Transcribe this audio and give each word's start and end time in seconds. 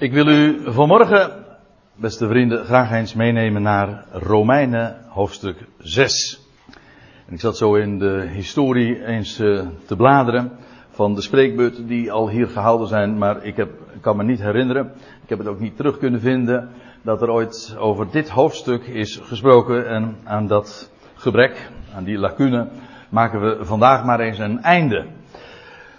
Ik 0.00 0.12
wil 0.12 0.26
u 0.26 0.60
vanmorgen, 0.64 1.30
beste 1.94 2.28
vrienden, 2.28 2.64
graag 2.64 2.92
eens 2.92 3.14
meenemen 3.14 3.62
naar 3.62 4.04
Romeinen 4.12 4.96
hoofdstuk 5.08 5.56
6. 5.78 6.40
En 7.26 7.34
ik 7.34 7.40
zat 7.40 7.56
zo 7.56 7.74
in 7.74 7.98
de 7.98 8.28
historie 8.32 9.04
eens 9.04 9.40
uh, 9.40 9.66
te 9.86 9.96
bladeren 9.96 10.52
van 10.90 11.14
de 11.14 11.20
spreekbeurten 11.20 11.86
die 11.86 12.12
al 12.12 12.28
hier 12.28 12.46
gehouden 12.46 12.88
zijn, 12.88 13.18
maar 13.18 13.44
ik, 13.44 13.56
heb, 13.56 13.70
kan 14.00 14.16
me 14.16 14.24
niet 14.24 14.40
herinneren, 14.40 14.92
ik 15.22 15.28
heb 15.28 15.38
het 15.38 15.48
ook 15.48 15.60
niet 15.60 15.76
terug 15.76 15.98
kunnen 15.98 16.20
vinden, 16.20 16.68
dat 17.02 17.22
er 17.22 17.30
ooit 17.30 17.76
over 17.78 18.10
dit 18.10 18.28
hoofdstuk 18.28 18.86
is 18.86 19.20
gesproken 19.22 19.88
en 19.88 20.16
aan 20.24 20.46
dat 20.46 20.90
gebrek, 21.14 21.70
aan 21.94 22.04
die 22.04 22.18
lacune, 22.18 22.68
maken 23.08 23.40
we 23.40 23.64
vandaag 23.64 24.04
maar 24.04 24.20
eens 24.20 24.38
een 24.38 24.62
einde. 24.62 25.06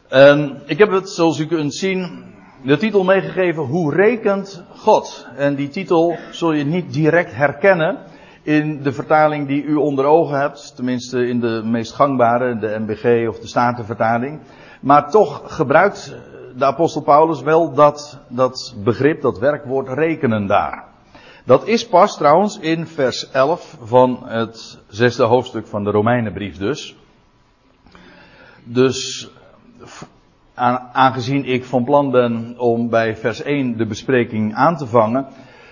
En 0.08 0.62
ik 0.66 0.78
heb 0.78 0.92
het, 0.92 1.10
zoals 1.10 1.40
u 1.40 1.46
kunt 1.46 1.74
zien, 1.74 2.30
de 2.64 2.78
titel 2.78 3.04
meegegeven, 3.04 3.64
Hoe 3.64 3.96
rekent 3.96 4.64
God? 4.76 5.28
En 5.36 5.56
die 5.56 5.70
titel 5.70 6.18
zul 6.32 6.52
je 6.52 6.64
niet 6.64 6.94
direct 6.94 7.36
herkennen 7.36 7.98
in 8.44 8.84
de 8.84 8.92
vertaling 8.94 9.48
die 9.48 9.64
u 9.64 9.76
onder 9.76 10.06
ogen 10.06 10.40
hebt, 10.40 10.76
tenminste 10.76 11.28
in 11.28 11.40
de 11.40 11.62
meest 11.66 11.94
gangbare, 11.94 12.60
de 12.60 12.80
MBG 12.80 13.28
of 13.28 13.40
de 13.40 13.48
Statenvertaling. 13.48 14.40
Maar 14.82 15.10
toch 15.10 15.56
gebruikt 15.56 16.16
de 16.56 16.66
apostel 16.66 17.02
Paulus 17.02 17.42
wel 17.42 17.74
dat, 17.74 18.20
dat 18.30 18.76
begrip, 18.84 19.22
dat 19.22 19.40
werkwoord 19.40 19.90
rekenen 19.90 20.48
daar. 20.48 20.86
Dat 21.46 21.68
is 21.68 21.88
pas 21.88 22.18
trouwens 22.18 22.60
in 22.60 22.88
vers 22.88 23.32
11 23.32 23.78
van 23.82 24.20
het 24.24 24.80
zesde 24.88 25.24
hoofdstuk 25.24 25.68
van 25.68 25.84
de 25.84 25.92
Romeinenbrief 25.92 26.58
dus. 26.58 26.96
Dus 28.64 29.30
aangezien 30.94 31.46
ik 31.46 31.66
van 31.66 31.84
plan 31.84 32.12
ben 32.12 32.56
om 32.58 32.90
bij 32.90 33.16
vers 33.16 33.42
1 33.42 33.78
de 33.78 33.86
bespreking 33.86 34.56
aan 34.56 34.78
te 34.78 34.88
vangen, 34.88 35.28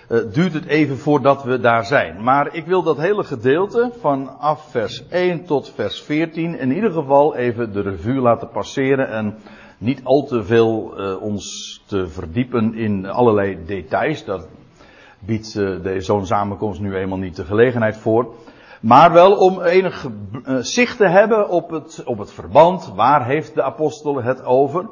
uh, 0.09 0.19
duurt 0.31 0.53
het 0.53 0.65
even 0.65 0.97
voordat 0.97 1.43
we 1.43 1.59
daar 1.59 1.85
zijn. 1.85 2.23
Maar 2.23 2.55
ik 2.55 2.65
wil 2.65 2.83
dat 2.83 2.97
hele 2.97 3.23
gedeelte 3.23 3.91
vanaf 3.99 4.71
vers 4.71 5.07
1 5.07 5.45
tot 5.45 5.71
vers 5.75 6.01
14 6.01 6.59
in 6.59 6.71
ieder 6.71 6.91
geval 6.91 7.35
even 7.35 7.73
de 7.73 7.81
revue 7.81 8.21
laten 8.21 8.49
passeren 8.49 9.09
en 9.09 9.35
niet 9.77 10.01
al 10.03 10.25
te 10.25 10.43
veel 10.43 10.93
uh, 10.97 11.21
ons 11.21 11.81
te 11.85 12.07
verdiepen 12.07 12.75
in 12.75 13.05
allerlei 13.05 13.57
details. 13.65 14.25
Dat 14.25 14.47
biedt 15.19 15.55
uh, 15.55 15.99
zo'n 15.99 16.25
samenkomst 16.25 16.79
nu 16.79 16.95
eenmaal 16.95 17.17
niet 17.17 17.35
de 17.35 17.45
gelegenheid 17.45 17.97
voor. 17.97 18.33
Maar 18.79 19.11
wel 19.11 19.35
om 19.35 19.61
enig 19.61 20.05
uh, 20.05 20.57
zicht 20.59 20.97
te 20.97 21.07
hebben 21.07 21.49
op 21.49 21.69
het, 21.69 22.01
op 22.05 22.17
het 22.17 22.31
verband. 22.31 22.91
Waar 22.95 23.25
heeft 23.25 23.53
de 23.53 23.63
apostel 23.63 24.23
het 24.23 24.43
over? 24.43 24.85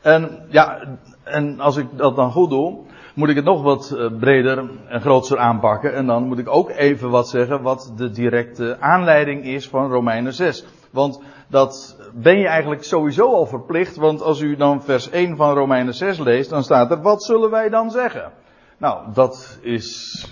En 0.00 0.46
ja, 0.48 0.78
en 1.24 1.60
als 1.60 1.76
ik 1.76 1.86
dat 1.96 2.16
dan 2.16 2.30
goed 2.30 2.50
doe, 2.50 2.78
moet 3.14 3.28
ik 3.28 3.36
het 3.36 3.44
nog 3.44 3.62
wat 3.62 3.92
uh, 3.94 4.18
breder 4.18 4.70
en 4.88 5.00
groter 5.00 5.38
aanpakken. 5.38 5.94
En 5.94 6.06
dan 6.06 6.26
moet 6.26 6.38
ik 6.38 6.48
ook 6.48 6.70
even 6.70 7.10
wat 7.10 7.28
zeggen 7.28 7.62
wat 7.62 7.92
de 7.96 8.10
directe 8.10 8.76
aanleiding 8.80 9.44
is 9.44 9.68
van 9.68 9.90
Romeinen 9.90 10.32
6. 10.32 10.64
Want 10.90 11.20
dat 11.48 11.96
ben 12.14 12.38
je 12.38 12.46
eigenlijk 12.46 12.84
sowieso 12.84 13.32
al 13.32 13.46
verplicht. 13.46 13.96
Want 13.96 14.22
als 14.22 14.40
u 14.40 14.56
dan 14.56 14.82
vers 14.82 15.10
1 15.10 15.36
van 15.36 15.54
Romeinen 15.54 15.94
6 15.94 16.18
leest, 16.18 16.50
dan 16.50 16.62
staat 16.62 16.90
er, 16.90 17.02
wat 17.02 17.24
zullen 17.24 17.50
wij 17.50 17.68
dan 17.68 17.90
zeggen? 17.90 18.32
Nou, 18.78 19.12
dat 19.14 19.58
is, 19.62 20.24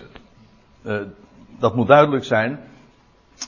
uh, 0.83 1.01
dat 1.59 1.75
moet 1.75 1.87
duidelijk 1.87 2.25
zijn 2.25 2.68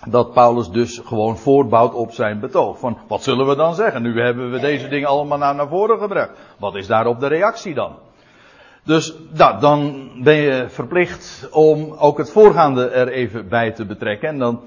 dat 0.09 0.33
Paulus 0.33 0.71
dus 0.71 1.01
gewoon 1.05 1.37
voortbouwt 1.37 1.95
op 1.95 2.13
zijn 2.13 2.41
betoog. 2.41 2.79
Van 2.79 2.99
wat 3.09 3.23
zullen 3.23 3.47
we 3.47 3.57
dan 3.57 3.75
zeggen? 3.75 4.03
Nu 4.03 4.21
hebben 4.21 4.51
we 4.51 4.59
deze 4.59 4.89
dingen 4.89 5.09
allemaal 5.09 5.39
naar, 5.39 5.69
voren 5.69 5.99
gebracht. 5.99 6.31
Wat 6.59 6.75
is 6.75 6.87
daarop 6.87 7.21
de 7.21 7.27
reactie 7.27 7.75
dan? 7.75 7.97
Dus 8.85 9.15
nou, 9.33 9.61
dan 9.61 10.11
ben 10.23 10.35
je 10.35 10.65
verplicht 10.69 11.49
om 11.53 11.93
ook 11.93 12.19
het 12.19 12.31
voorgaande 12.31 12.89
er 12.89 13.09
even 13.09 13.49
bij 13.49 13.71
te 13.71 13.87
betrekken. 13.87 14.29
En 14.29 14.39
dan, 14.39 14.61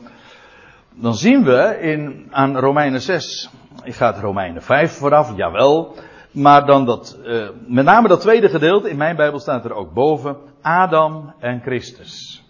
dan 0.94 1.16
zien 1.16 1.44
we 1.44 1.78
in, 1.82 2.28
aan 2.32 2.58
Romeinen 2.58 3.02
6, 3.02 3.50
ik 3.83 3.95
ga 3.95 4.14
het 4.14 4.22
Romeinen 4.22 4.62
5 4.62 4.92
vooraf, 4.92 5.36
jawel. 5.36 5.95
Maar 6.32 6.66
dan 6.66 6.86
dat, 6.86 7.17
uh, 7.26 7.48
met 7.67 7.86
name 7.86 8.08
dat 8.08 8.22
tweede 8.22 8.50
gedeelte, 8.50 8.89
in 8.89 8.98
mijn 8.98 9.16
Bijbel 9.16 9.39
staat 9.39 9.66
er 9.66 9.73
ook 9.73 9.94
boven, 9.94 10.38
Adam 10.62 11.33
en 11.39 11.62
Christus. 11.62 12.42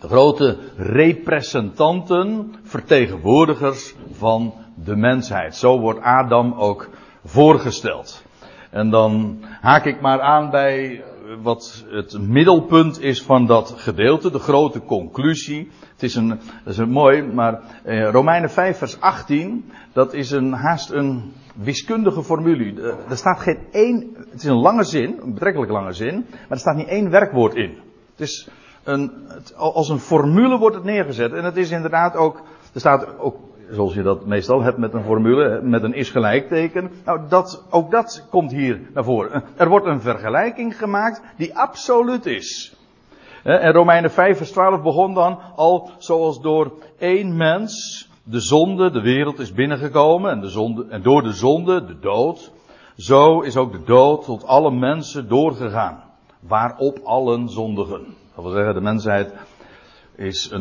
De 0.00 0.08
grote 0.08 0.58
representanten, 0.76 2.54
vertegenwoordigers 2.62 3.94
van 4.10 4.54
de 4.84 4.96
mensheid. 4.96 5.56
Zo 5.56 5.80
wordt 5.80 6.00
Adam 6.00 6.52
ook 6.52 6.88
voorgesteld. 7.24 8.24
En 8.70 8.90
dan 8.90 9.38
haak 9.60 9.84
ik 9.84 10.00
maar 10.00 10.20
aan 10.20 10.50
bij 10.50 11.04
wat 11.42 11.84
het 11.90 12.18
middelpunt 12.20 13.00
is 13.00 13.22
van 13.22 13.46
dat 13.46 13.74
gedeelte, 13.76 14.30
de 14.30 14.38
grote 14.38 14.82
conclusie. 14.82 15.70
Het 15.92 16.02
is 16.02 16.14
een, 16.14 16.40
is 16.64 16.76
mooi, 16.76 17.22
maar 17.22 17.60
eh, 17.84 18.10
Romeinen 18.10 18.50
5 18.50 18.78
vers 18.78 19.00
18, 19.00 19.70
dat 19.92 20.14
is 20.14 20.30
een 20.30 20.52
haast 20.52 20.90
een 20.90 21.32
wiskundige 21.54 22.22
formule. 22.22 22.94
Er 23.08 23.16
staat 23.16 23.40
geen 23.40 23.58
één, 23.72 24.16
het 24.30 24.40
is 24.40 24.44
een 24.44 24.60
lange 24.60 24.84
zin, 24.84 25.18
een 25.20 25.32
betrekkelijk 25.32 25.72
lange 25.72 25.92
zin, 25.92 26.26
maar 26.30 26.46
er 26.48 26.58
staat 26.58 26.76
niet 26.76 26.88
één 26.88 27.10
werkwoord 27.10 27.54
in. 27.54 27.78
Het 28.10 28.20
is 28.20 28.48
een, 28.88 29.12
als 29.56 29.88
een 29.88 29.98
formule 29.98 30.58
wordt 30.58 30.76
het 30.76 30.84
neergezet. 30.84 31.32
En 31.32 31.44
het 31.44 31.56
is 31.56 31.70
inderdaad 31.70 32.16
ook, 32.16 32.42
er 32.72 32.80
staat 32.80 33.18
ook, 33.18 33.36
zoals 33.70 33.94
je 33.94 34.02
dat 34.02 34.26
meestal 34.26 34.62
hebt 34.62 34.78
met 34.78 34.94
een 34.94 35.04
formule, 35.04 35.60
met 35.62 35.82
een 35.82 35.94
is 35.94 36.10
gelijkteken. 36.10 36.90
Nou, 37.04 37.20
dat, 37.28 37.64
ook 37.70 37.90
dat 37.90 38.26
komt 38.30 38.50
hier 38.50 38.80
naar 38.94 39.04
voren. 39.04 39.44
Er 39.56 39.68
wordt 39.68 39.86
een 39.86 40.00
vergelijking 40.00 40.78
gemaakt 40.78 41.22
die 41.36 41.56
absoluut 41.56 42.26
is. 42.26 42.76
En 43.42 43.72
Romeinen 43.72 44.10
5 44.10 44.36
vers 44.36 44.50
12 44.50 44.82
begon 44.82 45.14
dan 45.14 45.38
al 45.56 45.90
zoals 45.98 46.40
door 46.40 46.72
één 46.98 47.36
mens 47.36 48.06
de 48.22 48.40
zonde 48.40 48.90
de 48.90 49.00
wereld 49.00 49.38
is 49.38 49.52
binnengekomen 49.52 50.30
en, 50.30 50.40
de 50.40 50.48
zonde, 50.48 50.86
en 50.88 51.02
door 51.02 51.22
de 51.22 51.32
zonde 51.32 51.84
de 51.84 51.98
dood. 51.98 52.52
Zo 52.96 53.40
is 53.40 53.56
ook 53.56 53.72
de 53.72 53.82
dood 53.84 54.24
tot 54.24 54.44
alle 54.44 54.70
mensen 54.70 55.28
doorgegaan. 55.28 56.02
Waarop 56.40 56.98
allen 57.04 57.48
zondigen. 57.48 58.17
Dat 58.38 58.46
wil 58.46 58.56
zeggen, 58.56 58.74
de 58.74 58.80
mensheid 58.80 59.32
is 60.16 60.52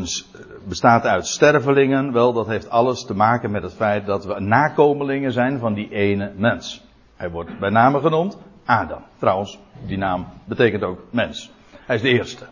bestaat 0.67 1.03
uit 1.03 1.27
stervelingen. 1.27 2.13
Wel, 2.13 2.33
dat 2.33 2.47
heeft 2.47 2.69
alles 2.69 3.05
te 3.05 3.13
maken 3.13 3.51
met 3.51 3.63
het 3.63 3.73
feit 3.73 4.05
dat 4.05 4.25
we 4.25 4.39
nakomelingen 4.39 5.31
zijn 5.31 5.59
van 5.59 5.73
die 5.73 5.89
ene 5.89 6.31
mens. 6.35 6.85
Hij 7.16 7.29
wordt 7.29 7.59
bij 7.59 7.69
name 7.69 7.99
genoemd 7.99 8.37
Adam. 8.66 9.01
Trouwens, 9.19 9.59
die 9.85 9.97
naam 9.97 10.27
betekent 10.45 10.83
ook 10.83 10.99
mens. 11.09 11.51
Hij 11.85 11.95
is 11.95 12.01
de 12.01 12.09
eerste. 12.09 12.45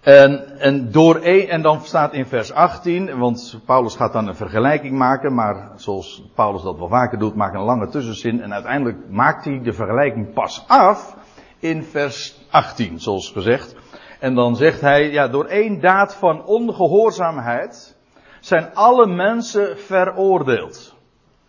En, 0.00 0.58
en, 0.58 0.92
door 0.92 1.20
een, 1.22 1.48
en 1.48 1.62
dan 1.62 1.80
staat 1.80 2.12
in 2.12 2.26
vers 2.26 2.52
18, 2.52 3.18
want 3.18 3.60
Paulus 3.64 3.96
gaat 3.96 4.12
dan 4.12 4.28
een 4.28 4.34
vergelijking 4.34 4.98
maken, 4.98 5.34
maar 5.34 5.70
zoals 5.76 6.22
Paulus 6.34 6.62
dat 6.62 6.78
wel 6.78 6.88
vaker 6.88 7.18
doet, 7.18 7.34
maakt 7.34 7.54
een 7.54 7.60
lange 7.60 7.88
tussenzin 7.88 8.42
en 8.42 8.52
uiteindelijk 8.52 8.98
maakt 9.08 9.44
hij 9.44 9.60
de 9.62 9.72
vergelijking 9.72 10.32
pas 10.32 10.64
af 10.66 11.18
in 11.60 11.82
vers 11.84 12.40
18, 12.50 13.00
zoals 13.00 13.30
gezegd. 13.30 13.76
En 14.18 14.34
dan 14.34 14.56
zegt 14.56 14.80
hij, 14.80 15.10
ja, 15.10 15.28
door 15.28 15.44
één 15.44 15.80
daad 15.80 16.14
van 16.14 16.44
ongehoorzaamheid 16.44 17.96
zijn 18.40 18.74
alle 18.74 19.06
mensen 19.06 19.78
veroordeeld. 19.78 20.94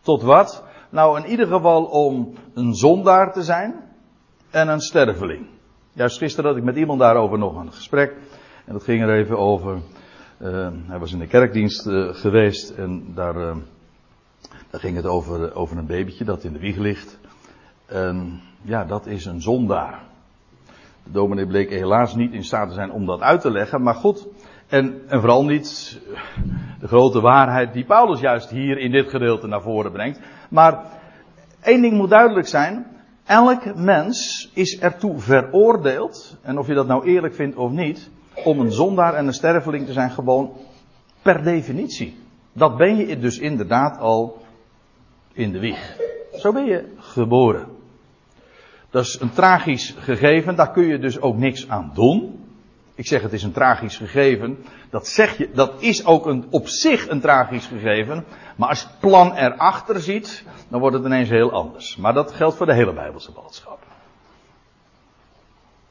Tot 0.02 0.22
wat? 0.22 0.64
Nou, 0.90 1.24
in 1.24 1.30
ieder 1.30 1.48
geval 1.48 1.84
om 1.84 2.34
een 2.54 2.74
zondaar 2.74 3.34
te 3.34 3.44
zijn 3.44 3.76
en 4.50 4.68
een 4.68 4.82
sterveling. 4.82 5.48
Juist 5.94 6.18
gisteren 6.18 6.50
had 6.50 6.60
ik 6.60 6.64
met 6.64 6.76
iemand 6.76 7.00
daarover 7.00 7.38
nog 7.38 7.56
een 7.56 7.74
gesprek. 7.74 8.16
En 8.66 8.74
dat 8.74 8.84
ging 8.84 9.02
er 9.02 9.18
even 9.18 9.38
over. 9.38 9.82
Uh, 10.42 10.68
hij 10.88 11.00
was 11.00 11.12
in 11.12 11.20
de 11.20 11.28
kerkdienst 11.28 11.88
uh, 11.88 12.14
geweest 12.14 12.70
en 12.70 13.14
daar, 13.14 13.36
uh, 13.36 13.56
daar 14.70 14.80
ging 14.80 14.96
het 14.96 15.06
over, 15.06 15.56
over 15.56 15.78
een 15.78 15.86
babytje 15.86 16.24
dat 16.26 16.44
in 16.44 16.54
de 16.54 16.60
wieg 16.60 16.78
ligt. 16.78 17.20
En 17.86 18.42
ja, 18.62 18.86
dat 18.86 19.06
is 19.06 19.26
een 19.26 19.42
zondaar. 19.42 20.00
De 21.04 21.12
dominee 21.12 21.48
bleek 21.48 21.70
helaas 21.70 22.16
niet 22.16 22.34
in 22.34 22.44
staat 22.44 22.68
te 22.68 22.74
zijn 22.74 22.92
om 22.92 23.06
dat 23.06 23.22
uit 23.22 23.42
te 23.42 23.52
leggen, 23.52 23.82
maar 23.82 23.96
goed. 23.96 24.28
En, 24.68 25.02
en 25.08 25.20
vooral 25.20 25.46
niet 25.46 26.00
de 26.80 26.88
grote 26.88 27.22
waarheid 27.22 27.74
die 27.74 27.86
Paulus 27.86 28.20
juist 28.20 28.50
hier 28.50 28.78
in 28.78 28.92
dit 28.92 29.10
gedeelte 29.10 29.48
naar 29.48 29.62
voren 29.62 29.92
brengt. 29.92 30.20
Maar 30.50 30.84
één 31.62 31.82
ding 31.82 31.94
moet 31.94 32.10
duidelijk 32.10 32.48
zijn. 32.48 32.86
Elk 33.26 33.76
mens 33.76 34.50
is 34.54 34.80
ertoe 34.80 35.20
veroordeeld, 35.20 36.38
en 36.42 36.58
of 36.58 36.68
je 36.68 36.74
dat 36.74 36.88
nou 36.88 37.06
eerlijk 37.06 37.34
vindt 37.34 37.56
of 37.56 37.72
niet, 37.72 38.10
om 38.44 38.60
een 38.60 38.72
zondaar 38.72 39.14
en 39.14 39.28
een 39.28 39.34
sterveling 39.34 39.86
te 39.86 39.94
zijn, 39.94 40.12
gewoon 40.12 40.52
per 41.22 41.44
definitie. 41.44 42.18
Dat 42.54 42.78
ben 42.78 42.96
je 42.96 43.20
dus 43.20 43.40
inderdaad 43.40 44.00
al 44.00 44.42
in 45.34 45.52
de 45.52 45.60
wieg. 45.60 45.98
Zo 46.34 46.52
ben 46.52 46.66
je 46.66 46.94
geboren. 46.98 47.66
Dat 48.92 49.06
is 49.06 49.20
een 49.20 49.34
tragisch 49.34 49.96
gegeven, 50.00 50.56
daar 50.56 50.72
kun 50.72 50.86
je 50.86 51.00
dus 51.00 51.22
ook 51.22 51.38
niks 51.38 51.70
aan 51.70 51.92
doen. 51.94 52.46
Ik 52.96 53.08
zeg 53.08 53.22
het 53.22 53.34
is 53.34 53.44
een 53.44 53.52
tragisch 53.52 53.98
gegeven. 53.98 54.66
Dat 54.90 55.08
zeg 55.08 55.38
je, 55.38 55.50
dat 55.54 55.82
is 55.82 56.06
ook 56.06 56.26
een, 56.26 56.46
op 56.50 56.68
zich 56.68 57.10
een 57.10 57.22
tragisch 57.22 57.66
gegeven. 57.66 58.24
Maar 58.56 58.70
als 58.70 58.82
je 58.82 58.88
het 58.88 59.00
plan 59.00 59.34
erachter 59.34 60.00
ziet, 60.00 60.44
dan 60.68 60.80
wordt 60.80 60.96
het 60.96 61.06
ineens 61.06 61.30
heel 61.30 61.52
anders. 61.52 61.98
Maar 61.98 62.14
dat 62.14 62.32
geldt 62.32 62.56
voor 62.56 62.66
de 62.66 62.74
hele 62.74 62.94
Bijbelse 62.94 63.32
boodschap. 63.32 63.80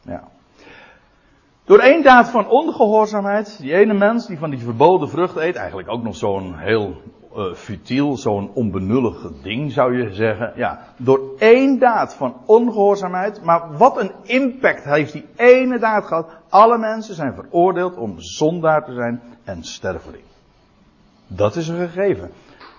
Ja. 0.02 0.28
Door 1.64 1.78
één 1.78 2.02
daad 2.02 2.28
van 2.28 2.48
ongehoorzaamheid, 2.48 3.58
die 3.60 3.74
ene 3.74 3.94
mens 3.94 4.26
die 4.26 4.38
van 4.38 4.50
die 4.50 4.58
verboden 4.58 5.08
vrucht 5.08 5.36
eet, 5.36 5.56
eigenlijk 5.56 5.88
ook 5.88 6.02
nog 6.02 6.16
zo'n 6.16 6.58
heel 6.58 7.02
uh, 7.36 7.54
futiel, 7.54 8.16
zo'n 8.16 8.50
onbenullig 8.54 9.32
ding 9.42 9.72
zou 9.72 9.96
je 9.96 10.14
zeggen. 10.14 10.52
Ja, 10.56 10.86
door 10.96 11.20
één 11.38 11.78
daad 11.78 12.14
van 12.14 12.36
ongehoorzaamheid, 12.46 13.42
maar 13.44 13.76
wat 13.76 14.00
een 14.00 14.12
impact 14.22 14.84
heeft 14.84 15.12
die 15.12 15.26
ene 15.36 15.78
daad 15.78 16.04
gehad. 16.04 16.30
Alle 16.48 16.78
mensen 16.78 17.14
zijn 17.14 17.34
veroordeeld 17.34 17.96
om 17.96 18.20
zondaar 18.20 18.84
te 18.84 18.92
zijn 18.92 19.22
en 19.44 19.62
sterveling. 19.64 20.24
Dat 21.26 21.56
is 21.56 21.68
een 21.68 21.88
gegeven. 21.88 22.30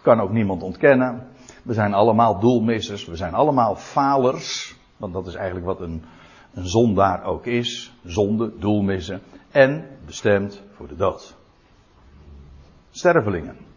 Kan 0.01 0.19
ook 0.19 0.31
niemand 0.31 0.63
ontkennen. 0.63 1.27
We 1.63 1.73
zijn 1.73 1.93
allemaal 1.93 2.39
doelmissers, 2.39 3.05
we 3.05 3.15
zijn 3.15 3.33
allemaal 3.33 3.75
falers, 3.75 4.75
want 4.97 5.13
dat 5.13 5.27
is 5.27 5.35
eigenlijk 5.35 5.65
wat 5.65 5.79
een, 5.79 6.03
een 6.53 6.67
zondaar 6.67 7.23
ook 7.23 7.45
is. 7.45 7.93
Zonde, 8.03 8.51
doelmissen 8.59 9.21
en 9.51 9.85
bestemd 10.05 10.63
voor 10.75 10.87
de 10.87 10.95
dood. 10.95 11.35
Stervelingen. 12.89 13.70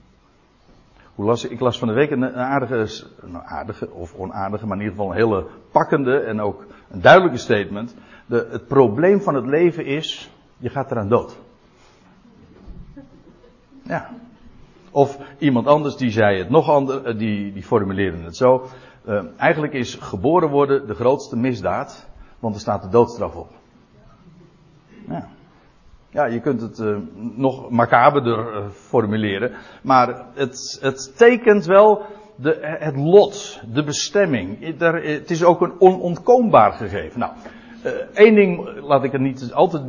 Ik 1.48 1.60
las 1.60 1.78
van 1.78 1.88
de 1.88 1.94
week 1.94 2.10
een, 2.10 2.34
aardige, 2.34 3.04
aardige 3.44 3.90
of 3.90 4.14
onaardige, 4.14 4.66
maar 4.66 4.76
in 4.76 4.82
ieder 4.82 4.96
geval 4.96 5.10
een 5.10 5.16
hele 5.16 5.46
pakkende 5.70 6.18
en 6.18 6.40
ook 6.40 6.66
een 6.90 7.00
duidelijke 7.00 7.38
statement. 7.38 7.94
De, 8.26 8.48
het 8.50 8.66
probleem 8.66 9.20
van 9.20 9.34
het 9.34 9.46
leven 9.46 9.84
is, 9.84 10.30
je 10.56 10.68
gaat 10.68 10.90
eraan 10.90 11.08
dood. 11.08 11.38
Ja. 13.82 14.10
Of 14.90 15.18
iemand 15.38 15.66
anders 15.66 15.96
die 15.96 16.10
zei 16.10 16.38
het 16.38 16.50
nog 16.50 16.68
anders, 16.68 17.02
eh, 17.02 17.18
die, 17.18 17.52
die 17.52 17.62
formuleerde 17.62 18.22
het 18.22 18.36
zo. 18.36 18.66
Uh, 19.08 19.22
eigenlijk 19.36 19.72
is 19.72 19.94
geboren 19.94 20.48
worden 20.48 20.86
de 20.86 20.94
grootste 20.94 21.36
misdaad, 21.36 22.08
want 22.38 22.54
er 22.54 22.60
staat 22.60 22.82
de 22.82 22.88
doodstraf 22.88 23.34
op. 23.34 23.50
Ja. 25.08 25.28
Ja, 26.14 26.24
je 26.24 26.40
kunt 26.40 26.60
het 26.60 26.78
uh, 26.78 26.96
nog 27.16 27.70
macaberder 27.70 28.38
uh, 28.38 28.68
formuleren. 28.70 29.52
Maar 29.82 30.26
het, 30.34 30.78
het 30.80 31.16
tekent 31.16 31.64
wel 31.64 32.02
de, 32.36 32.58
het 32.60 32.96
lot, 32.96 33.60
de 33.72 33.84
bestemming. 33.84 34.78
het 34.78 35.30
is 35.30 35.44
ook 35.44 35.60
een 35.60 35.80
onontkoombaar 35.80 36.72
gegeven. 36.72 37.18
Nou, 37.18 37.32
één 38.12 38.34
ding 38.34 38.80
laat 38.80 39.04
ik 39.04 39.12
er 39.12 39.20
niet 39.20 39.52
altijd 39.52 39.82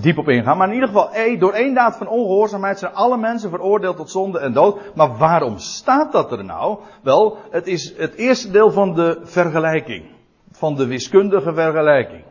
diep 0.00 0.18
op 0.18 0.28
ingaan. 0.28 0.56
Maar 0.56 0.68
in 0.68 0.74
ieder 0.74 0.88
geval, 0.88 1.38
door 1.38 1.52
één 1.52 1.74
daad 1.74 1.96
van 1.96 2.08
ongehoorzaamheid 2.08 2.78
zijn 2.78 2.94
alle 2.94 3.16
mensen 3.16 3.50
veroordeeld 3.50 3.96
tot 3.96 4.10
zonde 4.10 4.38
en 4.38 4.52
dood. 4.52 4.94
Maar 4.94 5.16
waarom 5.16 5.58
staat 5.58 6.12
dat 6.12 6.32
er 6.32 6.44
nou? 6.44 6.78
Wel, 7.02 7.38
het 7.50 7.66
is 7.66 7.96
het 7.96 8.14
eerste 8.14 8.50
deel 8.50 8.70
van 8.70 8.94
de 8.94 9.20
vergelijking. 9.22 10.04
Van 10.50 10.74
de 10.74 10.86
wiskundige 10.86 11.54
vergelijking. 11.54 12.24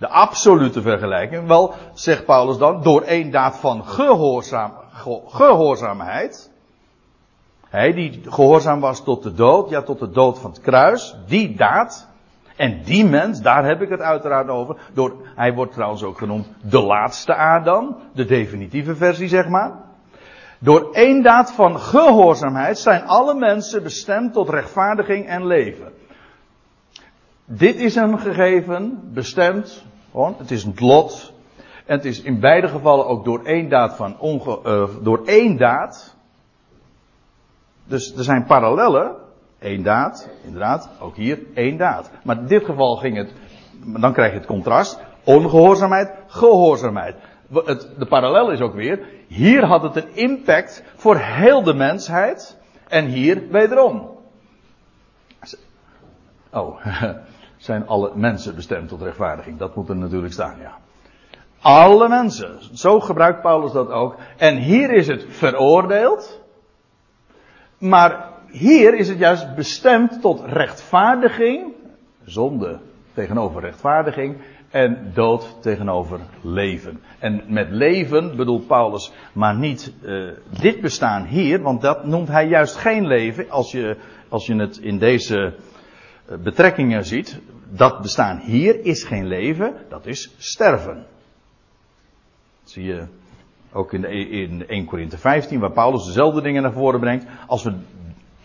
De 0.00 0.08
absolute 0.08 0.82
vergelijking. 0.82 1.46
Wel, 1.46 1.74
zegt 1.94 2.24
Paulus 2.24 2.58
dan, 2.58 2.82
door 2.82 3.02
één 3.02 3.30
daad 3.30 3.56
van 3.56 3.84
gehoorzaam, 3.84 4.72
gehoorzaamheid. 5.26 6.50
Hij 7.68 7.92
die 7.92 8.20
gehoorzaam 8.28 8.80
was 8.80 9.04
tot 9.04 9.22
de 9.22 9.34
dood, 9.34 9.70
ja 9.70 9.82
tot 9.82 9.98
de 9.98 10.10
dood 10.10 10.38
van 10.38 10.50
het 10.50 10.60
kruis. 10.60 11.16
Die 11.26 11.56
daad, 11.56 12.08
en 12.56 12.82
die 12.82 13.04
mens, 13.04 13.40
daar 13.40 13.64
heb 13.64 13.82
ik 13.82 13.88
het 13.88 14.00
uiteraard 14.00 14.48
over. 14.48 14.76
Door, 14.92 15.16
hij 15.34 15.54
wordt 15.54 15.72
trouwens 15.72 16.02
ook 16.02 16.18
genoemd 16.18 16.48
de 16.62 16.80
laatste 16.80 17.34
Adam. 17.34 17.96
De 18.14 18.24
definitieve 18.24 18.96
versie, 18.96 19.28
zeg 19.28 19.48
maar. 19.48 19.72
Door 20.58 20.92
één 20.92 21.22
daad 21.22 21.52
van 21.52 21.80
gehoorzaamheid 21.80 22.78
zijn 22.78 23.06
alle 23.06 23.34
mensen 23.34 23.82
bestemd 23.82 24.32
tot 24.32 24.48
rechtvaardiging 24.48 25.26
en 25.26 25.46
leven. 25.46 25.92
Dit 27.44 27.76
is 27.76 27.94
een 27.94 28.18
gegeven, 28.18 29.00
bestemd, 29.12 29.84
gewoon, 30.10 30.34
het 30.38 30.50
is 30.50 30.64
een 30.64 30.74
lot. 30.76 31.32
En 31.86 31.96
het 31.96 32.04
is 32.04 32.22
in 32.22 32.40
beide 32.40 32.68
gevallen 32.68 33.06
ook 33.06 33.24
door 33.24 33.44
één 33.44 33.68
daad 33.68 33.96
van 33.96 34.18
onge, 34.18 34.60
uh, 34.64 35.04
door 35.04 35.22
één 35.24 35.56
daad. 35.56 36.16
Dus 37.84 38.16
er 38.16 38.24
zijn 38.24 38.44
parallellen. 38.44 39.16
Eén 39.58 39.82
daad, 39.82 40.28
inderdaad, 40.44 40.90
ook 41.00 41.16
hier 41.16 41.38
één 41.54 41.76
daad. 41.76 42.10
Maar 42.24 42.38
in 42.38 42.46
dit 42.46 42.64
geval 42.64 42.96
ging 42.96 43.16
het, 43.16 43.32
dan 44.00 44.12
krijg 44.12 44.32
je 44.32 44.38
het 44.38 44.46
contrast. 44.46 45.00
Ongehoorzaamheid, 45.24 46.10
gehoorzaamheid. 46.26 47.16
Het, 47.52 47.88
de 47.98 48.06
parallel 48.06 48.50
is 48.50 48.60
ook 48.60 48.74
weer, 48.74 49.06
hier 49.26 49.64
had 49.64 49.82
het 49.82 49.96
een 49.96 50.14
impact 50.14 50.84
voor 50.96 51.16
heel 51.16 51.62
de 51.62 51.74
mensheid. 51.74 52.58
En 52.88 53.06
hier 53.06 53.48
wederom. 53.50 54.08
Oh, 56.52 56.84
zijn 57.60 57.86
alle 57.86 58.12
mensen 58.14 58.54
bestemd 58.54 58.88
tot 58.88 59.02
rechtvaardiging. 59.02 59.58
Dat 59.58 59.74
moet 59.74 59.88
er 59.88 59.96
natuurlijk 59.96 60.32
staan, 60.32 60.58
ja. 60.60 60.78
Alle 61.60 62.08
mensen. 62.08 62.58
Zo 62.72 63.00
gebruikt 63.00 63.40
Paulus 63.40 63.72
dat 63.72 63.90
ook. 63.90 64.16
En 64.36 64.56
hier 64.56 64.90
is 64.90 65.06
het 65.06 65.24
veroordeeld. 65.28 66.40
Maar 67.78 68.28
hier 68.50 68.94
is 68.94 69.08
het 69.08 69.18
juist 69.18 69.54
bestemd 69.54 70.20
tot 70.20 70.42
rechtvaardiging, 70.44 71.72
zonde 72.24 72.78
tegenover 73.14 73.60
rechtvaardiging 73.60 74.36
en 74.70 75.10
dood 75.14 75.62
tegenover 75.62 76.20
leven. 76.42 77.00
En 77.18 77.42
met 77.46 77.70
leven 77.70 78.36
bedoelt 78.36 78.66
Paulus 78.66 79.12
maar 79.32 79.56
niet 79.56 79.92
uh, 80.02 80.30
dit 80.60 80.80
bestaan 80.80 81.24
hier, 81.24 81.62
want 81.62 81.80
dat 81.80 82.04
noemt 82.06 82.28
hij 82.28 82.48
juist 82.48 82.76
geen 82.76 83.06
leven 83.06 83.50
als 83.50 83.72
je, 83.72 83.96
als 84.28 84.46
je 84.46 84.54
het 84.54 84.78
in 84.78 84.98
deze 84.98 85.54
uh, 86.30 86.38
betrekkingen 86.38 87.04
ziet. 87.04 87.40
Dat 87.72 88.00
bestaan 88.00 88.38
hier 88.38 88.84
is 88.84 89.04
geen 89.04 89.26
leven, 89.26 89.74
dat 89.88 90.06
is 90.06 90.34
sterven. 90.38 91.06
Dat 92.60 92.70
zie 92.70 92.84
je 92.84 93.06
ook 93.72 93.92
in, 93.92 94.00
de, 94.00 94.08
in 94.28 94.68
1 94.68 94.84
Korinthe 94.84 95.18
15, 95.18 95.60
waar 95.60 95.72
Paulus 95.72 96.04
dezelfde 96.04 96.42
dingen 96.42 96.62
naar 96.62 96.72
voren 96.72 97.00
brengt. 97.00 97.26
Als 97.46 97.62
we 97.62 97.74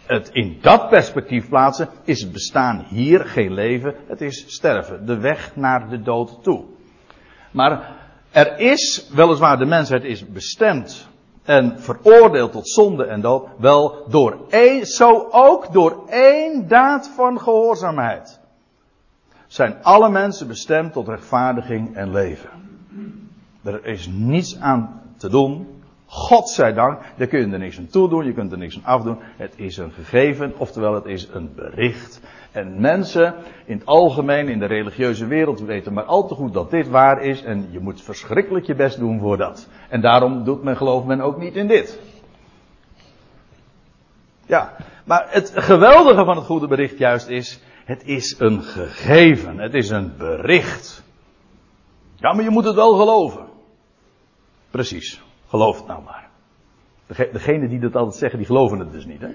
het 0.05 0.29
in 0.33 0.57
dat 0.61 0.89
perspectief 0.89 1.49
plaatsen, 1.49 1.89
is 2.03 2.21
het 2.21 2.31
bestaan 2.31 2.85
hier 2.89 3.19
geen 3.19 3.53
leven, 3.53 3.95
het 4.07 4.21
is 4.21 4.45
sterven. 4.47 5.05
De 5.05 5.17
weg 5.17 5.55
naar 5.55 5.89
de 5.89 6.01
dood 6.01 6.43
toe. 6.43 6.63
Maar 7.51 7.95
er 8.31 8.59
is, 8.59 9.09
weliswaar 9.13 9.57
de 9.57 9.65
mensheid 9.65 10.03
is 10.03 10.27
bestemd 10.27 11.07
en 11.43 11.79
veroordeeld 11.79 12.51
tot 12.51 12.69
zonde 12.69 13.05
en 13.05 13.21
dood, 13.21 13.47
wel 13.57 14.05
door 14.09 14.37
één, 14.49 14.85
zo 14.85 15.27
ook 15.31 15.73
door 15.73 16.03
één 16.09 16.67
daad 16.67 17.07
van 17.15 17.39
gehoorzaamheid. 17.39 18.39
Zijn 19.55 19.75
alle 19.81 20.09
mensen 20.09 20.47
bestemd 20.47 20.93
tot 20.93 21.07
rechtvaardiging 21.07 21.95
en 21.95 22.11
leven. 22.11 22.49
Er 23.63 23.85
is 23.85 24.07
niets 24.07 24.59
aan 24.59 25.01
te 25.17 25.29
doen 25.29 25.75
God 26.05 26.49
zij 26.49 26.73
dank, 26.73 27.01
daar 27.15 27.27
kun 27.27 27.39
je 27.39 27.53
er 27.53 27.59
niks 27.59 27.77
aan 27.77 27.87
toedoen, 27.87 28.25
je 28.25 28.33
kunt 28.33 28.51
er 28.51 28.57
niks 28.57 28.75
aan 28.75 28.93
afdoen. 28.93 29.17
Het 29.21 29.53
is 29.55 29.77
een 29.77 29.91
gegeven, 29.91 30.53
oftewel 30.57 30.93
het 30.93 31.05
is 31.05 31.27
een 31.33 31.53
bericht. 31.55 32.21
En 32.51 32.81
mensen 32.81 33.35
in 33.65 33.77
het 33.77 33.85
algemeen, 33.85 34.47
in 34.47 34.59
de 34.59 34.65
religieuze 34.65 35.25
wereld, 35.27 35.59
weten 35.59 35.93
maar 35.93 36.03
al 36.03 36.27
te 36.27 36.33
goed 36.33 36.53
dat 36.53 36.71
dit 36.71 36.89
waar 36.89 37.21
is. 37.21 37.43
En 37.43 37.67
je 37.71 37.79
moet 37.79 38.01
verschrikkelijk 38.01 38.65
je 38.65 38.75
best 38.75 38.99
doen 38.99 39.19
voor 39.19 39.37
dat. 39.37 39.67
En 39.89 40.01
daarom 40.01 40.43
doet 40.43 40.63
men, 40.63 40.77
gelooft 40.77 41.05
men 41.05 41.21
ook 41.21 41.37
niet 41.37 41.55
in 41.55 41.67
dit. 41.67 41.99
Ja, 44.45 44.75
maar 45.03 45.25
het 45.29 45.51
geweldige 45.55 46.25
van 46.25 46.35
het 46.35 46.45
goede 46.45 46.67
bericht 46.67 46.97
juist 46.97 47.27
is, 47.27 47.59
het 47.85 48.03
is 48.05 48.39
een 48.39 48.61
gegeven, 48.61 49.57
het 49.59 49.73
is 49.73 49.89
een 49.89 50.17
bericht. 50.17 51.03
Ja, 52.15 52.33
maar 52.33 52.43
je 52.43 52.49
moet 52.49 52.65
het 52.65 52.75
wel 52.75 52.97
geloven. 52.97 53.45
Precies. 54.71 55.23
Geloof 55.47 55.77
het 55.77 55.87
nou 55.87 56.03
maar. 56.03 56.29
Degene 57.31 57.67
die 57.67 57.79
dat 57.79 57.95
altijd 57.95 58.15
zeggen, 58.15 58.37
die 58.37 58.47
geloven 58.47 58.79
het 58.79 58.91
dus 58.91 59.05
niet. 59.05 59.21
Hè? 59.21 59.29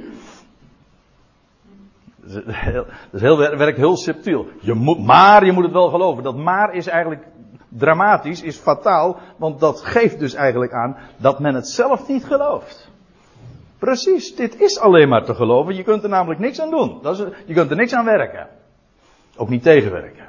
Dat 3.10 3.20
heel, 3.20 3.38
werkt 3.38 3.76
heel 3.76 3.96
subtiel. 3.96 4.46
Je 4.60 4.74
moet, 4.74 4.98
maar 4.98 5.44
je 5.44 5.52
moet 5.52 5.64
het 5.64 5.72
wel 5.72 5.88
geloven. 5.88 6.22
Dat 6.22 6.36
maar 6.36 6.74
is 6.74 6.86
eigenlijk 6.86 7.26
dramatisch, 7.68 8.42
is 8.42 8.56
fataal, 8.56 9.18
want 9.36 9.60
dat 9.60 9.80
geeft 9.80 10.18
dus 10.18 10.34
eigenlijk 10.34 10.72
aan 10.72 10.96
dat 11.16 11.38
men 11.38 11.54
het 11.54 11.68
zelf 11.68 12.08
niet 12.08 12.24
gelooft. 12.24 12.89
Precies, 13.80 14.34
dit 14.36 14.60
is 14.60 14.78
alleen 14.78 15.08
maar 15.08 15.24
te 15.24 15.34
geloven. 15.34 15.74
Je 15.74 15.82
kunt 15.82 16.02
er 16.02 16.08
namelijk 16.08 16.40
niks 16.40 16.60
aan 16.60 16.70
doen. 16.70 16.98
Dat 17.02 17.18
is, 17.18 17.26
je 17.46 17.54
kunt 17.54 17.70
er 17.70 17.76
niks 17.76 17.92
aan 17.92 18.04
werken. 18.04 18.48
Ook 19.36 19.48
niet 19.48 19.62
tegenwerken. 19.62 20.24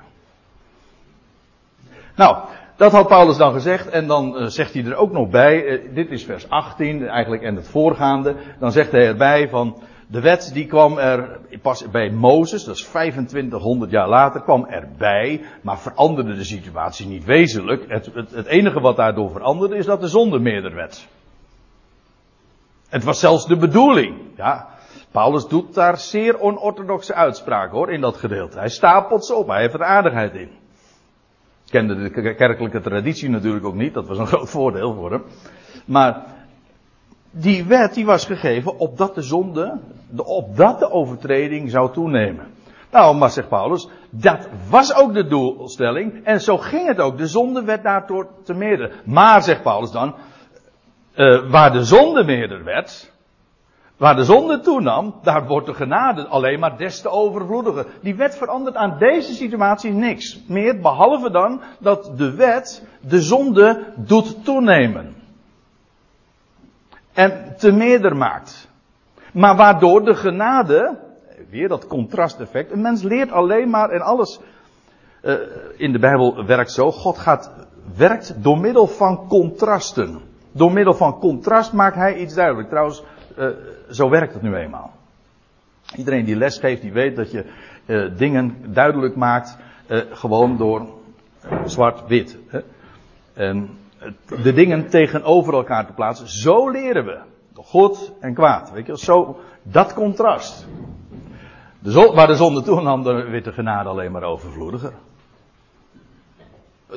Nou, 2.16 2.38
dat 2.76 2.92
had 2.92 3.08
Paulus 3.08 3.38
dan 3.38 3.54
gezegd 3.54 3.90
en 3.90 4.08
dan 4.08 4.38
uh, 4.38 4.46
zegt 4.46 4.74
hij 4.74 4.86
er 4.86 4.96
ook 4.96 5.12
nog 5.12 5.30
bij, 5.30 5.64
uh, 5.64 5.96
dit 5.96 6.12
is 6.12 6.26
vers 6.26 6.50
18 6.50 7.08
eigenlijk 7.08 7.44
en 7.44 7.56
het 7.56 7.68
voorgaande, 7.68 8.36
dan 8.60 8.72
zegt 8.72 8.92
hij 8.92 9.08
erbij 9.08 9.50
van 9.50 9.82
de 10.08 10.22
wet 10.22 10.52
die 10.54 10.66
kwam 10.66 10.98
er 10.98 11.40
pas 11.62 11.90
bij 11.92 12.10
Mozes, 12.10 12.64
dat 12.64 12.76
is 12.76 12.82
2500 12.82 13.92
jaar 13.92 14.10
later, 14.10 14.42
kwam 14.42 14.66
erbij, 14.66 15.42
maar 15.62 15.80
veranderde 15.80 16.36
de 16.36 16.44
situatie 16.44 17.08
niet 17.08 17.26
wezenlijk. 17.26 17.86
Het, 17.88 18.10
het, 18.14 18.32
het 18.32 18.46
enige 18.46 18.80
wat 18.80 18.96
daardoor 18.96 19.32
veranderde 19.32 19.76
is 19.76 19.86
dat 19.86 20.02
de 20.02 20.08
zonde 20.08 20.40
meerder 20.40 20.76
werd. 20.76 21.08
Het 22.92 23.04
was 23.04 23.20
zelfs 23.20 23.46
de 23.46 23.58
bedoeling, 23.58 24.16
ja. 24.36 24.68
Paulus 25.12 25.48
doet 25.48 25.74
daar 25.74 25.98
zeer 25.98 26.40
onorthodoxe 26.40 27.14
uitspraken 27.14 27.78
hoor, 27.78 27.92
in 27.92 28.02
dat 28.02 28.18
gedeelte. 28.18 28.58
Hij 28.58 28.70
stapelt 28.70 29.26
ze 29.26 29.34
op, 29.34 29.48
hij 29.48 29.62
heeft 29.62 29.74
er 29.74 29.84
aardigheid 29.84 30.34
in. 30.34 30.50
Kende 31.70 31.96
de 31.96 32.36
kerkelijke 32.36 32.82
traditie 32.82 33.30
natuurlijk 33.30 33.66
ook 33.66 33.76
niet, 33.76 33.94
dat 33.94 34.08
was 34.08 34.18
een 34.18 34.28
groot 34.34 34.50
voordeel 34.50 34.94
voor 34.94 35.12
hem. 35.12 35.24
Maar 35.86 36.26
die 37.32 37.66
wet 37.66 37.94
die 37.94 38.06
was 38.06 38.26
gegeven 38.26 38.80
opdat 38.80 39.16
de 39.16 39.22
zonde, 39.22 39.80
opdat 40.16 40.80
de 40.80 40.92
overtreding 40.92 41.70
zou 41.70 41.94
toenemen. 41.94 42.48
Nou, 42.92 43.16
maar 43.16 43.30
zegt 43.30 43.50
Paulus, 43.50 43.90
dat 44.10 44.50
was 44.70 44.96
ook 44.96 45.14
de 45.14 45.28
doelstelling 45.28 46.26
en 46.26 46.42
zo 46.42 46.58
ging 46.58 46.88
het 46.88 47.00
ook. 47.00 47.18
De 47.18 47.28
zonde 47.28 47.64
werd 47.64 47.84
daardoor 47.84 48.28
te 48.44 48.54
meerder. 48.54 49.02
Maar, 49.06 49.44
zegt 49.44 49.62
Paulus 49.62 49.92
dan, 49.92 50.16
uh, 51.16 51.50
waar 51.50 51.72
de 51.72 51.84
zonde 51.84 52.24
meerder 52.24 52.64
werd, 52.64 53.12
waar 53.98 54.16
de 54.16 54.24
zonde 54.24 54.60
toenam, 54.60 55.16
daar 55.24 55.48
wordt 55.48 55.66
de 55.66 55.74
genade 55.74 56.28
alleen 56.28 56.60
maar 56.60 56.78
des 56.78 57.02
te 57.02 57.10
overvloediger. 57.10 57.86
Die 58.02 58.16
wet 58.16 58.38
verandert 58.38 58.76
aan 58.76 58.98
deze 58.98 59.34
situatie 59.34 59.92
niks 59.92 60.42
meer, 60.48 60.80
behalve 60.80 61.32
dan 61.32 61.62
dat 61.80 62.12
de 62.18 62.36
wet 62.36 62.88
de 63.02 63.22
zonde 63.22 63.94
doet 63.96 64.46
toenemen. 64.46 65.16
En 67.14 67.56
te 67.58 67.72
meerder 67.72 68.16
maakt. 68.16 68.70
Maar 69.34 69.56
waardoor 69.56 70.06
de 70.06 70.16
genade, 70.16 71.00
weer 71.50 71.68
dat 71.68 71.88
contrasteffect, 71.88 72.72
een 72.72 72.82
mens 72.82 73.02
leert 73.04 73.32
alleen 73.32 73.70
maar 73.70 73.90
en 73.90 74.02
alles 74.02 74.40
uh, 75.22 75.36
in 75.78 75.92
de 75.92 76.00
Bijbel 76.00 76.46
werkt 76.46 76.72
zo, 76.72 76.92
God 76.92 77.18
gaat, 77.18 77.52
werkt 77.96 78.44
door 78.44 78.58
middel 78.58 78.88
van 78.88 79.28
contrasten. 79.28 80.31
Door 80.52 80.72
middel 80.72 80.94
van 80.94 81.20
contrast 81.20 81.74
maakt 81.74 81.96
hij 81.96 82.18
iets 82.18 82.34
duidelijk. 82.34 82.70
Trouwens, 82.70 83.04
uh, 83.38 83.48
zo 83.90 84.10
werkt 84.10 84.34
het 84.34 84.42
nu 84.42 84.56
eenmaal. 84.56 84.92
Iedereen 85.96 86.26
die 86.26 86.36
les 86.36 86.58
geeft, 86.58 86.82
die 86.82 86.92
weet 86.92 87.16
dat 87.16 87.32
je 87.32 87.46
uh, 87.86 88.18
dingen 88.18 88.56
duidelijk 88.74 89.16
maakt, 89.16 89.58
uh, 89.88 90.02
gewoon 90.12 90.58
door 90.58 90.88
zwart-wit. 91.66 92.38
En 93.34 93.70
de 94.44 94.54
dingen 94.54 94.90
tegenover 94.90 95.54
elkaar 95.54 95.86
te 95.86 95.94
plaatsen. 95.94 96.28
Zo 96.28 96.70
leren 96.70 97.06
we. 97.06 97.20
Goed 97.54 98.12
en 98.20 98.34
kwaad. 98.34 98.72
Weet 98.72 98.86
je, 98.86 98.98
zo, 98.98 99.40
dat 99.64 99.94
contrast. 99.94 100.68
De 101.80 102.12
waar 102.14 102.28
de 102.28 102.36
zonde 102.36 102.62
toenam, 102.62 103.04
dan 103.04 103.32
werd 103.32 103.44
de 103.44 103.52
genade 103.52 103.90
alleen 103.90 104.12
maar 104.12 104.24
overvloediger. 104.24 104.94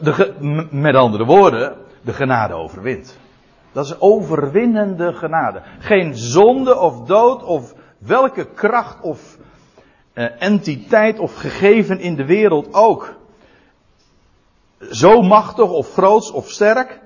De, 0.03 0.35
met 0.71 0.95
andere 0.95 1.25
woorden, 1.25 1.77
de 2.03 2.13
genade 2.13 2.55
overwint. 2.55 3.19
Dat 3.75 3.85
is 3.85 4.01
overwinnende 4.01 5.13
genade. 5.13 5.63
Geen 5.79 6.17
zonde 6.17 6.79
of 6.79 7.07
dood 7.07 7.43
of 7.43 7.75
welke 7.99 8.45
kracht 8.45 9.01
of 9.01 9.39
uh, 10.15 10.43
entiteit 10.43 11.19
of 11.19 11.35
gegeven 11.35 12.01
in 12.01 12.15
de 12.15 12.25
wereld 12.25 12.75
ook. 12.75 13.15
Zo 14.79 15.23
machtig 15.23 15.71
of 15.71 15.93
groots 15.93 16.31
of 16.31 16.49
sterk. 16.49 17.01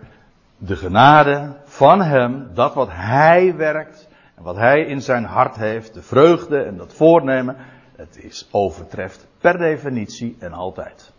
De 0.56 0.76
genade 0.76 1.56
van 1.64 2.02
Hem, 2.02 2.50
dat 2.54 2.74
wat 2.74 2.88
Hij 2.90 3.56
werkt 3.56 4.08
en 4.34 4.42
wat 4.42 4.56
Hij 4.56 4.80
in 4.80 5.02
zijn 5.02 5.24
hart 5.24 5.56
heeft, 5.56 5.94
de 5.94 6.02
vreugde 6.02 6.62
en 6.62 6.76
dat 6.76 6.94
voornemen, 6.94 7.56
het 7.96 8.24
is 8.24 8.48
overtreft 8.50 9.26
per 9.38 9.58
definitie 9.58 10.36
en 10.38 10.52
altijd. 10.52 11.12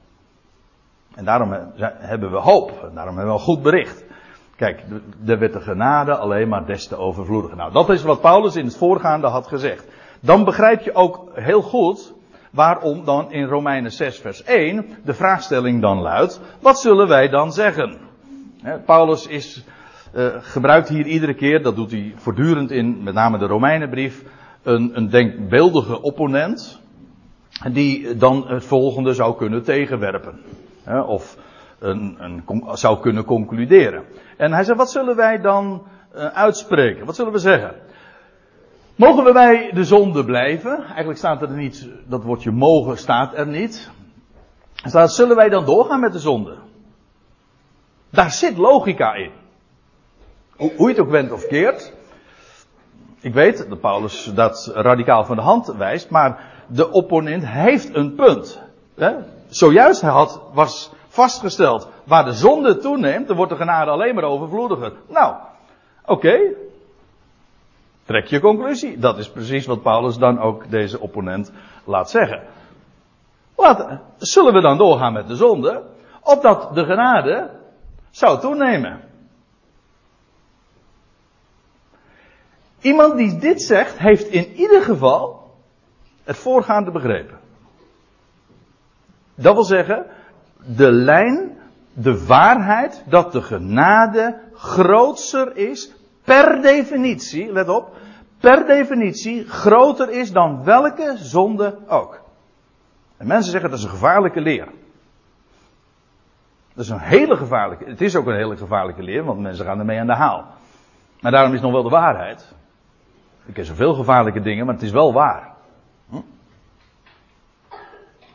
En 1.15 1.25
daarom 1.25 1.72
hebben 1.79 2.32
we 2.32 2.38
hoop, 2.38 2.84
en 2.84 2.94
daarom 2.94 3.15
hebben 3.15 3.34
we 3.34 3.39
een 3.39 3.46
goed 3.46 3.62
bericht. 3.62 4.03
Kijk, 4.59 4.83
er 5.25 5.39
werd 5.39 5.53
de 5.53 5.61
genade 5.61 6.15
alleen 6.15 6.47
maar 6.47 6.65
des 6.65 6.87
te 6.87 6.97
overvloediger. 6.97 7.57
Nou, 7.57 7.71
dat 7.71 7.89
is 7.89 8.01
wat 8.01 8.21
Paulus 8.21 8.55
in 8.55 8.65
het 8.65 8.77
voorgaande 8.77 9.27
had 9.27 9.47
gezegd. 9.47 9.87
Dan 10.19 10.43
begrijp 10.43 10.81
je 10.81 10.93
ook 10.93 11.31
heel 11.33 11.61
goed 11.61 12.13
waarom 12.51 13.05
dan 13.05 13.31
in 13.31 13.45
Romeinen 13.45 13.91
6 13.91 14.19
vers 14.19 14.43
1 14.43 14.85
de 15.03 15.13
vraagstelling 15.13 15.81
dan 15.81 15.99
luidt, 15.99 16.41
wat 16.61 16.79
zullen 16.79 17.07
wij 17.07 17.29
dan 17.29 17.53
zeggen? 17.53 17.97
Paulus 18.85 19.27
is, 19.27 19.63
uh, 20.15 20.27
gebruikt 20.39 20.89
hier 20.89 21.05
iedere 21.05 21.33
keer, 21.33 21.63
dat 21.63 21.75
doet 21.75 21.91
hij 21.91 22.13
voortdurend 22.15 22.71
in 22.71 23.03
met 23.03 23.13
name 23.13 23.37
de 23.37 23.45
Romeinenbrief, 23.45 24.23
een, 24.63 24.91
een 24.97 25.09
denkbeeldige 25.09 26.01
opponent, 26.01 26.81
die 27.71 28.15
dan 28.15 28.47
het 28.47 28.65
volgende 28.65 29.13
zou 29.13 29.35
kunnen 29.35 29.63
tegenwerpen. 29.63 30.39
Of 31.05 31.37
een, 31.79 32.17
een, 32.19 32.43
zou 32.74 33.00
kunnen 33.00 33.25
concluderen. 33.25 34.03
En 34.38 34.53
hij 34.53 34.63
zei, 34.63 34.77
wat 34.77 34.91
zullen 34.91 35.15
wij 35.15 35.41
dan 35.41 35.83
uh, 36.15 36.25
uitspreken? 36.25 37.05
Wat 37.05 37.15
zullen 37.15 37.31
we 37.31 37.39
zeggen? 37.39 37.75
Mogen 38.95 39.24
we 39.24 39.31
bij 39.31 39.71
de 39.74 39.83
zonde 39.83 40.25
blijven? 40.25 40.83
Eigenlijk 40.83 41.17
staat 41.17 41.41
er 41.41 41.50
niet, 41.50 41.88
dat 42.07 42.24
woordje 42.24 42.51
mogen 42.51 42.98
staat 42.98 43.33
er 43.33 43.48
niet. 43.48 43.91
Staat, 44.74 45.13
zullen 45.13 45.36
wij 45.36 45.50
dan 45.50 45.65
doorgaan 45.65 46.00
met 46.00 46.13
de 46.13 46.19
zonde? 46.19 46.57
Daar 48.09 48.31
zit 48.31 48.57
logica 48.57 49.13
in. 49.13 49.31
Hoe, 50.55 50.71
je 50.77 50.88
het 50.88 51.00
ook 51.00 51.09
went 51.09 51.31
of 51.31 51.48
keert. 51.48 51.93
Ik 53.19 53.33
weet 53.33 53.69
dat 53.69 53.79
Paulus 53.79 54.31
dat 54.36 54.71
radicaal 54.74 55.25
van 55.25 55.36
de 55.36 55.41
hand 55.41 55.74
wijst, 55.77 56.09
maar 56.09 56.43
de 56.67 56.91
opponent 56.91 57.48
heeft 57.48 57.95
een 57.95 58.15
punt. 58.15 58.62
Hè? 58.95 59.12
Zojuist 59.48 60.01
had, 60.01 60.41
was 60.53 60.91
vastgesteld, 61.19 61.89
waar 62.03 62.25
de 62.25 62.33
zonde 62.33 62.77
toeneemt, 62.77 63.27
dan 63.27 63.35
wordt 63.35 63.51
de 63.51 63.57
genade 63.57 63.91
alleen 63.91 64.15
maar 64.15 64.23
overvloediger. 64.23 64.93
Nou, 65.07 65.35
oké. 66.05 66.39
Trek 68.03 68.27
je 68.27 68.39
conclusie. 68.39 68.99
Dat 68.99 69.17
is 69.17 69.29
precies 69.29 69.65
wat 69.65 69.81
Paulus 69.81 70.17
dan 70.17 70.39
ook 70.39 70.69
deze 70.69 70.99
opponent 70.99 71.51
laat 71.85 72.09
zeggen. 72.09 72.43
Laat, 73.55 73.99
zullen 74.17 74.53
we 74.53 74.61
dan 74.61 74.77
doorgaan 74.77 75.13
met 75.13 75.27
de 75.27 75.35
zonde, 75.35 75.83
opdat 76.23 76.73
de 76.73 76.85
genade 76.85 77.49
zou 78.09 78.39
toenemen? 78.39 79.01
Iemand 82.81 83.17
die 83.17 83.39
dit 83.39 83.61
zegt, 83.61 83.97
heeft 83.97 84.27
in 84.27 84.53
ieder 84.53 84.81
geval 84.81 85.51
het 86.23 86.38
voorgaande 86.38 86.91
begrepen. 86.91 87.39
Dat 89.35 89.53
wil 89.53 89.63
zeggen, 89.63 90.05
de 90.65 90.91
lijn, 90.91 91.57
de 91.93 92.25
waarheid 92.25 93.03
dat 93.05 93.31
de 93.31 93.41
genade 93.41 94.39
grootser 94.53 95.55
is, 95.55 95.93
per 96.23 96.61
definitie, 96.61 97.51
let 97.51 97.69
op, 97.69 97.95
per 98.39 98.65
definitie 98.65 99.47
groter 99.47 100.09
is 100.09 100.31
dan 100.31 100.63
welke 100.63 101.15
zonde 101.17 101.77
ook. 101.87 102.21
En 103.17 103.27
mensen 103.27 103.51
zeggen 103.51 103.69
dat 103.69 103.79
is 103.79 103.85
een 103.85 103.91
gevaarlijke 103.91 104.41
leer. 104.41 104.67
Dat 106.73 106.83
is 106.85 106.89
een 106.89 106.99
hele 106.99 107.37
gevaarlijke, 107.37 107.85
het 107.85 108.01
is 108.01 108.15
ook 108.15 108.27
een 108.27 108.35
hele 108.35 108.57
gevaarlijke 108.57 109.03
leer, 109.03 109.23
want 109.23 109.39
mensen 109.39 109.65
gaan 109.65 109.79
ermee 109.79 109.99
aan 109.99 110.07
de 110.07 110.15
haal. 110.15 110.45
Maar 111.21 111.31
daarom 111.31 111.53
is 111.53 111.61
nog 111.61 111.71
wel 111.71 111.83
de 111.83 111.89
waarheid. 111.89 112.55
Ik 113.45 113.53
ken 113.53 113.65
zoveel 113.65 113.93
gevaarlijke 113.93 114.41
dingen, 114.41 114.65
maar 114.65 114.73
het 114.73 114.83
is 114.83 114.91
wel 114.91 115.13
waar. 115.13 115.49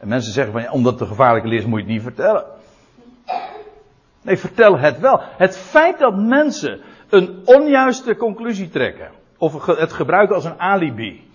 En 0.04 0.11
mensen 0.11 0.32
zeggen 0.32 0.52
van, 0.52 0.62
ja, 0.62 0.70
omdat 0.70 1.00
een 1.00 1.06
gevaarlijke 1.06 1.49
leer 1.49 1.58
is, 1.58 1.64
moet 1.64 1.78
je 1.78 1.84
het 1.84 1.94
niet 1.94 2.02
vertellen. 2.02 2.44
Nee, 4.23 4.37
vertel 4.37 4.78
het 4.78 4.99
wel. 5.00 5.20
Het 5.23 5.56
feit 5.56 5.99
dat 5.99 6.16
mensen 6.16 6.80
een 7.08 7.40
onjuiste 7.44 8.16
conclusie 8.16 8.68
trekken, 8.68 9.11
of 9.38 9.66
het 9.66 9.92
gebruiken 9.92 10.34
als 10.34 10.44
een 10.44 10.61
alibi, 10.61 11.30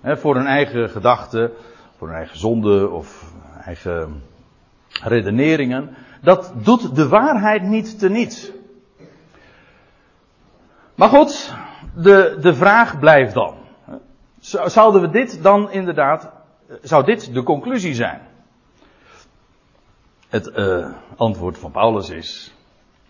hè, 0.00 0.16
voor 0.16 0.34
hun 0.34 0.46
eigen 0.46 0.90
gedachten, 0.90 1.52
voor 1.96 2.08
hun 2.08 2.16
eigen 2.16 2.38
zonde 2.38 2.90
of 2.90 3.32
eigen 3.64 4.22
redeneringen, 5.02 5.96
dat 6.22 6.52
doet 6.54 6.96
de 6.96 7.08
waarheid 7.08 7.62
niet 7.62 7.98
te 7.98 8.08
niets. 8.08 8.50
Maar 10.94 11.08
goed, 11.08 11.54
de, 11.94 12.36
de 12.40 12.54
vraag 12.54 12.98
blijft 12.98 13.34
dan. 13.34 13.54
Zouden 14.64 15.00
we 15.00 15.10
dit 15.10 15.42
dan 15.42 15.70
inderdaad 15.70 16.33
zou 16.82 17.04
dit 17.04 17.34
de 17.34 17.42
conclusie 17.42 17.94
zijn? 17.94 18.20
Het 20.28 20.52
uh, 20.56 20.86
antwoord 21.16 21.58
van 21.58 21.70
Paulus 21.70 22.10
is, 22.10 22.54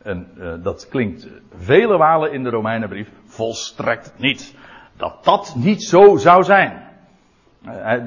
en 0.02 0.30
uh, 0.38 0.52
dat 0.62 0.88
klinkt 0.88 1.28
vele 1.56 1.98
malen 1.98 2.32
in 2.32 2.42
de 2.42 2.50
Romeinenbrief, 2.50 3.10
volstrekt 3.26 4.14
niet. 4.18 4.54
Dat 4.96 5.24
dat 5.24 5.54
niet 5.56 5.82
zo 5.82 6.16
zou 6.16 6.42
zijn. 6.42 6.82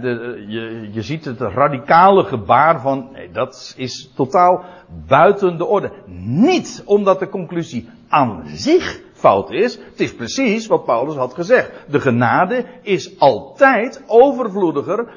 De, 0.01 0.45
je, 0.47 0.89
je 0.91 1.01
ziet 1.01 1.25
het 1.25 1.39
radicale 1.39 2.23
gebaar 2.23 2.81
van, 2.81 3.09
nee, 3.11 3.31
dat 3.31 3.73
is 3.77 4.11
totaal 4.15 4.63
buiten 5.07 5.57
de 5.57 5.65
orde. 5.65 5.91
Niet 6.25 6.83
omdat 6.85 7.19
de 7.19 7.29
conclusie 7.29 7.89
aan 8.07 8.43
zich 8.45 9.01
fout 9.13 9.51
is. 9.51 9.75
Het 9.75 9.99
is 9.99 10.15
precies 10.15 10.67
wat 10.67 10.85
Paulus 10.85 11.15
had 11.15 11.33
gezegd. 11.33 11.71
De 11.89 11.99
genade 11.99 12.65
is 12.81 13.19
altijd 13.19 14.03
overvloediger 14.07 15.07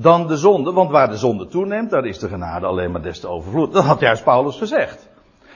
dan 0.00 0.26
de 0.26 0.36
zonde, 0.36 0.72
want 0.72 0.90
waar 0.90 1.10
de 1.10 1.16
zonde 1.16 1.46
toeneemt, 1.46 1.90
daar 1.90 2.04
is 2.04 2.18
de 2.18 2.28
genade 2.28 2.66
alleen 2.66 2.90
maar 2.90 3.02
des 3.02 3.20
te 3.20 3.28
overvloed. 3.28 3.72
Dat 3.72 3.84
had 3.84 4.00
juist 4.00 4.24
Paulus 4.24 4.56
gezegd. 4.56 5.08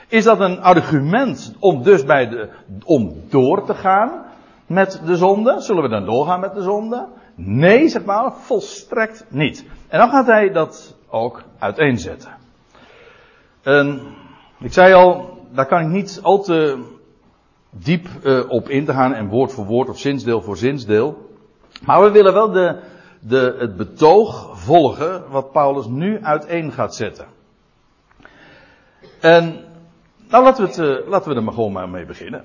Is 0.09 0.25
dat 0.25 0.41
een 0.41 0.61
argument 0.61 1.55
om 1.59 1.83
dus 1.83 2.05
bij 2.05 2.29
de, 2.29 2.49
om 2.85 3.15
door 3.29 3.65
te 3.65 3.75
gaan 3.75 4.25
met 4.67 5.03
de 5.05 5.17
zonde? 5.17 5.61
Zullen 5.61 5.83
we 5.83 5.89
dan 5.89 6.05
doorgaan 6.05 6.41
met 6.41 6.55
de 6.55 6.63
zonde? 6.63 7.07
Nee, 7.35 7.89
zegt 7.89 8.05
Paulus, 8.05 8.33
volstrekt 8.37 9.25
niet. 9.29 9.65
En 9.89 9.99
dan 9.99 10.09
gaat 10.09 10.27
hij 10.27 10.53
dat 10.53 10.97
ook 11.09 11.43
uiteenzetten. 11.59 12.31
En 13.63 14.01
ik 14.61 14.73
zei 14.73 14.95
al, 14.95 15.39
daar 15.51 15.67
kan 15.67 15.81
ik 15.81 15.89
niet 15.89 16.21
al 16.23 16.43
te 16.43 16.85
diep 17.71 18.07
uh, 18.23 18.51
op 18.51 18.69
in 18.69 18.85
te 18.85 18.93
gaan 18.93 19.15
en 19.15 19.29
woord 19.29 19.53
voor 19.53 19.65
woord 19.65 19.89
of 19.89 19.99
zinsdeel 19.99 20.43
voor 20.43 20.57
zinsdeel. 20.57 21.31
Maar 21.85 22.03
we 22.03 22.11
willen 22.11 22.33
wel 22.33 22.51
de, 22.51 22.77
de, 23.25 23.57
het 23.59 23.77
betoog 23.77 24.51
volgen 24.61 25.31
wat 25.31 25.53
Paulus 25.53 25.87
nu 25.87 26.25
uiteen 26.25 26.73
gaat 26.73 26.95
zetten. 26.95 27.27
En 29.21 29.65
nou 30.29 30.45
laten 30.45 30.65
we, 30.65 30.71
het, 30.71 30.79
uh, 30.79 31.09
laten 31.09 31.31
we 31.31 31.37
er 31.37 31.43
maar 31.43 31.55
gewoon 31.55 31.73
maar 31.73 31.89
mee 31.89 32.07
beginnen. 32.07 32.43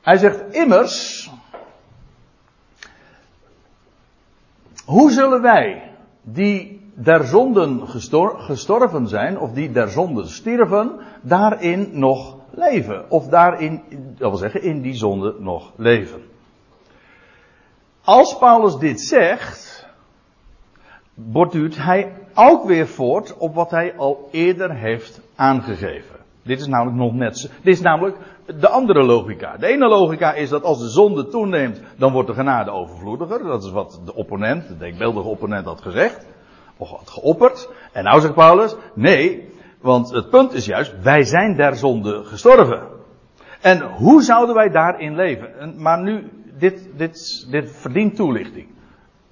Hij 0.00 0.16
zegt 0.16 0.54
immers, 0.54 1.30
hoe 4.84 5.10
zullen 5.10 5.42
wij 5.42 5.92
die 6.22 6.80
der 6.94 7.24
zonden 7.24 7.88
gestor 7.88 8.38
gestorven 8.38 9.08
zijn, 9.08 9.38
of 9.38 9.52
die 9.52 9.72
der 9.72 9.88
zonden 9.88 10.28
stierven, 10.28 11.00
daarin 11.22 11.88
nog 11.92 12.36
leven? 12.50 13.10
Of 13.10 13.28
daarin, 13.28 13.82
dat 14.18 14.30
wil 14.30 14.38
zeggen, 14.38 14.62
in 14.62 14.80
die 14.80 14.94
zonde 14.94 15.34
nog 15.38 15.72
leven? 15.76 16.22
Als 18.10 18.38
Paulus 18.38 18.78
dit 18.78 19.00
zegt, 19.00 19.86
borduurt 21.14 21.76
hij 21.76 22.12
ook 22.34 22.64
weer 22.64 22.86
voort 22.86 23.36
op 23.36 23.54
wat 23.54 23.70
hij 23.70 23.96
al 23.96 24.28
eerder 24.30 24.74
heeft 24.74 25.20
aangegeven. 25.36 26.16
Dit 26.42 26.60
is 26.60 26.66
namelijk 26.66 26.96
nog 26.96 27.12
net, 27.12 27.50
dit 27.62 27.74
is 27.74 27.80
namelijk 27.80 28.16
de 28.46 28.68
andere 28.68 29.02
logica. 29.02 29.56
De 29.56 29.66
ene 29.66 29.88
logica 29.88 30.32
is 30.32 30.48
dat 30.48 30.62
als 30.62 30.78
de 30.78 30.88
zonde 30.88 31.28
toeneemt, 31.28 31.80
dan 31.96 32.12
wordt 32.12 32.28
de 32.28 32.34
genade 32.34 32.70
overvloediger. 32.70 33.42
Dat 33.42 33.64
is 33.64 33.70
wat 33.70 34.00
de 34.04 34.14
opponent, 34.14 34.68
de 34.68 34.76
denkbeeldige 34.76 35.28
opponent 35.28 35.64
had 35.64 35.80
gezegd. 35.80 36.26
Of 36.76 36.90
had 36.90 37.10
geopperd. 37.10 37.68
En 37.92 38.04
nou 38.04 38.20
zegt 38.20 38.34
Paulus, 38.34 38.74
nee, 38.94 39.52
want 39.80 40.10
het 40.10 40.30
punt 40.30 40.52
is 40.52 40.66
juist, 40.66 41.02
wij 41.02 41.22
zijn 41.22 41.56
der 41.56 41.76
zonde 41.76 42.24
gestorven. 42.24 42.82
En 43.60 43.82
hoe 43.82 44.22
zouden 44.22 44.54
wij 44.54 44.68
daarin 44.68 45.14
leven? 45.14 45.74
Maar 45.76 46.02
nu, 46.02 46.39
dit, 46.60 46.88
dit, 46.96 47.46
dit 47.50 47.70
verdient 47.70 48.16
toelichting. 48.16 48.68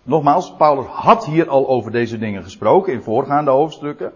Nogmaals, 0.02 0.54
Paulus 0.56 0.86
had 0.86 1.26
hier 1.26 1.48
al 1.48 1.68
over 1.68 1.90
deze 1.90 2.18
dingen 2.18 2.42
gesproken 2.42 2.92
in 2.92 3.02
voorgaande 3.02 3.50
hoofdstukken. 3.50 4.12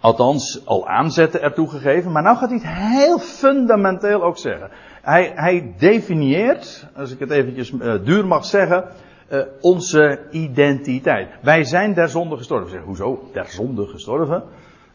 Althans, 0.00 0.66
al 0.66 0.88
aanzetten 0.88 1.42
ertoe 1.42 1.70
gegeven. 1.70 2.12
Maar 2.12 2.22
nu 2.22 2.28
gaat 2.28 2.48
hij 2.48 2.58
het 2.58 2.66
heel 2.66 3.18
fundamenteel 3.18 4.22
ook 4.22 4.38
zeggen. 4.38 4.70
Hij, 5.02 5.32
hij 5.34 5.74
definieert, 5.78 6.86
als 6.96 7.10
ik 7.10 7.18
het 7.18 7.30
eventjes 7.30 7.70
uh, 7.70 7.94
duur 8.04 8.26
mag 8.26 8.44
zeggen, 8.44 8.88
uh, 9.32 9.40
onze 9.60 10.20
identiteit. 10.30 11.28
Wij 11.42 11.64
zijn 11.64 11.94
der 11.94 12.08
zonde 12.08 12.36
gestorven. 12.36 12.70
Zeg, 12.70 12.82
hoezo 12.82 13.30
der 13.32 13.46
zonde 13.46 13.86
gestorven? 13.86 14.42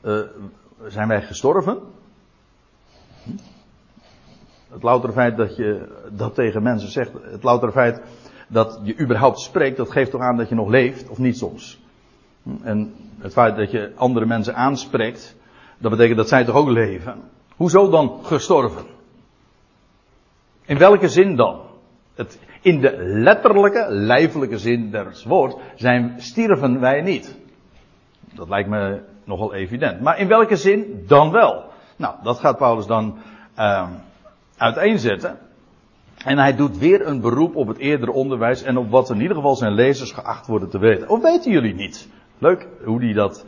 Uh, 0.03 0.19
zijn 0.87 1.07
wij 1.07 1.21
gestorven? 1.21 1.77
Hm? 3.23 3.31
Het 4.69 4.83
loutere 4.83 5.13
feit 5.13 5.37
dat 5.37 5.55
je 5.55 5.87
dat 6.11 6.35
tegen 6.35 6.63
mensen 6.63 6.89
zegt, 6.89 7.11
het 7.31 7.43
loutere 7.43 7.71
feit 7.71 8.01
dat 8.47 8.79
je 8.83 8.99
überhaupt 8.99 9.39
spreekt, 9.39 9.77
dat 9.77 9.91
geeft 9.91 10.11
toch 10.11 10.21
aan 10.21 10.37
dat 10.37 10.49
je 10.49 10.55
nog 10.55 10.69
leeft, 10.69 11.09
of 11.09 11.17
niet 11.17 11.37
soms. 11.37 11.79
Hm? 12.43 12.49
En 12.63 12.93
het 13.17 13.33
feit 13.33 13.55
dat 13.55 13.71
je 13.71 13.91
andere 13.95 14.25
mensen 14.25 14.55
aanspreekt, 14.55 15.35
dat 15.77 15.91
betekent 15.91 16.17
dat 16.17 16.27
zij 16.27 16.45
toch 16.45 16.55
ook 16.55 16.69
leven. 16.69 17.21
Hoezo 17.55 17.89
dan 17.89 18.19
gestorven? 18.23 18.85
In 20.65 20.77
welke 20.77 21.07
zin 21.07 21.35
dan? 21.35 21.59
Het, 22.15 22.39
in 22.61 22.81
de 22.81 22.97
letterlijke, 22.97 23.85
lijfelijke 23.89 24.57
zin 24.57 24.91
des 24.91 25.23
woord 25.23 25.55
zijn, 25.75 26.15
stierven 26.17 26.79
wij 26.79 27.01
niet. 27.01 27.37
Dat 28.33 28.49
lijkt 28.49 28.69
me 28.69 29.01
nogal 29.23 29.53
evident. 29.53 30.01
Maar 30.01 30.19
in 30.19 30.27
welke 30.27 30.55
zin 30.55 31.03
dan 31.07 31.31
wel? 31.31 31.63
Nou, 31.95 32.15
dat 32.23 32.39
gaat 32.39 32.57
Paulus 32.57 32.85
dan 32.85 33.17
uh, 33.57 33.89
uiteenzetten. 34.59 35.37
En 36.25 36.37
hij 36.37 36.55
doet 36.55 36.77
weer 36.77 37.07
een 37.07 37.21
beroep 37.21 37.55
op 37.55 37.67
het 37.67 37.77
eerdere 37.77 38.11
onderwijs 38.11 38.63
en 38.63 38.77
op 38.77 38.89
wat 38.89 39.09
in 39.09 39.21
ieder 39.21 39.35
geval 39.35 39.55
zijn 39.55 39.73
lezers 39.73 40.11
geacht 40.11 40.47
worden 40.47 40.69
te 40.69 40.79
weten. 40.79 41.09
Of 41.09 41.21
weten 41.21 41.51
jullie 41.51 41.73
niet? 41.73 42.09
Leuk 42.37 42.67
hoe 42.83 43.03
hij 43.03 43.13
dat 43.13 43.45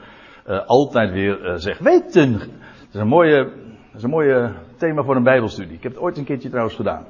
uh, 0.48 0.66
altijd 0.66 1.12
weer 1.12 1.46
uh, 1.46 1.54
zegt. 1.56 1.80
Weten. 1.80 2.32
Dat 2.32 2.94
is 2.94 3.00
een 3.00 3.08
mooie, 3.08 3.44
dat 3.44 3.96
is 3.96 4.04
een 4.04 4.10
mooie 4.10 4.54
thema 4.78 5.04
voor 5.04 5.16
een 5.16 5.24
bijbelstudie. 5.24 5.76
Ik 5.76 5.84
heb 5.84 5.92
het 5.92 6.02
ooit 6.02 6.18
een 6.18 6.24
keertje 6.24 6.50
trouwens 6.50 6.76
gedaan. 6.76 7.06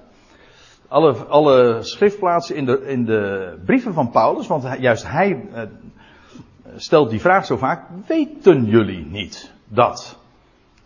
Alle, 0.87 1.13
alle 1.13 1.77
schriftplaatsen 1.81 2.55
in 2.55 2.65
de, 2.65 2.85
in 2.85 3.05
de 3.05 3.53
brieven 3.65 3.93
van 3.93 4.09
Paulus, 4.09 4.47
want 4.47 4.79
juist 4.79 5.07
hij 5.07 5.45
uh, 5.53 5.61
stelt 6.75 7.09
die 7.09 7.21
vraag 7.21 7.45
zo 7.45 7.57
vaak. 7.57 7.87
Weten 8.07 8.65
jullie 8.65 9.05
niet 9.05 9.53
dat? 9.67 10.20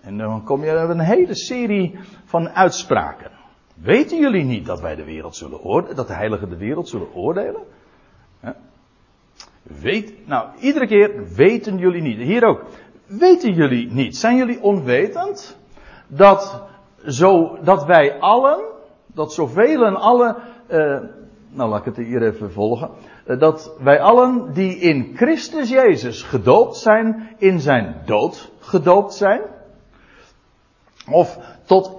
En 0.06 0.18
dan 0.18 0.44
kom 0.44 0.64
je 0.64 0.84
op 0.84 0.90
een 0.90 1.00
hele 1.00 1.36
serie 1.36 2.00
van 2.26 2.50
uitspraken. 2.50 3.32
Weten 3.76 4.20
jullie 4.20 4.44
niet 4.44 4.66
dat 4.66 4.82
wij 4.82 4.96
de 4.96 5.04
wereld 5.04 5.36
zullen 5.36 5.64
oordelen, 5.64 5.96
dat 5.96 6.08
de 6.08 6.14
heiligen 6.14 6.50
de 6.50 6.58
wereld 6.58 6.90
zullen 6.90 7.14
oordelen? 7.14 7.62
Weet, 9.64 10.28
nou, 10.28 10.50
iedere 10.60 10.88
keer 10.88 11.34
weten 11.36 11.78
jullie 11.78 12.02
niet. 12.02 12.18
Hier 12.18 12.44
ook. 12.44 12.64
Weten 13.06 13.54
jullie 13.54 13.92
niet? 13.92 14.18
Zijn 14.18 14.36
jullie 14.36 14.62
onwetend? 14.62 15.58
Dat, 16.08 16.64
zo, 17.06 17.58
dat 17.64 17.86
wij 17.86 18.20
allen, 18.20 18.60
dat 19.08 19.34
zoveel 19.34 19.86
en 19.86 19.96
alle, 19.96 20.36
uh, 20.72 21.00
nou 21.50 21.70
laat 21.70 21.80
ik 21.80 21.96
het 21.96 22.06
hier 22.06 22.24
even 22.24 22.52
volgen. 22.52 22.90
Uh, 23.28 23.40
dat 23.40 23.76
wij 23.80 24.02
allen 24.02 24.54
die 24.54 24.78
in 24.78 25.12
Christus 25.16 25.70
Jezus 25.70 26.24
gedoopt 26.24 26.76
zijn, 26.76 27.36
in 27.38 27.60
zijn 27.60 28.02
dood 28.06 28.52
gedoopt 28.60 29.14
zijn. 29.14 29.42
Of 31.10 31.40
tot, 31.66 31.92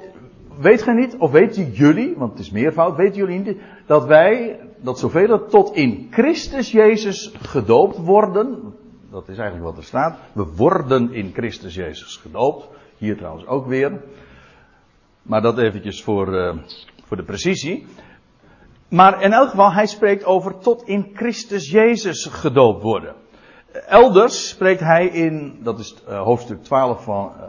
weet 0.58 0.82
gij 0.82 0.94
niet, 0.94 1.16
of 1.16 1.30
weten 1.30 1.70
jullie, 1.70 2.14
want 2.16 2.30
het 2.30 2.40
is 2.40 2.50
meervoud, 2.50 2.96
weten 2.96 3.16
jullie 3.16 3.38
niet, 3.38 3.58
dat 3.86 4.06
wij, 4.06 4.60
dat 4.76 4.98
zoveel 4.98 5.46
tot 5.46 5.74
in 5.74 6.08
Christus 6.10 6.70
Jezus 6.70 7.32
gedoopt 7.40 7.96
worden. 7.96 8.74
Dat 9.10 9.28
is 9.28 9.38
eigenlijk 9.38 9.68
wat 9.68 9.76
er 9.76 9.84
staat. 9.84 10.18
We 10.32 10.44
worden 10.56 11.12
in 11.12 11.30
Christus 11.32 11.74
Jezus 11.74 12.16
gedoopt. 12.16 12.68
Hier 12.96 13.16
trouwens 13.16 13.46
ook 13.46 13.66
weer. 13.66 14.00
Maar 15.22 15.42
dat 15.42 15.58
eventjes 15.58 16.02
voor, 16.02 16.34
uh, 16.34 16.56
voor 17.06 17.16
de 17.16 17.24
precisie. 17.24 17.86
Maar 18.88 19.22
in 19.22 19.32
elk 19.32 19.50
geval, 19.50 19.72
hij 19.72 19.86
spreekt 19.86 20.24
over 20.24 20.58
tot 20.58 20.82
in 20.82 21.10
Christus 21.14 21.70
Jezus 21.70 22.24
gedoopt 22.24 22.82
worden. 22.82 23.14
Elders 23.86 24.48
spreekt 24.48 24.80
hij 24.80 25.06
in, 25.06 25.58
dat 25.62 25.78
is 25.78 25.96
uh, 26.08 26.22
hoofdstuk 26.22 26.62
12 26.62 27.04
van, 27.04 27.32
uh, 27.36 27.44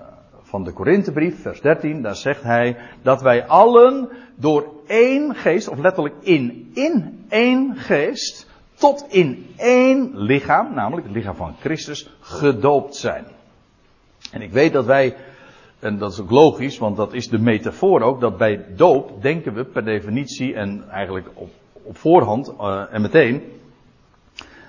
van 0.48 0.64
de 0.64 0.72
Korinthebrief, 0.72 1.42
vers 1.42 1.62
13, 1.62 2.02
daar 2.02 2.16
zegt 2.16 2.44
hij 2.44 2.78
dat 3.02 3.22
wij 3.22 3.48
allen 3.48 4.10
door 4.36 4.68
één 4.88 5.36
geest, 5.36 5.68
of 5.68 5.78
letterlijk 5.78 6.16
in, 6.22 6.72
in 6.74 7.26
één 7.30 7.76
geest, 7.76 8.48
tot 8.74 9.06
in 9.10 9.48
één 9.58 10.12
lichaam, 10.14 10.74
namelijk 10.74 11.08
het 11.08 11.16
lichaam 11.16 11.36
van 11.36 11.56
Christus, 11.60 12.10
gedoopt 12.20 12.96
zijn. 12.96 13.26
En 14.32 14.42
ik 14.42 14.52
weet 14.52 14.74
dat 14.74 14.86
wij, 14.86 15.16
en 15.80 15.98
dat 15.98 16.12
is 16.12 16.20
ook 16.20 16.32
logisch, 16.32 16.78
want 16.78 16.98
dat 16.98 17.14
is 17.14 17.30
de 17.30 17.40
metafoor 17.40 18.02
ook, 18.02 18.22
dat 18.22 18.38
bij 18.38 18.66
doop 18.76 19.22
denken 19.22 19.54
we 19.54 19.64
per 19.64 19.86
definitie 19.86 20.54
en 20.54 20.90
eigenlijk 20.90 21.28
op, 21.34 21.50
op 21.72 21.98
voorhand 21.98 22.54
uh, 22.60 22.84
en 22.92 23.02
meteen 23.02 23.42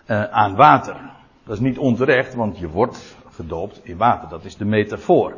uh, 0.07 0.25
aan 0.25 0.57
water. 0.57 0.97
Dat 1.45 1.55
is 1.55 1.62
niet 1.62 1.79
onterecht, 1.79 2.35
want 2.35 2.59
je 2.59 2.69
wordt 2.69 3.17
gedoopt 3.31 3.81
in 3.83 3.97
water. 3.97 4.29
Dat 4.29 4.45
is 4.45 4.57
de 4.57 4.64
metafoor. 4.64 5.37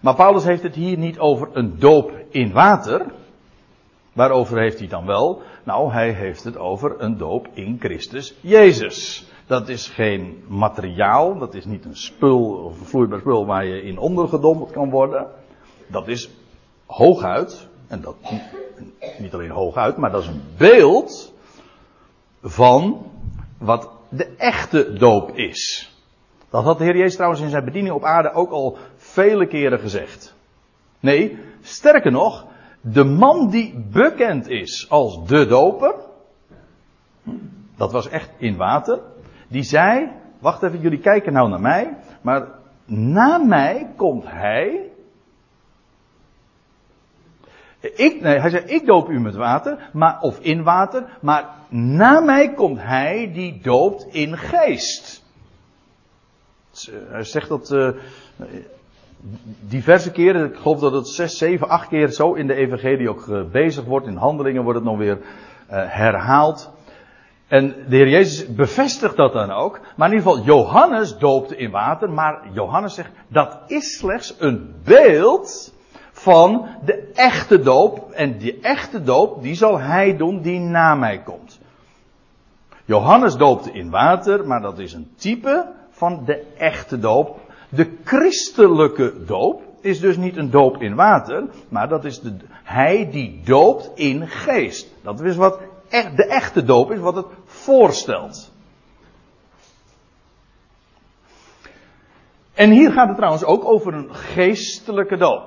Maar 0.00 0.14
Paulus 0.14 0.44
heeft 0.44 0.62
het 0.62 0.74
hier 0.74 0.98
niet 0.98 1.18
over 1.18 1.48
een 1.52 1.78
doop 1.78 2.12
in 2.30 2.52
water. 2.52 3.06
Waarover 4.12 4.58
heeft 4.58 4.78
hij 4.78 4.88
dan 4.88 5.06
wel? 5.06 5.42
Nou, 5.64 5.92
hij 5.92 6.12
heeft 6.12 6.44
het 6.44 6.56
over 6.56 6.94
een 6.98 7.16
doop 7.16 7.48
in 7.52 7.76
Christus 7.80 8.34
Jezus. 8.40 9.26
Dat 9.46 9.68
is 9.68 9.88
geen 9.88 10.44
materiaal, 10.46 11.38
dat 11.38 11.54
is 11.54 11.64
niet 11.64 11.84
een 11.84 11.96
spul 11.96 12.64
of 12.64 12.80
een 12.80 12.86
vloeibaar 12.86 13.18
spul 13.18 13.46
waar 13.46 13.64
je 13.64 13.82
in 13.82 13.98
ondergedompeld 13.98 14.70
kan 14.70 14.90
worden. 14.90 15.26
Dat 15.86 16.08
is 16.08 16.30
hooguit, 16.86 17.68
en 17.86 18.00
dat 18.00 18.16
niet 19.18 19.34
alleen 19.34 19.50
hooguit, 19.50 19.96
maar 19.96 20.10
dat 20.10 20.22
is 20.22 20.28
een 20.28 20.42
beeld 20.56 21.32
van 22.42 23.06
wat 23.58 23.90
de 24.08 24.34
echte 24.36 24.92
doop 24.92 25.30
is. 25.30 25.92
Dat 26.50 26.64
had 26.64 26.78
de 26.78 26.84
Heer 26.84 26.96
Jezus 26.96 27.14
trouwens 27.14 27.40
in 27.40 27.50
zijn 27.50 27.64
bediening 27.64 27.94
op 27.94 28.04
aarde 28.04 28.32
ook 28.32 28.50
al 28.50 28.76
vele 29.12 29.46
keren 29.46 29.78
gezegd. 29.78 30.34
Nee, 31.00 31.38
sterker 31.60 32.12
nog, 32.12 32.46
de 32.80 33.04
man 33.04 33.50
die 33.50 33.84
bekend 33.92 34.48
is 34.48 34.86
als 34.90 35.26
de 35.26 35.46
doper, 35.46 35.94
dat 37.76 37.92
was 37.92 38.08
echt 38.08 38.30
in 38.38 38.56
water, 38.56 39.00
die 39.48 39.62
zei, 39.62 40.10
wacht 40.38 40.62
even, 40.62 40.80
jullie 40.80 41.00
kijken 41.00 41.32
nou 41.32 41.48
naar 41.48 41.60
mij, 41.60 41.96
maar 42.22 42.48
na 42.84 43.38
mij 43.38 43.92
komt 43.96 44.24
hij, 44.26 44.88
Ik, 47.80 48.20
nee, 48.20 48.38
hij 48.38 48.50
zegt, 48.50 48.70
ik 48.70 48.86
doop 48.86 49.08
u 49.08 49.20
met 49.20 49.34
water, 49.34 49.90
maar, 49.92 50.20
of 50.20 50.38
in 50.40 50.62
water, 50.62 51.18
maar 51.20 51.48
na 51.68 52.20
mij 52.20 52.54
komt 52.54 52.78
hij 52.80 53.30
die 53.32 53.60
doopt 53.62 54.06
in 54.10 54.38
geest. 54.38 55.24
Eh, 56.72 56.94
hij 57.10 57.24
zegt 57.24 57.48
dat 57.48 57.70
uh, 57.70 57.88
diverse 59.60 60.10
keren, 60.10 60.44
ik 60.44 60.56
geloof 60.56 60.80
dat 60.80 60.92
het 60.92 61.08
zes, 61.08 61.38
zeven, 61.38 61.68
acht 61.68 61.88
keer 61.88 62.08
zo 62.08 62.32
in 62.32 62.46
de 62.46 62.54
evangelie 62.54 63.08
ook 63.08 63.26
uh, 63.26 63.42
bezig 63.50 63.84
wordt. 63.84 64.06
In 64.06 64.16
handelingen 64.16 64.62
wordt 64.62 64.78
het 64.78 64.88
nog 64.88 64.98
weer 64.98 65.18
herhaald. 65.68 66.70
En 67.48 67.74
de 67.88 67.96
Heer 67.96 68.08
Jezus 68.08 68.54
bevestigt 68.54 69.16
dat 69.16 69.32
dan 69.32 69.50
ook. 69.50 69.80
Maar 69.96 70.08
in 70.08 70.14
ieder 70.16 70.30
geval, 70.30 70.44
Johannes 70.44 71.18
doopte 71.18 71.56
in 71.56 71.70
water. 71.70 72.10
Maar 72.10 72.48
Johannes 72.52 72.94
zegt, 72.94 73.10
dat 73.28 73.58
is 73.66 73.98
slechts 73.98 74.34
een 74.38 74.74
beeld 74.84 75.74
van 76.12 76.68
de 76.84 77.10
echte 77.14 77.60
doop. 77.60 78.10
En 78.10 78.38
die 78.38 78.60
echte 78.60 79.02
doop, 79.02 79.42
die 79.42 79.54
zal 79.54 79.78
hij 79.78 80.16
doen 80.16 80.40
die 80.40 80.60
na 80.60 80.94
mij 80.94 81.22
komt. 81.22 81.60
Johannes 82.84 83.36
doopte 83.36 83.72
in 83.72 83.90
water, 83.90 84.46
maar 84.46 84.60
dat 84.60 84.78
is 84.78 84.92
een 84.92 85.10
type 85.16 85.72
van 85.90 86.22
de 86.24 86.44
echte 86.58 86.98
doop. 86.98 87.40
De 87.68 87.96
christelijke 88.04 89.24
doop 89.26 89.62
is 89.80 90.00
dus 90.00 90.16
niet 90.16 90.36
een 90.36 90.50
doop 90.50 90.82
in 90.82 90.94
water, 90.94 91.44
maar 91.68 91.88
dat 91.88 92.04
is 92.04 92.20
de, 92.20 92.36
hij 92.62 93.08
die 93.10 93.40
doopt 93.44 93.90
in 93.94 94.28
geest. 94.28 94.94
Dat 95.02 95.20
is 95.20 95.36
wat 95.36 95.60
echt, 95.88 96.16
de 96.16 96.26
echte 96.26 96.64
doop 96.64 96.92
is, 96.92 96.98
wat 96.98 97.16
het 97.16 97.26
voorstelt. 97.44 98.52
En 102.54 102.70
hier 102.70 102.92
gaat 102.92 103.06
het 103.06 103.16
trouwens 103.16 103.44
ook 103.44 103.64
over 103.64 103.94
een 103.94 104.14
geestelijke 104.14 105.16
doop. 105.16 105.42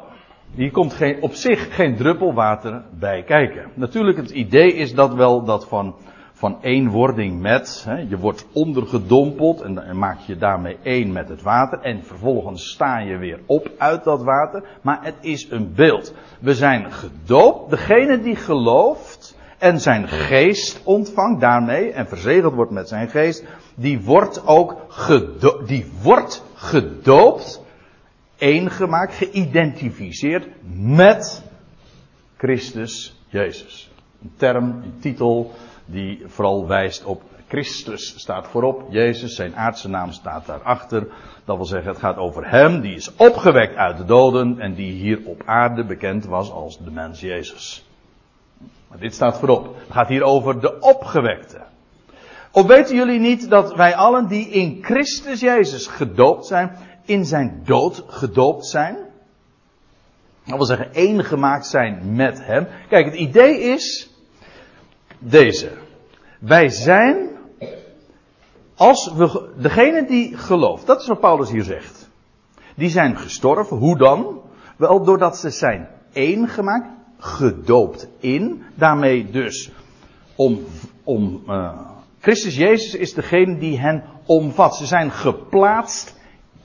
Hier 0.56 0.72
komt 0.72 0.94
geen, 0.94 1.22
op 1.22 1.34
zich 1.34 1.76
geen 1.76 1.96
druppel 1.96 2.34
water 2.34 2.84
bij 3.00 3.24
kijken. 3.24 3.72
Natuurlijk, 3.74 4.18
het 4.18 4.30
idee 4.30 4.74
is 4.74 4.94
dat 4.94 5.14
wel 5.14 5.44
dat 5.44 5.68
van, 5.68 5.96
van 6.42 6.58
eenwording 6.62 7.42
met. 7.42 7.84
Hè, 7.86 7.98
je 7.98 8.18
wordt 8.18 8.46
ondergedompeld 8.54 9.62
en 9.62 9.98
maak 9.98 10.20
je 10.20 10.38
daarmee 10.38 10.78
één 10.84 11.12
met 11.12 11.30
het 11.30 11.42
water. 11.42 11.80
En 11.82 12.04
vervolgens 12.04 12.70
sta 12.70 13.00
je 13.00 13.18
weer 13.18 13.40
op 13.46 13.72
uit 13.78 14.04
dat 14.04 14.24
water. 14.24 14.64
Maar 14.82 15.00
het 15.04 15.16
is 15.20 15.52
een 15.52 15.74
beeld. 15.74 16.14
We 16.40 16.56
zijn 16.56 16.92
gedoopt. 16.92 17.70
Degene 17.70 18.22
die 18.22 18.36
gelooft 18.36 19.38
en 19.58 19.80
zijn 19.80 20.08
geest 20.08 20.82
ontvangt 20.84 21.42
daarmee 21.42 21.92
en 21.92 22.08
verzegeld 22.08 22.54
wordt 22.54 22.72
met 22.72 22.88
zijn 22.88 23.10
geest, 23.10 23.44
die 23.76 24.02
wordt 24.02 24.48
ook 24.48 24.78
die 25.66 25.92
wordt 26.02 26.44
gedoopt, 26.54 27.62
eengemaakt, 28.38 29.14
geïdentificeerd 29.14 30.48
met 30.76 31.44
Christus 32.38 33.22
Jezus. 33.28 33.92
Een 34.22 34.34
term, 34.36 34.66
een 34.66 35.00
titel 35.00 35.52
die 35.92 36.24
vooral 36.26 36.68
wijst 36.68 37.04
op 37.04 37.22
Christus 37.48 38.14
staat 38.18 38.48
voorop, 38.48 38.86
Jezus, 38.90 39.36
zijn 39.36 39.56
aardse 39.56 39.90
naam 39.90 40.12
staat 40.12 40.46
daarachter. 40.46 41.08
Dat 41.46 41.56
wil 41.56 41.66
zeggen, 41.66 41.92
het 41.92 42.00
gaat 42.00 42.18
over 42.18 42.50
hem 42.50 42.82
die 42.82 42.96
is 42.96 43.16
opgewekt 43.16 43.76
uit 43.76 43.98
de 43.98 44.06
doden 44.06 44.60
en 44.60 44.74
die 44.74 44.92
hier 44.92 45.20
op 45.26 45.42
aarde 45.46 45.86
bekend 45.86 46.26
was 46.26 46.52
als 46.52 46.78
de 46.78 46.92
mens 46.92 47.20
Jezus. 47.20 47.86
Maar 48.88 49.00
dit 49.00 49.14
staat 49.14 49.40
voorop. 49.40 49.76
Het 49.78 49.92
gaat 49.92 50.08
hier 50.08 50.24
over 50.24 50.62
de 50.62 50.80
opgewekte. 50.80 51.62
Of 52.52 52.68
weten 52.68 52.96
jullie 52.96 53.20
niet 53.20 53.50
dat 53.50 53.76
wij 53.76 53.96
allen 53.96 54.28
die 54.28 54.48
in 54.48 54.80
Christus 54.82 55.40
Jezus 55.40 55.88
gedoopt 55.88 56.46
zijn, 56.46 56.78
in 57.06 57.26
zijn 57.26 57.62
dood 57.64 58.04
gedoopt 58.08 58.66
zijn? 58.66 58.98
Dat 60.46 60.58
wil 60.58 60.66
zeggen, 60.66 60.94
één 60.94 61.24
gemaakt 61.24 61.66
zijn 61.66 62.16
met 62.16 62.46
hem. 62.46 62.68
Kijk, 62.90 63.06
het 63.06 63.16
idee 63.16 63.60
is 63.60 64.11
deze. 65.22 65.72
Wij 66.40 66.70
zijn, 66.70 67.30
als 68.76 69.14
we, 69.14 69.50
degene 69.58 70.06
die 70.06 70.38
gelooft, 70.38 70.86
dat 70.86 71.02
is 71.02 71.08
wat 71.08 71.20
Paulus 71.20 71.52
hier 71.52 71.64
zegt. 71.64 72.10
Die 72.76 72.90
zijn 72.90 73.18
gestorven, 73.18 73.78
hoe 73.78 73.98
dan? 73.98 74.42
Wel 74.78 75.04
doordat 75.04 75.38
ze 75.38 75.50
zijn 75.50 75.88
één 76.14 76.48
gemaakt, 76.48 76.88
gedoopt 77.18 78.08
in. 78.20 78.64
Daarmee 78.76 79.30
dus 79.30 79.72
om, 80.36 80.60
om 81.04 81.44
uh, 81.48 81.80
Christus 82.20 82.56
Jezus 82.56 82.96
is 82.96 83.14
degene 83.14 83.58
die 83.58 83.80
hen 83.80 84.04
omvat. 84.26 84.76
Ze 84.76 84.86
zijn 84.86 85.12
geplaatst 85.12 86.20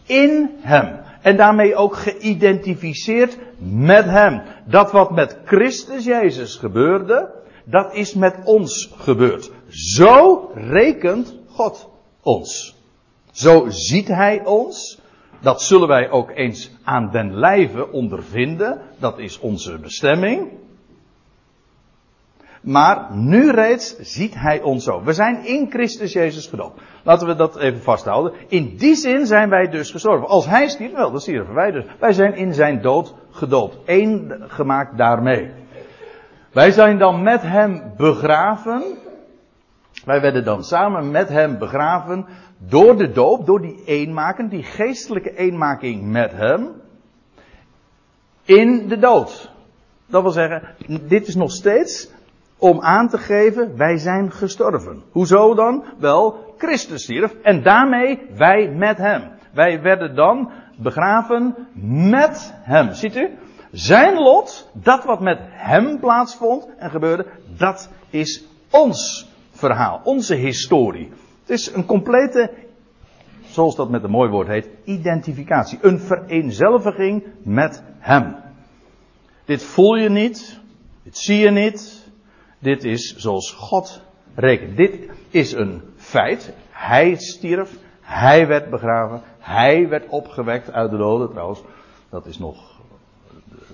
in 0.07 0.51
Hem. 0.61 0.99
En 1.23 1.37
daarmee 1.37 1.75
ook 1.75 1.97
geïdentificeerd 1.97 3.39
met 3.59 4.05
Hem. 4.05 4.43
Dat 4.65 4.93
wat 4.93 5.11
met 5.11 5.39
Christus 5.45 6.05
Jezus 6.05 6.57
gebeurde, 6.57 7.36
dat 7.69 7.95
is 7.95 8.15
met 8.15 8.39
ons 8.45 8.93
gebeurd. 8.97 9.51
Zo 9.69 10.51
rekent 10.55 11.35
God 11.49 11.89
ons. 12.23 12.77
Zo 13.31 13.67
ziet 13.69 14.09
Hij 14.09 14.45
ons. 14.45 15.01
Dat 15.41 15.63
zullen 15.63 15.89
wij 15.89 16.11
ook 16.11 16.31
eens 16.31 16.71
aan 16.85 17.11
den 17.11 17.39
lijve 17.39 17.93
ondervinden. 17.93 18.81
Dat 18.99 19.19
is 19.19 19.39
onze 19.39 19.79
bestemming. 19.79 20.51
Maar 22.67 23.17
nu 23.17 23.51
reeds 23.51 23.97
ziet 23.99 24.35
hij 24.35 24.63
ons 24.63 24.85
zo. 24.85 25.03
We 25.03 25.13
zijn 25.13 25.47
in 25.47 25.71
Christus 25.71 26.13
Jezus 26.13 26.47
gedoopt. 26.47 26.81
Laten 27.03 27.27
we 27.27 27.35
dat 27.35 27.57
even 27.57 27.81
vasthouden. 27.81 28.33
In 28.49 28.77
die 28.77 28.95
zin 28.95 29.27
zijn 29.27 29.49
wij 29.49 29.69
dus 29.69 29.91
gestorven. 29.91 30.29
Als 30.29 30.47
hij 30.47 30.69
stierf, 30.69 30.93
wel, 30.93 31.11
dan 31.11 31.21
stierven 31.21 31.55
wij 31.55 31.71
dus. 31.71 31.85
Wij 32.01 32.13
zijn 32.13 32.35
in 32.35 32.55
zijn 32.55 32.83
dood 32.83 33.15
gedoopt. 33.31 33.79
Eén 33.85 34.35
gemaakt 34.47 34.97
daarmee. 34.97 35.51
Wij 36.57 36.71
zijn 36.71 36.99
dan 36.99 37.23
met 37.23 37.43
hem 37.43 37.93
begraven. 37.97 38.83
Wij 40.05 40.21
werden 40.21 40.45
dan 40.45 40.65
samen 40.65 41.11
met 41.11 41.29
hem 41.29 41.59
begraven 41.59 42.27
door 42.59 42.97
de 42.97 43.11
doop, 43.11 43.47
door 43.47 43.61
die 43.61 43.83
eenmaking, 43.85 44.51
die 44.51 44.63
geestelijke 44.63 45.37
eenmaking 45.37 46.03
met 46.03 46.33
hem, 46.33 46.69
in 48.45 48.89
de 48.89 48.99
dood. 48.99 49.53
Dat 50.07 50.23
wil 50.23 50.31
zeggen, 50.31 50.63
dit 51.09 51.27
is 51.27 51.35
nog 51.35 51.51
steeds 51.51 52.11
om 52.59 52.81
aan 52.81 53.09
te 53.09 53.19
geven, 53.19 53.77
wij 53.77 53.97
zijn 53.97 54.33
gestorven. 54.33 55.03
Hoezo 55.11 55.55
dan? 55.55 55.85
Wel, 55.99 56.55
Christus 56.59 57.03
stierf 57.03 57.35
en 57.43 57.63
daarmee 57.63 58.21
wij 58.37 58.71
met 58.71 58.99
hem. 58.99 59.23
Wij 59.53 59.83
werden 59.83 60.15
dan 60.15 60.51
begraven 60.77 61.55
met 62.11 62.55
hem. 62.55 62.93
Ziet 62.93 63.17
u? 63.17 63.29
Zijn 63.77 64.15
lot, 64.15 64.71
dat 64.73 65.05
wat 65.05 65.21
met 65.21 65.39
hem 65.43 66.01
plaatsvond 66.01 66.69
en 66.79 66.91
gebeurde, 66.91 67.27
dat 67.57 67.91
is 68.11 68.45
ons 68.71 69.29
verhaal, 69.51 70.01
onze 70.05 70.35
historie. 70.35 71.09
Het 71.41 71.51
is 71.51 71.73
een 71.73 71.87
complete, 71.87 72.53
zoals 73.45 73.77
dat 73.77 73.91
met 73.91 74.03
een 74.03 74.11
mooi 74.11 74.31
woord 74.31 74.47
heet, 74.47 74.69
identificatie. 74.85 75.79
Een 75.83 76.01
vereenzelviging 76.01 77.25
met 77.43 77.83
Hem. 77.99 78.37
Dit 79.45 79.63
voel 79.63 79.97
je 79.97 80.09
niet, 80.09 80.61
dit 81.03 81.19
zie 81.19 81.39
je 81.39 81.51
niet. 81.51 82.11
Dit 82.59 82.85
is 82.85 83.17
zoals 83.17 83.53
God 83.53 84.03
rekent. 84.35 84.77
Dit 84.77 85.11
is 85.31 85.53
een 85.53 85.83
feit. 85.97 86.53
Hij 86.71 87.15
stierf, 87.15 87.79
hij 88.01 88.47
werd 88.47 88.71
begraven, 88.71 89.23
hij 89.39 89.89
werd 89.89 90.09
opgewekt 90.09 90.73
uit 90.73 90.91
de 90.91 90.97
doden 90.97 91.31
trouwens. 91.31 91.63
Dat 92.11 92.27
is 92.27 92.39
nog 92.39 92.76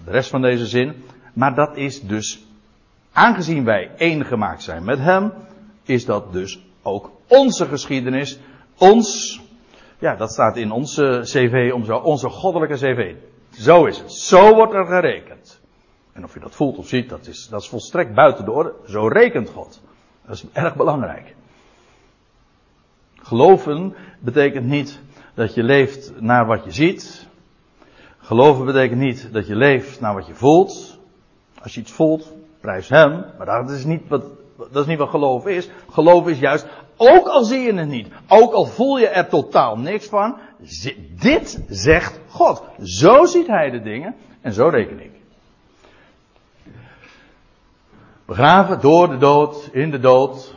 de 0.05 0.11
rest 0.11 0.31
van 0.31 0.43
deze 0.43 0.67
zin. 0.67 0.95
Maar 1.33 1.55
dat 1.55 1.77
is 1.77 2.01
dus, 2.01 2.47
aangezien 3.13 3.65
wij 3.65 3.91
één 3.97 4.25
gemaakt 4.25 4.63
zijn 4.63 4.85
met 4.85 4.99
Hem, 4.99 5.33
is 5.83 6.05
dat 6.05 6.33
dus 6.33 6.61
ook 6.83 7.11
onze 7.27 7.67
geschiedenis, 7.67 8.39
ons, 8.79 9.41
ja, 9.99 10.17
dat 10.17 10.33
staat 10.33 10.57
in 10.57 10.71
onze 10.71 11.21
cv, 11.23 11.73
onze 12.03 12.29
goddelijke 12.29 12.75
cv. 12.75 13.15
Zo 13.51 13.85
is 13.85 13.99
het. 13.99 14.13
Zo 14.13 14.55
wordt 14.55 14.75
er 14.75 14.87
gerekend. 14.87 15.61
En 16.13 16.25
of 16.25 16.35
je 16.35 16.41
dat 16.41 16.55
voelt 16.55 16.79
of 16.79 16.89
ziet, 16.89 17.09
dat 17.09 17.27
is, 17.27 17.49
dat 17.49 17.63
is 17.63 17.69
volstrekt 17.69 18.15
buiten 18.15 18.45
de 18.45 18.51
orde. 18.51 18.75
Zo 18.87 19.09
rekent 19.09 19.49
God. 19.49 19.81
Dat 20.27 20.35
is 20.35 20.45
erg 20.53 20.77
belangrijk. 20.77 21.35
Geloven 23.17 23.95
betekent 24.19 24.67
niet 24.67 25.01
dat 25.35 25.55
je 25.55 25.63
leeft 25.63 26.21
naar 26.21 26.47
wat 26.47 26.65
je 26.65 26.71
ziet. 26.71 27.29
Geloven 28.23 28.65
betekent 28.65 29.01
niet 29.01 29.29
dat 29.33 29.47
je 29.47 29.57
leeft 29.57 30.01
naar 30.01 30.15
wat 30.15 30.27
je 30.27 30.35
voelt. 30.35 30.99
Als 31.63 31.75
je 31.75 31.81
iets 31.81 31.93
voelt, 31.93 32.33
prijs 32.61 32.89
hem. 32.89 33.25
Maar 33.39 33.47
dat 33.47 33.71
is 33.71 33.85
niet 33.85 34.09
wat 34.09 34.23
dat 34.57 34.83
is 34.83 34.87
niet 34.87 34.99
wat 34.99 35.09
geloof 35.09 35.47
is. 35.47 35.69
Geloof 35.91 36.29
is 36.29 36.39
juist, 36.39 36.67
ook 36.97 37.27
al 37.27 37.45
zie 37.45 37.61
je 37.61 37.75
het 37.75 37.89
niet, 37.89 38.09
ook 38.29 38.53
al 38.53 38.65
voel 38.65 38.99
je 38.99 39.09
er 39.09 39.29
totaal 39.29 39.79
niks 39.79 40.07
van, 40.07 40.39
dit 41.21 41.65
zegt 41.69 42.21
God. 42.29 42.63
Zo 42.83 43.25
ziet 43.25 43.47
hij 43.47 43.71
de 43.71 43.83
dingen 43.83 44.15
en 44.41 44.53
zo 44.53 44.69
reken 44.69 45.01
ik. 45.01 45.11
Begraven 48.27 48.81
door 48.81 49.09
de 49.09 49.17
dood, 49.17 49.69
in 49.73 49.91
de 49.91 49.99
dood, 49.99 50.55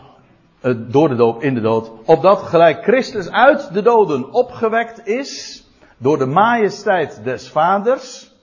eh, 0.60 0.74
door 0.78 1.10
de 1.10 1.16
dood, 1.16 1.44
in 1.44 1.54
de 1.54 1.62
dood, 1.62 1.92
opdat 2.06 2.40
gelijk 2.40 2.84
Christus 2.84 3.30
uit 3.30 3.74
de 3.74 3.82
doden 3.82 4.34
opgewekt 4.34 5.08
is, 5.08 5.64
door 5.98 6.18
de 6.18 6.26
majesteit 6.26 7.24
des 7.24 7.50
Vaders. 7.50 8.34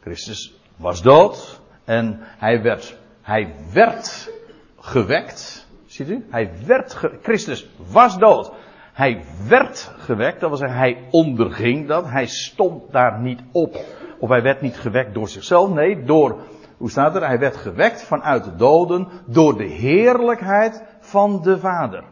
Christus 0.00 0.54
was 0.76 1.02
dood, 1.02 1.60
En 1.84 2.18
hij 2.20 2.62
werd, 2.62 2.98
hij 3.22 3.54
werd 3.72 4.30
gewekt. 4.78 5.66
Ziet 5.86 6.08
u? 6.08 6.26
Hij 6.30 6.50
werd, 6.66 6.94
Christus 7.22 7.70
was 7.92 8.18
dood. 8.18 8.52
Hij 8.92 9.24
werd 9.48 9.92
gewekt, 9.98 10.40
dat 10.40 10.48
wil 10.48 10.58
zeggen, 10.58 10.78
hij 10.78 11.08
onderging 11.10 11.88
dat. 11.88 12.10
Hij 12.10 12.26
stond 12.26 12.92
daar 12.92 13.20
niet 13.20 13.40
op. 13.52 13.76
Of 14.18 14.28
hij 14.28 14.42
werd 14.42 14.60
niet 14.60 14.76
gewekt 14.76 15.14
door 15.14 15.28
zichzelf. 15.28 15.70
Nee, 15.70 16.04
door, 16.04 16.38
hoe 16.76 16.90
staat 16.90 17.14
er? 17.14 17.26
Hij 17.26 17.38
werd 17.38 17.56
gewekt 17.56 18.02
vanuit 18.02 18.44
de 18.44 18.56
doden 18.56 19.08
door 19.26 19.56
de 19.56 19.64
heerlijkheid 19.64 20.82
van 21.00 21.42
de 21.42 21.58
Vader. 21.58 22.04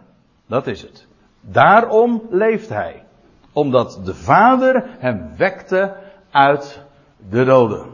Dat 0.47 0.67
is 0.67 0.83
het. 0.83 1.07
Daarom 1.41 2.23
leeft 2.31 2.69
hij. 2.69 3.05
Omdat 3.53 4.01
de 4.05 4.15
Vader 4.15 4.85
hem 4.99 5.31
wekte 5.37 5.97
uit 6.31 6.83
de 7.31 7.45
doden. 7.45 7.87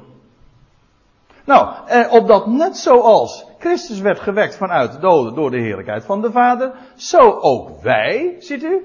Nou, 1.45 1.75
eh, 1.87 2.13
opdat 2.13 2.47
net 2.47 2.77
zoals 2.77 3.47
Christus 3.59 4.01
werd 4.01 4.21
gewekt 4.21 4.57
vanuit 4.57 4.93
de 4.93 4.99
doden 4.99 5.35
door 5.35 5.51
de 5.51 5.61
heerlijkheid 5.61 6.05
van 6.05 6.21
de 6.21 6.31
Vader, 6.31 6.73
zo 6.95 7.31
ook 7.31 7.83
wij, 7.83 8.37
ziet 8.39 8.63
u? 8.63 8.85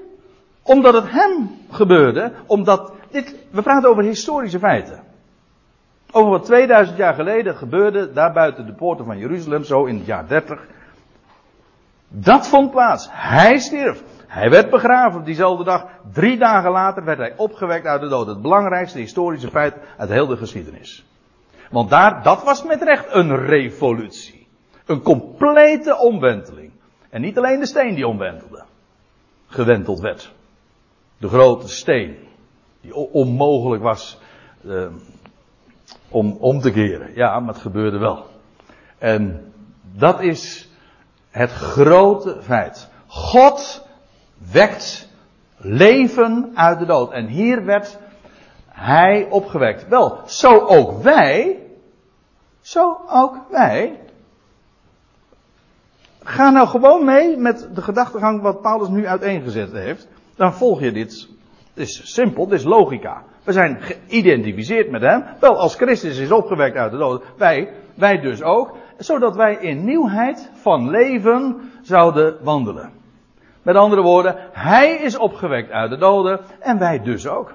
Omdat 0.62 0.94
het 0.94 1.10
hem 1.10 1.50
gebeurde, 1.70 2.32
omdat 2.46 2.92
dit, 3.10 3.36
we 3.50 3.62
praten 3.62 3.90
over 3.90 4.02
historische 4.02 4.58
feiten. 4.58 5.02
Over 6.12 6.30
wat 6.30 6.44
2000 6.44 6.96
jaar 6.96 7.14
geleden 7.14 7.56
gebeurde, 7.56 8.12
daar 8.12 8.32
buiten 8.32 8.66
de 8.66 8.74
poorten 8.74 9.04
van 9.04 9.18
Jeruzalem, 9.18 9.64
zo 9.64 9.84
in 9.84 9.96
het 9.96 10.06
jaar 10.06 10.28
30. 10.28 10.66
Dat 12.08 12.48
vond 12.48 12.70
plaats. 12.70 13.08
Hij 13.10 13.58
stierf. 13.58 14.02
Hij 14.32 14.50
werd 14.50 14.70
begraven 14.70 15.20
op 15.20 15.26
diezelfde 15.26 15.64
dag. 15.64 15.86
Drie 16.12 16.38
dagen 16.38 16.70
later 16.70 17.04
werd 17.04 17.18
hij 17.18 17.34
opgewekt 17.36 17.86
uit 17.86 18.00
de 18.00 18.08
dood. 18.08 18.26
Het 18.26 18.42
belangrijkste 18.42 18.98
historische 18.98 19.50
feit 19.50 19.74
uit 19.96 20.08
heel 20.08 20.26
de 20.26 20.36
geschiedenis. 20.36 21.04
Want 21.70 21.90
daar, 21.90 22.22
dat 22.22 22.42
was 22.44 22.64
met 22.64 22.82
recht 22.82 23.14
een 23.14 23.36
revolutie. 23.36 24.46
Een 24.86 25.02
complete 25.02 25.98
omwenteling. 25.98 26.72
En 27.10 27.20
niet 27.20 27.38
alleen 27.38 27.60
de 27.60 27.66
steen 27.66 27.94
die 27.94 28.06
omwentelde. 28.06 28.64
Gewenteld 29.46 30.00
werd. 30.00 30.32
De 31.18 31.28
grote 31.28 31.68
steen. 31.68 32.16
Die 32.80 32.94
onmogelijk 32.94 33.82
was 33.82 34.18
uh, 34.64 34.86
om 36.08 36.36
om 36.40 36.60
te 36.60 36.70
keren. 36.70 37.14
Ja, 37.14 37.40
maar 37.40 37.54
het 37.54 37.62
gebeurde 37.62 37.98
wel. 37.98 38.26
En 38.98 39.52
dat 39.82 40.20
is 40.20 40.70
het 41.30 41.50
grote 41.50 42.38
feit. 42.42 42.90
God 43.06 43.90
wekt 44.50 45.08
leven 45.56 46.50
uit 46.54 46.78
de 46.78 46.86
dood. 46.86 47.12
En 47.12 47.26
hier 47.26 47.64
werd 47.64 47.98
hij 48.68 49.26
opgewekt. 49.30 49.88
Wel, 49.88 50.20
zo 50.26 50.58
ook 50.58 51.02
wij. 51.02 51.60
Zo 52.60 53.00
ook 53.08 53.36
wij. 53.50 54.00
Ga 56.22 56.50
nou 56.50 56.68
gewoon 56.68 57.04
mee 57.04 57.36
met 57.36 57.68
de 57.74 57.82
gedachtegang 57.82 58.42
wat 58.42 58.60
Paulus 58.60 58.88
nu 58.88 59.06
uiteengezet 59.06 59.72
heeft. 59.72 60.08
Dan 60.36 60.54
volg 60.54 60.80
je 60.80 60.92
dit. 60.92 61.28
Het 61.74 61.88
is 61.88 62.12
simpel, 62.14 62.46
dit 62.48 62.58
is 62.58 62.64
logica. 62.64 63.22
We 63.44 63.52
zijn 63.52 63.78
geïdentificeerd 63.80 64.90
met 64.90 65.02
hem. 65.02 65.24
Wel, 65.40 65.58
als 65.58 65.74
Christus 65.74 66.18
is 66.18 66.30
opgewekt 66.30 66.76
uit 66.76 66.90
de 66.90 66.98
dood, 66.98 67.24
wij, 67.36 67.72
wij 67.94 68.20
dus 68.20 68.42
ook. 68.42 68.76
Zodat 68.98 69.36
wij 69.36 69.54
in 69.54 69.84
nieuwheid 69.84 70.50
van 70.54 70.90
leven 70.90 71.70
zouden 71.82 72.36
wandelen. 72.42 73.01
Met 73.62 73.76
andere 73.76 74.02
woorden, 74.02 74.36
hij 74.52 74.94
is 74.94 75.16
opgewekt 75.16 75.70
uit 75.70 75.90
de 75.90 75.96
doden 75.96 76.40
en 76.60 76.78
wij 76.78 77.02
dus 77.02 77.26
ook. 77.26 77.54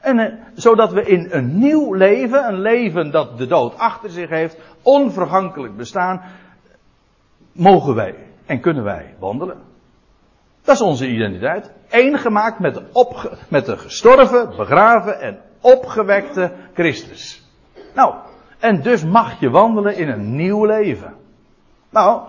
En 0.00 0.18
eh, 0.18 0.32
zodat 0.54 0.92
we 0.92 1.02
in 1.02 1.28
een 1.30 1.58
nieuw 1.58 1.92
leven, 1.92 2.48
een 2.48 2.60
leven 2.60 3.10
dat 3.10 3.38
de 3.38 3.46
dood 3.46 3.78
achter 3.78 4.10
zich 4.10 4.28
heeft, 4.28 4.58
onvergankelijk 4.82 5.76
bestaan, 5.76 6.22
mogen 7.52 7.94
wij 7.94 8.14
en 8.46 8.60
kunnen 8.60 8.84
wij 8.84 9.14
wandelen. 9.18 9.56
Dat 10.62 10.74
is 10.74 10.80
onze 10.80 11.08
identiteit. 11.08 11.72
Eén 11.88 12.18
gemaakt 12.18 12.58
met 12.58 12.74
de, 12.74 12.82
met 13.48 13.66
de 13.66 13.76
gestorven, 13.76 14.56
begraven 14.56 15.20
en 15.20 15.38
opgewekte 15.60 16.52
Christus. 16.74 17.42
Nou, 17.94 18.14
en 18.58 18.82
dus 18.82 19.04
mag 19.04 19.40
je 19.40 19.50
wandelen 19.50 19.96
in 19.96 20.08
een 20.08 20.36
nieuw 20.36 20.64
leven. 20.64 21.14
Nou, 21.90 22.22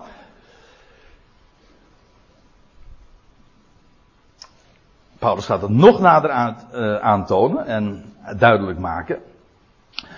Paulus 5.18 5.46
gaat 5.46 5.62
het 5.62 5.70
nog 5.70 6.00
nader 6.00 6.30
uh, 6.30 6.96
aantonen 6.96 7.66
en 7.66 8.04
duidelijk 8.36 8.78
maken. 8.78 9.18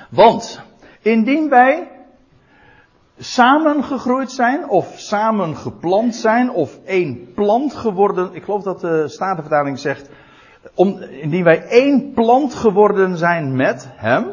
Want 0.08 0.62
indien 1.02 1.48
wij 1.48 1.88
samengegroeid 3.18 4.30
zijn 4.30 4.68
of 4.68 4.98
samen 4.98 5.56
geplant 5.56 6.14
zijn 6.14 6.50
of 6.50 6.78
één 6.84 7.32
plant 7.34 7.74
geworden, 7.74 8.34
ik 8.34 8.44
geloof 8.44 8.62
dat 8.62 8.80
de 8.80 9.08
Statenvertaling 9.08 9.78
zegt, 9.78 10.10
om, 10.74 10.98
indien 10.98 11.44
wij 11.44 11.62
één 11.62 12.12
plant 12.12 12.54
geworden 12.54 13.16
zijn 13.16 13.56
met 13.56 13.88
hem. 13.90 14.26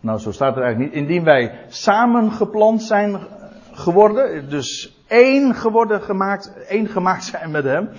Nou, 0.00 0.18
zo 0.18 0.32
staat 0.32 0.54
het 0.54 0.64
eigenlijk 0.64 0.94
niet. 0.94 1.02
Indien 1.02 1.24
wij 1.24 1.58
samen 1.68 2.32
geplant 2.32 2.82
zijn 2.82 3.18
geworden, 3.76 4.48
dus 4.48 4.96
één 5.06 5.54
geworden 5.54 6.02
gemaakt, 6.02 6.64
één 6.66 6.86
gemaakt 6.86 7.24
zijn 7.24 7.50
met 7.50 7.64
hem. 7.64 7.90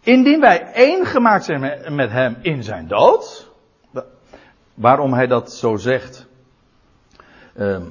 Indien 0.00 0.40
wij 0.40 0.72
één 0.72 1.06
gemaakt 1.06 1.44
zijn 1.44 1.94
met 1.94 2.10
hem 2.10 2.36
in 2.42 2.62
zijn 2.62 2.88
dood. 2.88 3.50
Waarom 4.74 5.12
hij 5.12 5.26
dat 5.26 5.52
zo 5.52 5.76
zegt. 5.76 6.26
Uh, 7.56 7.82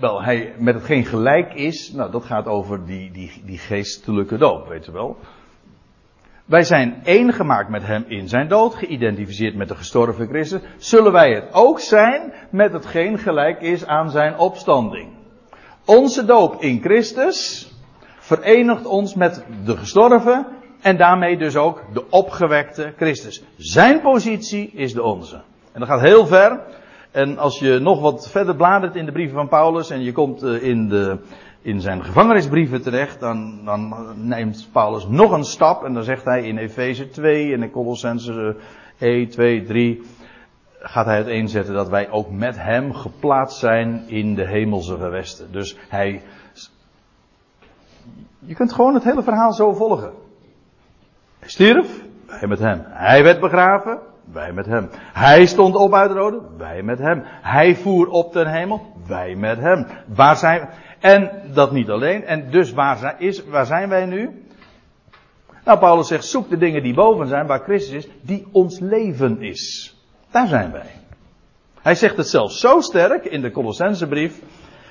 wel, 0.00 0.22
hij 0.22 0.54
met 0.58 0.74
hetgeen 0.74 1.04
gelijk 1.04 1.54
is. 1.54 1.92
Nou, 1.92 2.10
dat 2.10 2.24
gaat 2.24 2.46
over 2.46 2.86
die, 2.86 3.10
die, 3.10 3.42
die 3.44 3.58
geestelijke 3.58 4.36
dood, 4.36 4.68
weet 4.68 4.84
je 4.84 4.92
wel. 4.92 5.16
Wij 6.50 6.62
zijn 6.62 7.00
één 7.04 7.32
gemaakt 7.32 7.68
met 7.68 7.86
hem 7.86 8.04
in 8.08 8.28
zijn 8.28 8.48
dood, 8.48 8.74
geïdentificeerd 8.74 9.54
met 9.54 9.68
de 9.68 9.74
gestorven 9.74 10.28
Christus. 10.28 10.60
Zullen 10.76 11.12
wij 11.12 11.34
het 11.34 11.44
ook 11.52 11.80
zijn 11.80 12.32
met 12.50 12.72
hetgeen 12.72 13.18
gelijk 13.18 13.60
is 13.60 13.86
aan 13.86 14.10
zijn 14.10 14.38
opstanding? 14.38 15.08
Onze 15.84 16.24
doop 16.24 16.62
in 16.62 16.80
Christus 16.80 17.70
verenigt 18.18 18.86
ons 18.86 19.14
met 19.14 19.44
de 19.64 19.76
gestorven 19.76 20.46
en 20.80 20.96
daarmee 20.96 21.38
dus 21.38 21.56
ook 21.56 21.82
de 21.92 22.10
opgewekte 22.10 22.92
Christus. 22.96 23.42
Zijn 23.56 24.00
positie 24.00 24.70
is 24.74 24.92
de 24.92 25.02
onze. 25.02 25.42
En 25.72 25.80
dat 25.80 25.88
gaat 25.88 26.00
heel 26.00 26.26
ver. 26.26 26.60
En 27.10 27.38
als 27.38 27.58
je 27.58 27.78
nog 27.78 28.00
wat 28.00 28.30
verder 28.30 28.56
bladert 28.56 28.96
in 28.96 29.06
de 29.06 29.12
brieven 29.12 29.36
van 29.36 29.48
Paulus 29.48 29.90
en 29.90 30.02
je 30.02 30.12
komt 30.12 30.42
in 30.42 30.88
de, 30.88 31.18
in 31.62 31.80
zijn 31.80 32.04
gevangenisbrieven 32.04 32.82
terecht, 32.82 33.20
dan, 33.20 33.64
dan 33.64 33.94
neemt 34.16 34.68
Paulus 34.72 35.06
nog 35.06 35.30
een 35.30 35.44
stap 35.44 35.84
en 35.84 35.94
dan 35.94 36.04
zegt 36.04 36.24
hij 36.24 36.42
in 36.42 36.58
Efeze 36.58 37.08
2 37.08 37.52
en 37.52 37.62
in 37.62 37.70
Colossense 37.70 38.56
1, 38.98 39.28
2, 39.28 39.62
3, 39.62 40.02
gaat 40.78 41.06
hij 41.06 41.14
uiteenzetten 41.14 41.74
dat 41.74 41.88
wij 41.88 42.10
ook 42.10 42.30
met 42.30 42.56
hem 42.58 42.94
geplaatst 42.94 43.58
zijn 43.58 44.02
in 44.06 44.34
de 44.34 44.46
hemelse 44.46 44.96
gewesten. 44.96 45.52
Dus 45.52 45.76
hij, 45.88 46.22
je 48.38 48.54
kunt 48.54 48.72
gewoon 48.72 48.94
het 48.94 49.04
hele 49.04 49.22
verhaal 49.22 49.52
zo 49.52 49.72
volgen. 49.72 50.12
Hij 51.38 51.48
stierf, 51.48 52.02
wij 52.26 52.48
met 52.48 52.58
hem. 52.58 52.82
Hij 52.86 53.22
werd 53.22 53.40
begraven, 53.40 53.98
wij 54.32 54.52
met 54.52 54.66
hem. 54.66 54.88
Hij 55.12 55.46
stond 55.46 55.74
op 55.74 55.94
uit 55.94 56.10
de 56.10 56.16
rode, 56.16 56.40
wij 56.56 56.82
met 56.82 56.98
hem. 56.98 57.22
Hij 57.42 57.76
voer 57.76 58.08
op 58.08 58.32
ten 58.32 58.46
hemel, 58.46 58.92
wij 59.06 59.34
met 59.34 59.58
hem. 59.58 59.86
Waar 60.06 60.36
zijn 60.36 60.68
En 61.00 61.30
dat 61.54 61.72
niet 61.72 61.90
alleen. 61.90 62.24
En 62.24 62.50
dus 62.50 62.72
waar, 62.72 63.14
is, 63.18 63.44
waar 63.44 63.66
zijn 63.66 63.88
wij 63.88 64.06
nu? 64.06 64.44
Nou, 65.64 65.78
Paulus 65.78 66.08
zegt, 66.08 66.24
zoek 66.24 66.48
de 66.48 66.56
dingen 66.56 66.82
die 66.82 66.94
boven 66.94 67.28
zijn, 67.28 67.46
waar 67.46 67.60
Christus 67.60 67.94
is, 67.94 68.08
die 68.20 68.46
ons 68.52 68.78
leven 68.78 69.42
is. 69.42 69.94
Daar 70.30 70.46
zijn 70.46 70.72
wij. 70.72 70.90
Hij 71.82 71.94
zegt 71.94 72.16
het 72.16 72.28
zelfs 72.28 72.60
zo 72.60 72.80
sterk 72.80 73.24
in 73.24 73.40
de 73.40 73.50
Colossensebrief, 73.50 74.42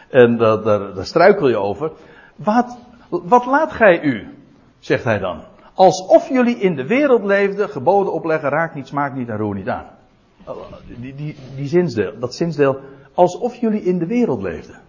en 0.10 0.38
daar, 0.38 1.06
struikel 1.06 1.48
je 1.48 1.58
over. 1.58 1.92
Wat, 2.36 2.78
wat 3.10 3.46
laat 3.46 3.72
gij 3.72 4.02
u? 4.02 4.28
Zegt 4.80 5.04
hij 5.04 5.20
dan. 5.20 5.44
Alsof 5.74 6.30
jullie 6.30 6.60
in 6.60 6.76
de 6.76 6.88
wereld 6.88 7.24
leefden, 7.24 7.70
geboden 7.70 8.14
opleggen, 8.14 8.50
raak 8.50 8.76
niet, 8.76 8.88
smaak 8.88 9.16
niet 9.16 9.30
en 9.30 9.38
roer 9.38 9.56
niet 9.56 9.70
aan. 9.70 9.86
Die, 10.98 11.16
die, 11.16 11.36
die 11.56 11.68
zinsdeel, 11.68 12.20
dat 12.20 12.36
zinsdeel, 12.36 12.80
alsof 13.14 13.56
jullie 13.56 13.82
in 13.82 14.00
de 14.00 14.06
wereld 14.06 14.42
leefden. 14.42 14.80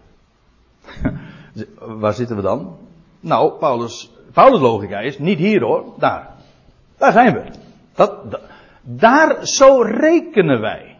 Waar 2.01 2.13
zitten 2.13 2.35
we 2.35 2.41
dan? 2.41 2.77
Nou, 3.19 3.51
Paulus, 3.51 4.11
Paulus 4.33 4.59
logica 4.59 4.99
is, 4.99 5.19
niet 5.19 5.37
hier 5.37 5.61
hoor, 5.61 5.93
daar. 5.97 6.29
Daar 6.97 7.11
zijn 7.11 7.33
we. 7.33 7.43
Dat, 7.93 8.31
dat, 8.31 8.41
daar, 8.81 9.47
zo 9.47 9.81
rekenen 9.81 10.61
wij. 10.61 10.97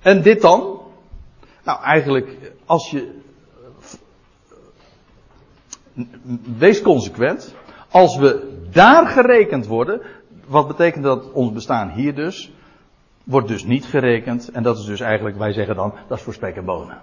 En 0.00 0.22
dit 0.22 0.40
dan? 0.40 0.80
Nou, 1.64 1.82
eigenlijk, 1.82 2.52
als 2.66 2.90
je. 2.90 3.16
Wees 6.58 6.82
consequent. 6.82 7.54
Als 7.90 8.16
we 8.16 8.60
daar 8.70 9.06
gerekend 9.06 9.66
worden, 9.66 10.00
wat 10.46 10.66
betekent 10.66 11.04
dat 11.04 11.32
ons 11.32 11.52
bestaan 11.52 11.90
hier 11.90 12.14
dus? 12.14 12.52
Wordt 13.28 13.48
dus 13.48 13.64
niet 13.64 13.84
gerekend. 13.84 14.50
En 14.50 14.62
dat 14.62 14.78
is 14.78 14.84
dus 14.84 15.00
eigenlijk, 15.00 15.38
wij 15.38 15.52
zeggen 15.52 15.74
dan, 15.74 15.92
dat 16.08 16.18
is 16.18 16.24
voor 16.24 16.34
spek 16.34 16.56
en 16.56 16.64
bonen. 16.64 16.98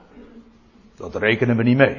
Dat 0.96 1.16
rekenen 1.16 1.58
we 1.58 1.64
niet 1.64 1.78
mee. 1.78 1.96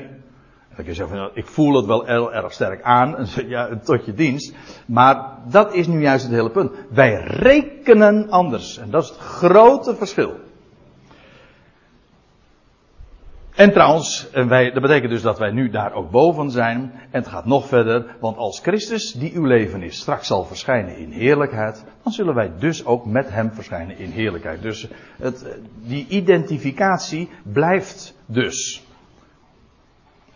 Dan 0.68 0.76
kun 0.76 0.84
je 0.84 0.94
zeggen 0.94 1.16
van, 1.16 1.30
ik 1.34 1.46
voel 1.46 1.76
het 1.76 1.86
wel 1.86 2.04
heel 2.04 2.34
erg 2.34 2.52
sterk 2.52 2.82
aan, 2.82 3.26
ja, 3.46 3.78
tot 3.84 4.04
je 4.04 4.14
dienst. 4.14 4.54
Maar 4.86 5.38
dat 5.50 5.74
is 5.74 5.86
nu 5.86 6.00
juist 6.00 6.24
het 6.24 6.34
hele 6.34 6.50
punt. 6.50 6.70
Wij 6.90 7.14
rekenen 7.24 8.30
anders. 8.30 8.78
En 8.78 8.90
dat 8.90 9.02
is 9.02 9.08
het 9.08 9.18
grote 9.18 9.96
verschil. 9.96 10.34
En 13.56 13.72
trouwens, 13.72 14.30
en 14.30 14.48
wij, 14.48 14.70
dat 14.70 14.82
betekent 14.82 15.10
dus 15.10 15.22
dat 15.22 15.38
wij 15.38 15.50
nu 15.50 15.70
daar 15.70 15.92
ook 15.92 16.10
boven 16.10 16.50
zijn. 16.50 16.92
En 16.92 17.20
het 17.20 17.28
gaat 17.28 17.44
nog 17.44 17.66
verder, 17.66 18.16
want 18.20 18.36
als 18.36 18.60
Christus, 18.60 19.12
die 19.12 19.34
uw 19.34 19.44
leven 19.44 19.82
is, 19.82 20.00
straks 20.00 20.26
zal 20.26 20.44
verschijnen 20.44 20.96
in 20.96 21.10
heerlijkheid, 21.10 21.84
dan 22.02 22.12
zullen 22.12 22.34
wij 22.34 22.52
dus 22.58 22.84
ook 22.84 23.06
met 23.06 23.30
hem 23.30 23.52
verschijnen 23.52 23.98
in 23.98 24.10
heerlijkheid. 24.10 24.62
Dus 24.62 24.88
het, 25.16 25.46
die 25.82 26.06
identificatie 26.08 27.30
blijft 27.42 28.14
dus. 28.26 28.84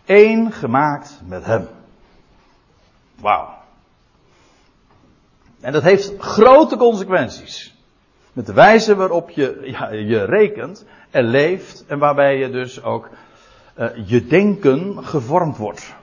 Eén 0.05 0.51
gemaakt 0.51 1.21
met 1.25 1.45
hem. 1.45 1.67
Wauw. 3.19 3.49
En 5.59 5.71
dat 5.71 5.83
heeft 5.83 6.13
grote 6.17 6.77
consequenties. 6.77 7.75
Met 8.33 8.45
de 8.45 8.53
wijze 8.53 8.95
waarop 8.95 9.29
je, 9.29 9.59
ja, 9.63 9.89
je 9.89 10.25
rekent 10.25 10.85
en 11.11 11.25
leeft 11.25 11.85
en 11.87 11.99
waarbij 11.99 12.37
je 12.37 12.49
dus 12.49 12.83
ook 12.83 13.09
uh, 13.77 13.87
je 14.05 14.25
denken 14.25 15.03
gevormd 15.03 15.57
wordt. 15.57 15.95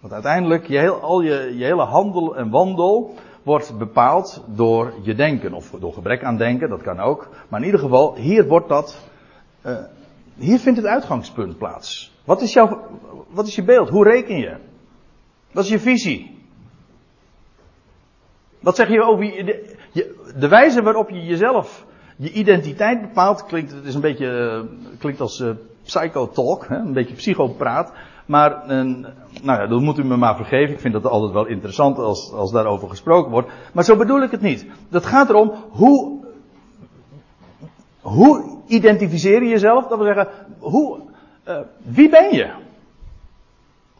Want 0.00 0.12
uiteindelijk, 0.12 0.66
je 0.66 0.78
heel, 0.78 1.00
al 1.00 1.20
je, 1.20 1.54
je 1.56 1.64
hele 1.64 1.84
handel 1.84 2.36
en 2.36 2.50
wandel 2.50 3.14
wordt 3.42 3.78
bepaald 3.78 4.44
door 4.46 4.92
je 5.02 5.14
denken. 5.14 5.52
Of 5.52 5.70
door 5.70 5.92
gebrek 5.92 6.24
aan 6.24 6.36
denken, 6.36 6.68
dat 6.68 6.82
kan 6.82 7.00
ook. 7.00 7.28
Maar 7.48 7.60
in 7.60 7.66
ieder 7.66 7.80
geval, 7.80 8.14
hier 8.14 8.46
wordt 8.46 8.68
dat, 8.68 9.10
uh, 9.66 9.78
hier 10.34 10.58
vindt 10.58 10.78
het 10.78 10.88
uitgangspunt 10.88 11.58
plaats. 11.58 12.16
Wat 12.24 12.42
is 12.42 12.52
jouw, 12.52 12.86
wat 13.28 13.46
is 13.46 13.54
je 13.54 13.64
beeld? 13.64 13.88
Hoe 13.88 14.04
reken 14.04 14.38
je? 14.38 14.56
Wat 15.52 15.64
is 15.64 15.70
je 15.70 15.78
visie? 15.78 16.36
Wat 18.60 18.76
zeg 18.76 18.88
je 18.88 19.02
over 19.02 19.24
je, 19.24 19.44
de, 19.44 19.76
de 20.38 20.48
wijze 20.48 20.82
waarop 20.82 21.10
je 21.10 21.24
jezelf, 21.24 21.86
je 22.20 22.32
identiteit 22.32 23.00
bepaalt, 23.00 23.46
klinkt, 23.46 23.72
het 23.72 23.84
is 23.84 23.94
een 23.94 24.00
beetje, 24.00 24.64
klinkt 24.98 25.20
als 25.20 25.40
uh, 25.40 25.50
psychotalk, 25.82 26.66
hè, 26.68 26.76
een 26.76 26.92
beetje 26.92 27.14
psychopraat. 27.14 27.92
Maar, 28.26 28.62
uh, 28.62 28.68
nou 29.42 29.60
ja, 29.60 29.66
dat 29.66 29.80
moet 29.80 29.98
u 29.98 30.04
me 30.04 30.16
maar 30.16 30.36
vergeven. 30.36 30.74
Ik 30.74 30.80
vind 30.80 30.92
dat 30.92 31.04
altijd 31.04 31.32
wel 31.32 31.46
interessant 31.46 31.98
als, 31.98 32.32
als 32.32 32.52
daarover 32.52 32.88
gesproken 32.88 33.30
wordt. 33.30 33.50
Maar 33.72 33.84
zo 33.84 33.96
bedoel 33.96 34.22
ik 34.22 34.30
het 34.30 34.40
niet. 34.40 34.66
Dat 34.88 35.06
gaat 35.06 35.28
erom, 35.28 35.52
hoe, 35.70 36.24
hoe 38.00 38.58
identificeer 38.66 39.42
je 39.42 39.48
jezelf? 39.48 39.86
Dat 39.86 39.98
wil 39.98 40.06
zeggen, 40.06 40.28
hoe, 40.58 41.00
wie 41.82 42.08
ben 42.08 42.34
je? 42.34 42.52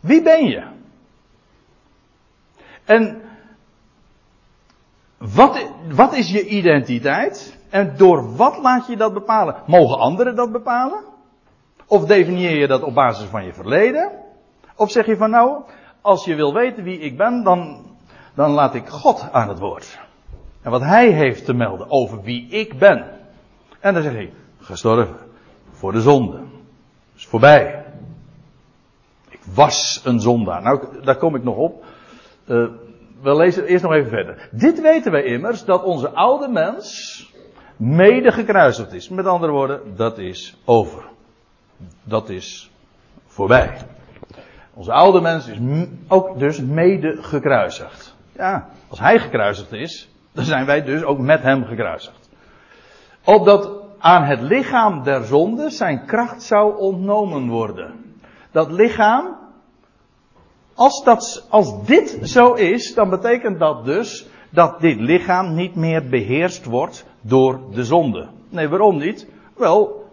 Wie 0.00 0.22
ben 0.22 0.44
je? 0.44 0.62
En 2.84 3.20
wat, 5.18 5.70
wat 5.88 6.14
is 6.14 6.30
je 6.30 6.46
identiteit? 6.46 7.57
En 7.70 7.94
door 7.96 8.36
wat 8.36 8.58
laat 8.62 8.86
je 8.86 8.96
dat 8.96 9.14
bepalen? 9.14 9.56
Mogen 9.66 9.98
anderen 9.98 10.36
dat 10.36 10.52
bepalen? 10.52 11.04
Of 11.86 12.04
definieer 12.04 12.56
je 12.56 12.66
dat 12.66 12.82
op 12.82 12.94
basis 12.94 13.26
van 13.26 13.44
je 13.44 13.52
verleden? 13.52 14.10
Of 14.76 14.90
zeg 14.90 15.06
je 15.06 15.16
van 15.16 15.30
nou, 15.30 15.62
als 16.00 16.24
je 16.24 16.34
wil 16.34 16.54
weten 16.54 16.84
wie 16.84 16.98
ik 16.98 17.16
ben, 17.16 17.42
dan, 17.42 17.86
dan 18.34 18.50
laat 18.50 18.74
ik 18.74 18.88
God 18.88 19.28
aan 19.32 19.48
het 19.48 19.58
woord. 19.58 19.98
En 20.62 20.70
wat 20.70 20.80
hij 20.80 21.10
heeft 21.10 21.44
te 21.44 21.54
melden 21.54 21.90
over 21.90 22.22
wie 22.22 22.48
ik 22.48 22.78
ben. 22.78 23.04
En 23.80 23.94
dan 23.94 24.02
zeg 24.02 24.14
ik, 24.14 24.32
gestorven 24.60 25.16
voor 25.70 25.92
de 25.92 26.00
zonde. 26.00 26.40
Is 27.16 27.26
voorbij. 27.26 27.84
Ik 29.28 29.40
was 29.54 30.00
een 30.04 30.20
zondaar. 30.20 30.62
Nou, 30.62 31.02
daar 31.02 31.16
kom 31.16 31.34
ik 31.34 31.42
nog 31.42 31.56
op. 31.56 31.84
Uh, 32.46 32.66
we 33.22 33.36
lezen 33.36 33.64
eerst 33.64 33.82
nog 33.82 33.92
even 33.92 34.10
verder. 34.10 34.48
Dit 34.52 34.80
weten 34.80 35.12
wij 35.12 35.22
immers, 35.22 35.64
dat 35.64 35.82
onze 35.84 36.10
oude 36.10 36.48
mens 36.48 36.86
mede 37.78 38.32
gekruisigd 38.32 38.92
is. 38.92 39.08
Met 39.08 39.26
andere 39.26 39.52
woorden, 39.52 39.80
dat 39.96 40.18
is 40.18 40.56
over. 40.64 41.04
Dat 42.04 42.28
is 42.28 42.70
voorbij. 43.26 43.76
Onze 44.74 44.92
oude 44.92 45.20
mens 45.20 45.46
is 45.46 45.58
ook 46.08 46.38
dus 46.38 46.60
mede 46.60 47.16
gekruisigd. 47.22 48.16
Ja, 48.32 48.68
als 48.88 48.98
hij 48.98 49.18
gekruisigd 49.18 49.72
is, 49.72 50.08
dan 50.32 50.44
zijn 50.44 50.66
wij 50.66 50.82
dus 50.82 51.02
ook 51.02 51.18
met 51.18 51.42
hem 51.42 51.64
gekruisigd. 51.64 52.28
Opdat 53.24 53.70
aan 53.98 54.24
het 54.24 54.40
lichaam 54.40 55.02
der 55.02 55.24
zonde 55.24 55.70
zijn 55.70 56.06
kracht 56.06 56.42
zou 56.42 56.76
ontnomen 56.76 57.48
worden. 57.48 58.14
Dat 58.50 58.70
lichaam, 58.70 59.36
als, 60.74 61.04
dat, 61.04 61.46
als 61.48 61.86
dit 61.86 62.18
zo 62.22 62.52
is, 62.52 62.94
dan 62.94 63.10
betekent 63.10 63.58
dat 63.58 63.84
dus 63.84 64.26
dat 64.50 64.80
dit 64.80 65.00
lichaam 65.00 65.54
niet 65.54 65.74
meer 65.74 66.08
beheerst 66.08 66.64
wordt 66.64 67.06
door 67.20 67.60
de 67.70 67.84
zonde. 67.84 68.28
Nee, 68.48 68.68
waarom 68.68 68.96
niet? 68.96 69.28
Wel, 69.56 70.08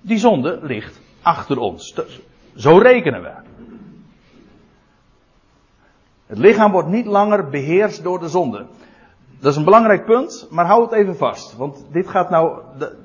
die 0.00 0.18
zonde 0.18 0.58
ligt 0.62 1.00
achter 1.22 1.58
ons. 1.58 1.94
Zo 2.54 2.78
rekenen 2.78 3.22
we. 3.22 3.32
Het 6.26 6.38
lichaam 6.38 6.72
wordt 6.72 6.88
niet 6.88 7.06
langer 7.06 7.48
beheerst 7.48 8.02
door 8.02 8.18
de 8.18 8.28
zonde. 8.28 8.66
Dat 9.40 9.52
is 9.52 9.58
een 9.58 9.64
belangrijk 9.64 10.04
punt, 10.04 10.46
maar 10.50 10.66
hou 10.66 10.82
het 10.82 10.92
even 10.92 11.16
vast. 11.16 11.56
Want 11.56 11.86
dit 11.92 12.08
gaat 12.08 12.30
nou, 12.30 12.60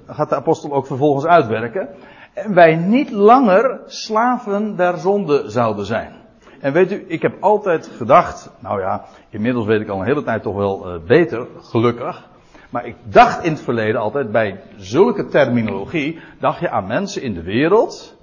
gaat 0.07 0.29
de 0.29 0.35
apostel 0.35 0.73
ook 0.73 0.87
vervolgens 0.87 1.25
uitwerken. 1.25 1.89
En 2.33 2.53
wij 2.53 2.75
niet 2.75 3.11
langer 3.11 3.81
slaven 3.85 4.75
der 4.75 4.97
zonde 4.97 5.49
zouden 5.49 5.85
zijn. 5.85 6.13
En 6.59 6.73
weet 6.73 6.91
u, 6.91 7.05
ik 7.07 7.21
heb 7.21 7.37
altijd 7.39 7.87
gedacht, 7.87 8.51
nou 8.59 8.79
ja, 8.79 9.05
inmiddels 9.29 9.65
weet 9.65 9.81
ik 9.81 9.89
al 9.89 9.99
een 9.99 10.05
hele 10.05 10.23
tijd 10.23 10.41
toch 10.41 10.55
wel 10.55 10.93
uh, 10.93 11.01
beter, 11.07 11.47
gelukkig. 11.61 12.28
Maar 12.69 12.85
ik 12.85 12.95
dacht 13.03 13.43
in 13.43 13.51
het 13.51 13.61
verleden 13.61 14.01
altijd 14.01 14.31
bij 14.31 14.61
zulke 14.77 15.25
terminologie, 15.25 16.19
dacht 16.39 16.59
je 16.59 16.69
aan 16.69 16.87
mensen 16.87 17.21
in 17.21 17.33
de 17.33 17.43
wereld, 17.43 18.15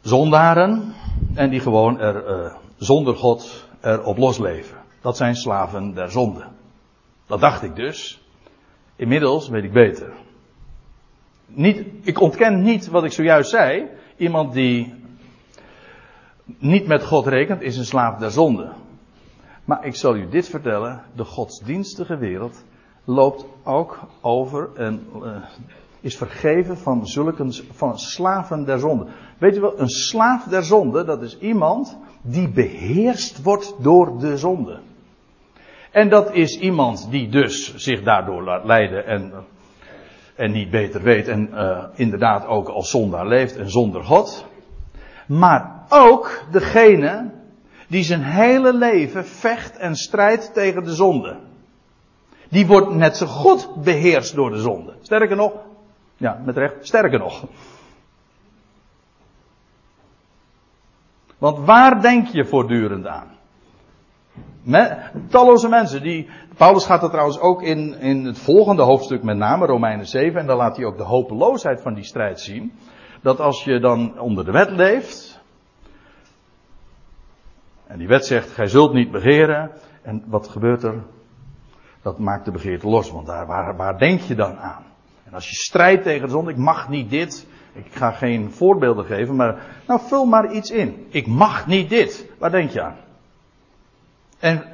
zondaren, 0.00 0.94
en 1.34 1.50
die 1.50 1.60
gewoon 1.60 2.00
er 2.00 2.28
uh, 2.28 2.54
zonder 2.76 3.16
God 3.16 3.68
erop 3.80 4.16
losleven. 4.16 4.76
Dat 5.00 5.16
zijn 5.16 5.34
slaven 5.34 5.94
der 5.94 6.10
zonde. 6.10 6.44
Dat 7.26 7.40
dacht 7.40 7.62
ik 7.62 7.76
dus. 7.76 8.22
Inmiddels 8.96 9.48
weet 9.48 9.64
ik 9.64 9.72
beter. 9.72 10.12
Niet, 11.46 11.86
ik 12.02 12.20
ontken 12.20 12.62
niet 12.62 12.88
wat 12.88 13.04
ik 13.04 13.12
zojuist 13.12 13.50
zei. 13.50 13.88
Iemand 14.16 14.52
die 14.52 14.94
niet 16.44 16.86
met 16.86 17.04
God 17.04 17.26
rekent, 17.26 17.62
is 17.62 17.76
een 17.76 17.84
slaaf 17.84 18.18
der 18.18 18.30
zonde. 18.30 18.72
Maar 19.64 19.84
ik 19.86 19.94
zal 19.94 20.16
u 20.16 20.28
dit 20.28 20.48
vertellen: 20.48 21.02
de 21.14 21.24
godsdienstige 21.24 22.16
wereld 22.16 22.64
loopt 23.04 23.46
ook 23.62 23.98
over 24.20 24.68
en 24.76 25.06
uh, 25.22 25.36
is 26.00 26.16
vergeven 26.16 26.78
van 26.78 27.06
zulke 27.06 27.46
van 27.72 27.98
slaven 27.98 28.64
der 28.64 28.78
zonde. 28.78 29.06
Weet 29.38 29.56
u 29.56 29.60
wel, 29.60 29.80
een 29.80 29.88
slaaf 29.88 30.44
der 30.44 30.64
zonde, 30.64 31.04
dat 31.04 31.22
is 31.22 31.38
iemand 31.38 31.98
die 32.22 32.48
beheerst 32.48 33.42
wordt 33.42 33.74
door 33.78 34.18
de 34.18 34.38
zonde. 34.38 34.80
En 35.90 36.08
dat 36.08 36.32
is 36.32 36.58
iemand 36.58 37.10
die 37.10 37.28
dus 37.28 37.74
zich 37.76 38.02
daardoor 38.02 38.42
laat 38.42 38.64
leiden 38.64 39.06
en, 39.06 39.32
en 40.34 40.52
niet 40.52 40.70
beter 40.70 41.02
weet 41.02 41.28
en 41.28 41.48
uh, 41.52 41.84
inderdaad 41.94 42.46
ook 42.46 42.68
als 42.68 42.90
zondaar 42.90 43.26
leeft 43.26 43.56
en 43.56 43.70
zonder 43.70 44.04
God. 44.04 44.46
Maar 45.26 45.84
ook 45.88 46.44
degene 46.50 47.30
die 47.88 48.02
zijn 48.02 48.22
hele 48.22 48.74
leven 48.74 49.26
vecht 49.26 49.76
en 49.76 49.96
strijdt 49.96 50.54
tegen 50.54 50.84
de 50.84 50.94
zonde. 50.94 51.36
Die 52.48 52.66
wordt 52.66 52.94
net 52.94 53.16
zo 53.16 53.26
goed 53.26 53.82
beheerst 53.82 54.34
door 54.34 54.50
de 54.50 54.60
zonde. 54.60 54.94
Sterker 55.02 55.36
nog, 55.36 55.52
ja, 56.16 56.40
met 56.44 56.56
recht, 56.56 56.86
sterker 56.86 57.18
nog. 57.18 57.44
Want 61.38 61.66
waar 61.66 62.00
denk 62.00 62.26
je 62.26 62.44
voortdurend 62.44 63.06
aan? 63.06 63.34
Talloze 65.28 65.68
mensen 65.68 66.02
die. 66.02 66.28
Paulus 66.56 66.86
gaat 66.86 67.02
er 67.02 67.10
trouwens 67.10 67.38
ook 67.38 67.62
in, 67.62 67.98
in 68.00 68.24
het 68.24 68.38
volgende 68.38 68.82
hoofdstuk 68.82 69.22
met 69.22 69.36
name, 69.36 69.66
Romeinen 69.66 70.06
7, 70.06 70.40
en 70.40 70.46
dan 70.46 70.56
laat 70.56 70.76
hij 70.76 70.86
ook 70.86 70.96
de 70.96 71.02
hopeloosheid 71.02 71.80
van 71.80 71.94
die 71.94 72.04
strijd 72.04 72.40
zien. 72.40 72.72
Dat 73.22 73.40
als 73.40 73.64
je 73.64 73.80
dan 73.80 74.20
onder 74.20 74.44
de 74.44 74.50
wet 74.50 74.70
leeft, 74.70 75.33
en 77.86 77.98
die 77.98 78.08
wet 78.08 78.26
zegt, 78.26 78.50
gij 78.50 78.66
zult 78.66 78.92
niet 78.92 79.10
begeren. 79.10 79.70
En 80.02 80.24
wat 80.26 80.48
gebeurt 80.48 80.82
er? 80.82 81.02
Dat 82.02 82.18
maakt 82.18 82.44
de 82.44 82.50
begeerte 82.50 82.88
los, 82.88 83.10
want 83.10 83.26
daar, 83.26 83.46
waar, 83.46 83.76
waar 83.76 83.98
denk 83.98 84.20
je 84.20 84.34
dan 84.34 84.58
aan? 84.58 84.84
En 85.24 85.34
als 85.34 85.48
je 85.48 85.54
strijdt 85.54 86.02
tegen 86.02 86.26
de 86.26 86.32
zonde, 86.32 86.50
ik 86.50 86.56
mag 86.56 86.88
niet 86.88 87.10
dit. 87.10 87.46
Ik 87.72 87.86
ga 87.90 88.10
geen 88.10 88.50
voorbeelden 88.50 89.04
geven, 89.04 89.36
maar 89.36 89.66
nou 89.86 90.00
vul 90.02 90.24
maar 90.24 90.52
iets 90.52 90.70
in. 90.70 91.06
Ik 91.08 91.26
mag 91.26 91.66
niet 91.66 91.88
dit. 91.88 92.30
Waar 92.38 92.50
denk 92.50 92.70
je 92.70 92.82
aan? 92.82 92.96
En, 94.38 94.64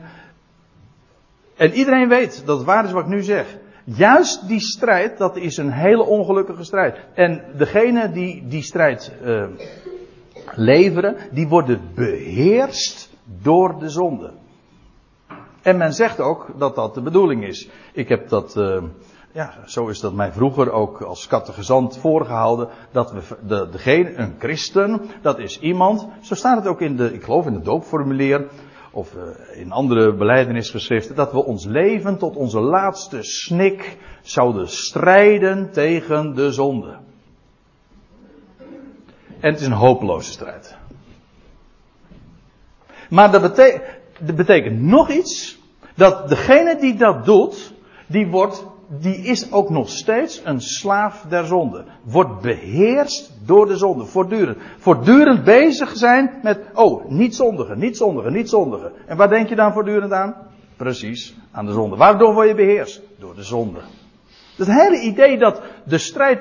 en 1.56 1.72
iedereen 1.72 2.08
weet 2.08 2.46
dat 2.46 2.56
het 2.56 2.66
waar 2.66 2.84
is 2.84 2.92
wat 2.92 3.02
ik 3.02 3.10
nu 3.10 3.22
zeg. 3.22 3.56
Juist 3.84 4.48
die 4.48 4.60
strijd, 4.60 5.18
dat 5.18 5.36
is 5.36 5.56
een 5.56 5.72
hele 5.72 6.02
ongelukkige 6.02 6.64
strijd. 6.64 6.98
En 7.14 7.44
degene 7.56 8.10
die 8.10 8.46
die 8.46 8.62
strijd 8.62 9.12
uh, 9.24 9.44
leveren, 10.56 11.16
die 11.32 11.48
worden 11.48 11.80
beheerst 11.94 13.10
door 13.42 13.78
de 13.78 13.88
zonde. 13.88 14.32
En 15.62 15.76
men 15.76 15.92
zegt 15.92 16.20
ook 16.20 16.46
dat 16.58 16.74
dat 16.74 16.94
de 16.94 17.02
bedoeling 17.02 17.44
is. 17.44 17.68
Ik 17.92 18.08
heb 18.08 18.28
dat, 18.28 18.56
uh, 18.56 18.82
ja, 19.32 19.54
zo 19.66 19.86
is 19.86 20.00
dat 20.00 20.12
mij 20.12 20.32
vroeger 20.32 20.72
ook 20.72 21.02
als 21.02 21.26
catechizant 21.26 21.98
voorgehouden. 21.98 22.68
Dat 22.92 23.12
we, 23.12 23.20
de, 23.46 23.68
degene, 23.70 24.14
een 24.16 24.34
christen, 24.38 25.00
dat 25.22 25.38
is 25.38 25.60
iemand, 25.60 26.08
zo 26.20 26.34
staat 26.34 26.56
het 26.56 26.66
ook 26.66 26.80
in 26.80 26.96
de, 26.96 27.12
ik 27.12 27.22
geloof 27.22 27.46
in 27.46 27.54
het 27.54 27.64
doopformulier, 27.64 28.46
of 28.92 29.14
uh, 29.14 29.60
in 29.60 29.72
andere 29.72 30.14
beleidenisgeschriften, 30.14 31.14
dat 31.14 31.32
we 31.32 31.44
ons 31.44 31.64
leven 31.64 32.18
tot 32.18 32.36
onze 32.36 32.60
laatste 32.60 33.22
snik 33.22 33.98
zouden 34.22 34.68
strijden 34.68 35.70
tegen 35.72 36.34
de 36.34 36.52
zonde. 36.52 36.96
En 39.40 39.50
het 39.50 39.60
is 39.60 39.66
een 39.66 39.72
hopeloze 39.72 40.30
strijd. 40.30 40.76
Maar 43.10 43.30
dat 43.30 43.42
betekent, 43.42 43.82
dat 44.18 44.36
betekent 44.36 44.80
nog 44.82 45.10
iets. 45.10 45.58
Dat 45.94 46.28
degene 46.28 46.76
die 46.80 46.96
dat 46.96 47.24
doet, 47.24 47.72
die 48.06 48.26
wordt, 48.26 48.66
die 48.88 49.16
is 49.16 49.52
ook 49.52 49.70
nog 49.70 49.88
steeds 49.88 50.40
een 50.44 50.60
slaaf 50.60 51.24
der 51.28 51.44
zonde. 51.44 51.84
Wordt 52.02 52.40
beheerst 52.40 53.32
door 53.44 53.66
de 53.66 53.76
zonde. 53.76 54.04
Voortdurend. 54.04 54.58
Voortdurend 54.78 55.44
bezig 55.44 55.96
zijn 55.96 56.30
met, 56.42 56.60
oh, 56.74 57.10
niet 57.10 57.34
zondigen, 57.34 57.78
niet 57.78 57.96
zondigen, 57.96 58.32
niet 58.32 58.48
zondigen. 58.48 58.92
En 59.06 59.16
waar 59.16 59.28
denk 59.28 59.48
je 59.48 59.56
dan 59.56 59.72
voortdurend 59.72 60.12
aan? 60.12 60.34
Precies, 60.76 61.36
aan 61.50 61.66
de 61.66 61.72
zonde. 61.72 61.96
Waardoor 61.96 62.34
word 62.34 62.48
je 62.48 62.54
beheerst? 62.54 63.02
Door 63.18 63.34
de 63.34 63.42
zonde. 63.42 63.80
Het 64.60 64.80
hele 64.80 65.00
idee 65.00 65.38
dat 65.38 65.62
de 65.84 65.98
strijd, 65.98 66.40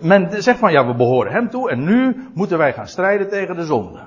men 0.00 0.42
zegt 0.42 0.58
van 0.58 0.72
ja, 0.72 0.86
we 0.86 0.94
behoren 0.94 1.32
hem 1.32 1.50
toe 1.50 1.70
en 1.70 1.84
nu 1.84 2.28
moeten 2.34 2.58
wij 2.58 2.72
gaan 2.72 2.88
strijden 2.88 3.28
tegen 3.28 3.56
de 3.56 3.64
zonde. 3.64 4.00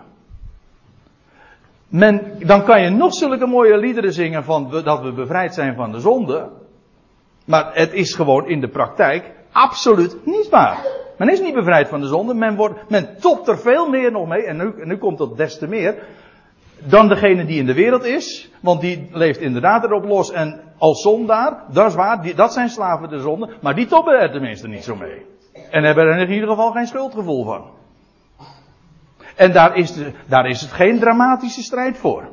Men, 1.88 2.22
dan 2.40 2.64
kan 2.64 2.82
je 2.82 2.90
nog 2.90 3.14
zulke 3.14 3.46
mooie 3.46 3.78
liederen 3.78 4.14
zingen 4.14 4.44
van 4.44 4.70
dat 4.84 5.02
we 5.02 5.12
bevrijd 5.12 5.54
zijn 5.54 5.76
van 5.76 5.92
de 5.92 6.00
zonde. 6.00 6.50
Maar 7.46 7.72
het 7.74 7.94
is 7.94 8.14
gewoon 8.14 8.48
in 8.48 8.62
de 8.62 8.70
praktijk 8.70 9.32
absoluut 9.52 10.26
niet 10.26 10.50
waar. 10.50 10.86
Men 11.18 11.30
is 11.30 11.42
niet 11.42 11.54
bevrijd 11.54 11.88
van 11.88 12.02
de 12.02 12.08
zonde. 12.08 12.34
Men, 12.34 12.56
wordt, 12.56 12.90
men 12.90 13.18
topt 13.20 13.48
er 13.48 13.58
veel 13.58 13.90
meer 13.90 14.12
nog 14.12 14.28
mee. 14.28 14.46
En 14.46 14.58
nu, 14.58 14.74
en 14.82 14.88
nu 14.88 14.98
komt 14.98 15.18
dat 15.18 15.38
des 15.38 15.58
te 15.58 15.68
meer. 15.68 15.96
Dan 16.84 17.08
degene 17.08 17.46
die 17.46 17.60
in 17.60 17.66
de 17.66 17.74
wereld 17.74 18.04
is. 18.04 18.52
Want 18.60 18.82
die 18.82 19.10
leeft 19.12 19.40
inderdaad 19.40 19.84
erop 19.84 20.04
los. 20.04 20.32
En 20.32 20.62
als 20.78 21.02
zondaar, 21.02 21.64
dat 21.72 21.88
is 21.88 21.96
waar. 21.96 22.22
Die, 22.22 22.36
dat 22.36 22.54
zijn 22.54 22.70
slaven 22.70 23.10
de 23.10 23.20
zonde. 23.20 23.50
Maar 23.62 23.76
die 23.76 23.86
toppen 23.86 24.20
er 24.20 24.32
tenminste 24.32 24.68
niet 24.68 24.84
zo 24.84 24.96
mee. 24.96 25.26
En 25.70 25.84
hebben 25.84 26.06
er 26.06 26.20
in 26.20 26.32
ieder 26.32 26.50
geval 26.50 26.72
geen 26.72 26.88
schuldgevoel 26.88 27.44
van. 27.44 27.66
En 29.36 29.52
daar 29.52 29.76
is, 29.76 29.94
de, 29.94 30.12
daar 30.28 30.48
is 30.48 30.62
het 30.62 30.72
geen 30.72 31.00
dramatische 31.00 31.62
strijd 31.62 31.98
voor. 31.98 32.30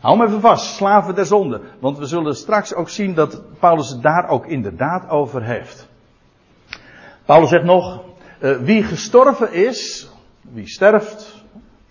Hou 0.00 0.16
me 0.18 0.26
even 0.26 0.40
vast, 0.40 0.74
slaven 0.74 1.14
der 1.14 1.26
zonde. 1.26 1.60
Want 1.78 1.98
we 1.98 2.06
zullen 2.06 2.36
straks 2.36 2.74
ook 2.74 2.88
zien 2.88 3.14
dat 3.14 3.42
Paulus 3.58 3.88
het 3.88 4.02
daar 4.02 4.28
ook 4.28 4.46
inderdaad 4.46 5.08
over 5.08 5.42
heeft. 5.42 5.88
Paulus 7.24 7.48
zegt 7.48 7.64
nog, 7.64 8.02
uh, 8.40 8.56
wie 8.56 8.82
gestorven 8.82 9.52
is, 9.52 10.08
wie 10.40 10.68
sterft, 10.68 11.33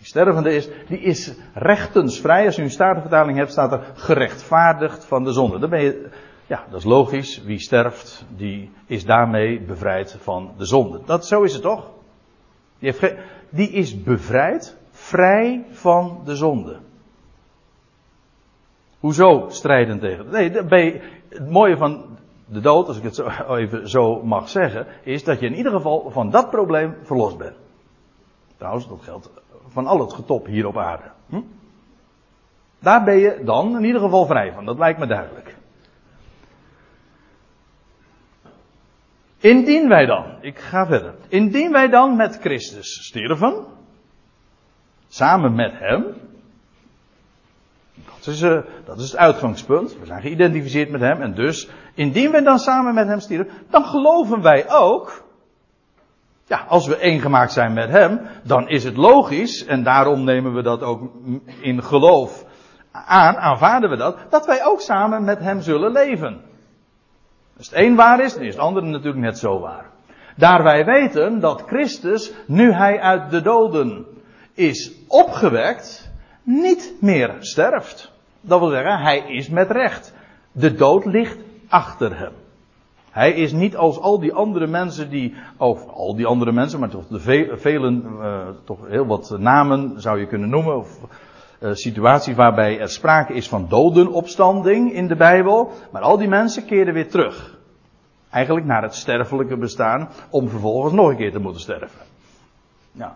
die 0.04 0.12
stervende 0.12 0.56
is, 0.56 0.70
die 0.88 1.00
is 1.00 1.34
rechtensvrij. 1.54 2.46
Als 2.46 2.58
u 2.58 2.64
een 2.64 2.70
statenvertaling 2.70 3.38
hebt, 3.38 3.52
staat 3.52 3.72
er 3.72 3.92
gerechtvaardigd 3.96 5.06
van 5.06 5.24
de 5.24 5.32
zonde. 5.32 5.60
Dan 5.60 5.70
ben 5.70 5.82
je, 5.82 6.10
ja, 6.48 6.66
dat 6.70 6.80
is 6.80 6.86
logisch. 6.86 7.44
Wie 7.44 7.60
sterft, 7.60 8.26
die 8.36 8.72
is 8.86 9.06
daarmee 9.06 9.62
bevrijd 9.62 10.18
van 10.20 10.52
de 10.58 10.66
zonde. 10.66 11.02
Dat, 11.06 11.26
zo 11.26 11.42
is 11.42 11.54
het 11.54 11.62
toch? 11.62 11.90
Die, 13.50 13.70
is 13.70 14.04
bevrijd, 14.04 14.78
vrij 14.92 15.66
van 15.70 16.22
de 16.26 16.36
zonde. 16.36 16.80
Hoezo 19.00 19.46
strijden 19.50 20.00
tegen? 20.00 20.30
Nee, 20.30 20.52
het 21.30 21.50
mooie 21.50 21.78
van 21.78 22.06
de 22.46 22.60
dood, 22.60 22.88
als 22.88 22.98
ik 22.98 23.04
het 23.04 23.16
zo 23.16 23.28
even 23.56 23.90
zo 23.90 24.24
mag 24.24 24.50
zeggen, 24.50 24.88
is 25.04 25.24
dat 25.24 25.40
je 25.40 25.46
in 25.46 25.56
ieder 25.56 25.72
geval 25.72 26.10
van 26.12 26.30
dat 26.30 26.50
probleem 26.50 26.96
verlost 27.04 27.38
bent. 27.38 27.56
Trouwens, 28.58 28.88
dat 28.88 29.02
geldt 29.02 29.43
van 29.68 29.88
al 29.88 30.00
het 30.00 30.14
getop 30.14 30.46
hier 30.46 30.68
op 30.68 30.78
aarde. 30.78 31.12
Hm? 31.30 31.42
Daar 32.80 33.04
ben 33.04 33.18
je 33.18 33.42
dan 33.44 33.78
in 33.78 33.84
ieder 33.84 34.02
geval 34.02 34.26
vrij 34.26 34.52
van, 34.52 34.66
dat 34.66 34.78
lijkt 34.78 35.00
me 35.00 35.08
duidelijk. 35.08 35.56
Indien 39.40 39.88
wij 39.88 40.06
dan, 40.06 40.26
ik 40.42 40.60
ga 40.60 40.86
verder. 40.86 41.16
Indien 41.28 41.72
wij 41.72 41.88
dan 41.88 42.16
met 42.16 42.40
Christus 42.40 43.06
sterven, 43.06 43.66
samen 45.08 45.56
met 45.56 45.72
Hem, 45.80 46.06
dat 48.06 48.28
is, 48.28 48.42
uh, 48.42 48.62
dat 48.86 49.00
is 49.00 49.12
het 49.12 49.20
uitgangspunt. 49.20 50.00
We 50.00 50.06
zijn 50.06 50.22
geïdentificeerd 50.22 50.90
met 50.90 51.02
Hem 51.02 51.22
en 51.22 51.34
dus, 51.34 51.70
indien 51.94 52.32
wij 52.32 52.42
dan 52.42 52.60
samen 52.60 52.94
met 52.94 53.08
Hem 53.08 53.20
sterven, 53.20 53.54
dan 53.70 53.86
geloven 53.86 54.42
wij 54.42 54.72
ook, 54.72 55.24
ja, 56.46 56.66
als 56.68 56.88
we 56.88 56.98
één 56.98 57.22
gemaakt 57.22 57.52
zijn 57.52 57.74
met 57.74 57.90
Hem, 57.90 58.22
dan 58.44 58.70
is 58.70 58.84
het 58.84 58.98
logisch, 58.98 59.66
en 59.66 59.84
daarom 59.84 60.24
nemen 60.24 60.54
we 60.54 60.62
dat 60.62 60.82
ook 60.82 61.02
in 61.62 61.84
geloof 61.84 62.46
aan, 62.92 63.36
aanvaarden 63.36 63.90
we 63.90 63.98
dat, 63.98 64.18
dat 64.30 64.46
wij 64.46 64.66
ook 64.66 64.82
samen 64.82 65.24
met 65.24 65.40
Hem 65.40 65.62
zullen 65.62 65.92
leven. 65.92 66.42
Als 67.58 67.70
het 67.70 67.80
een 67.80 67.96
waar 67.96 68.24
is, 68.24 68.34
dan 68.34 68.44
is 68.44 68.54
het 68.54 68.64
andere 68.64 68.86
natuurlijk 68.86 69.24
net 69.24 69.38
zo 69.38 69.60
waar. 69.60 69.86
Daar 70.36 70.64
wij 70.64 70.86
weten 70.86 71.40
dat 71.40 71.64
Christus, 71.68 72.34
nu 72.48 72.72
hij 72.72 73.00
uit 73.00 73.30
de 73.30 73.42
doden 73.42 74.06
is 74.54 74.92
opgewekt, 75.08 76.12
niet 76.44 76.94
meer 77.00 77.36
sterft. 77.40 78.12
Dat 78.42 78.60
wil 78.60 78.70
zeggen, 78.70 79.00
hij 79.00 79.18
is 79.18 79.50
met 79.50 79.72
recht. 79.72 80.14
De 80.52 80.74
dood 80.74 81.06
ligt 81.06 81.38
achter 81.68 82.18
hem. 82.18 82.43
Hij 83.14 83.32
is 83.32 83.52
niet 83.52 83.78
als 83.78 84.00
al 84.00 84.20
die 84.20 84.34
andere 84.34 84.68
mensen 84.68 85.10
die, 85.10 85.36
of 85.58 85.88
al 85.88 86.16
die 86.16 86.26
andere 86.26 86.52
mensen, 86.52 86.80
maar 86.80 86.90
toch 86.90 87.08
de 87.08 87.20
velen, 87.58 88.04
uh, 88.06 88.48
toch 88.64 88.88
heel 88.88 89.06
wat 89.06 89.36
namen 89.40 90.02
zou 90.02 90.20
je 90.20 90.28
kunnen 90.28 90.50
noemen, 90.50 90.78
of 90.78 91.00
uh, 91.60 91.70
situaties 91.74 92.36
waarbij 92.36 92.80
er 92.80 92.90
sprake 92.90 93.34
is 93.34 93.50
van 93.50 93.66
dodenopstanding 93.70 94.94
in 94.94 95.08
de 95.08 95.16
Bijbel. 95.16 95.72
Maar 95.92 96.02
al 96.02 96.18
die 96.18 96.28
mensen 96.28 96.66
keren 96.66 96.94
weer 96.94 97.10
terug. 97.10 97.58
Eigenlijk 98.30 98.66
naar 98.66 98.82
het 98.82 98.96
sterfelijke 98.96 99.58
bestaan, 99.58 100.10
om 100.30 100.50
vervolgens 100.50 100.94
nog 100.94 101.10
een 101.10 101.18
keer 101.18 101.32
te 101.32 101.40
moeten 101.40 101.62
sterven. 101.62 102.06
Nou. 102.92 103.12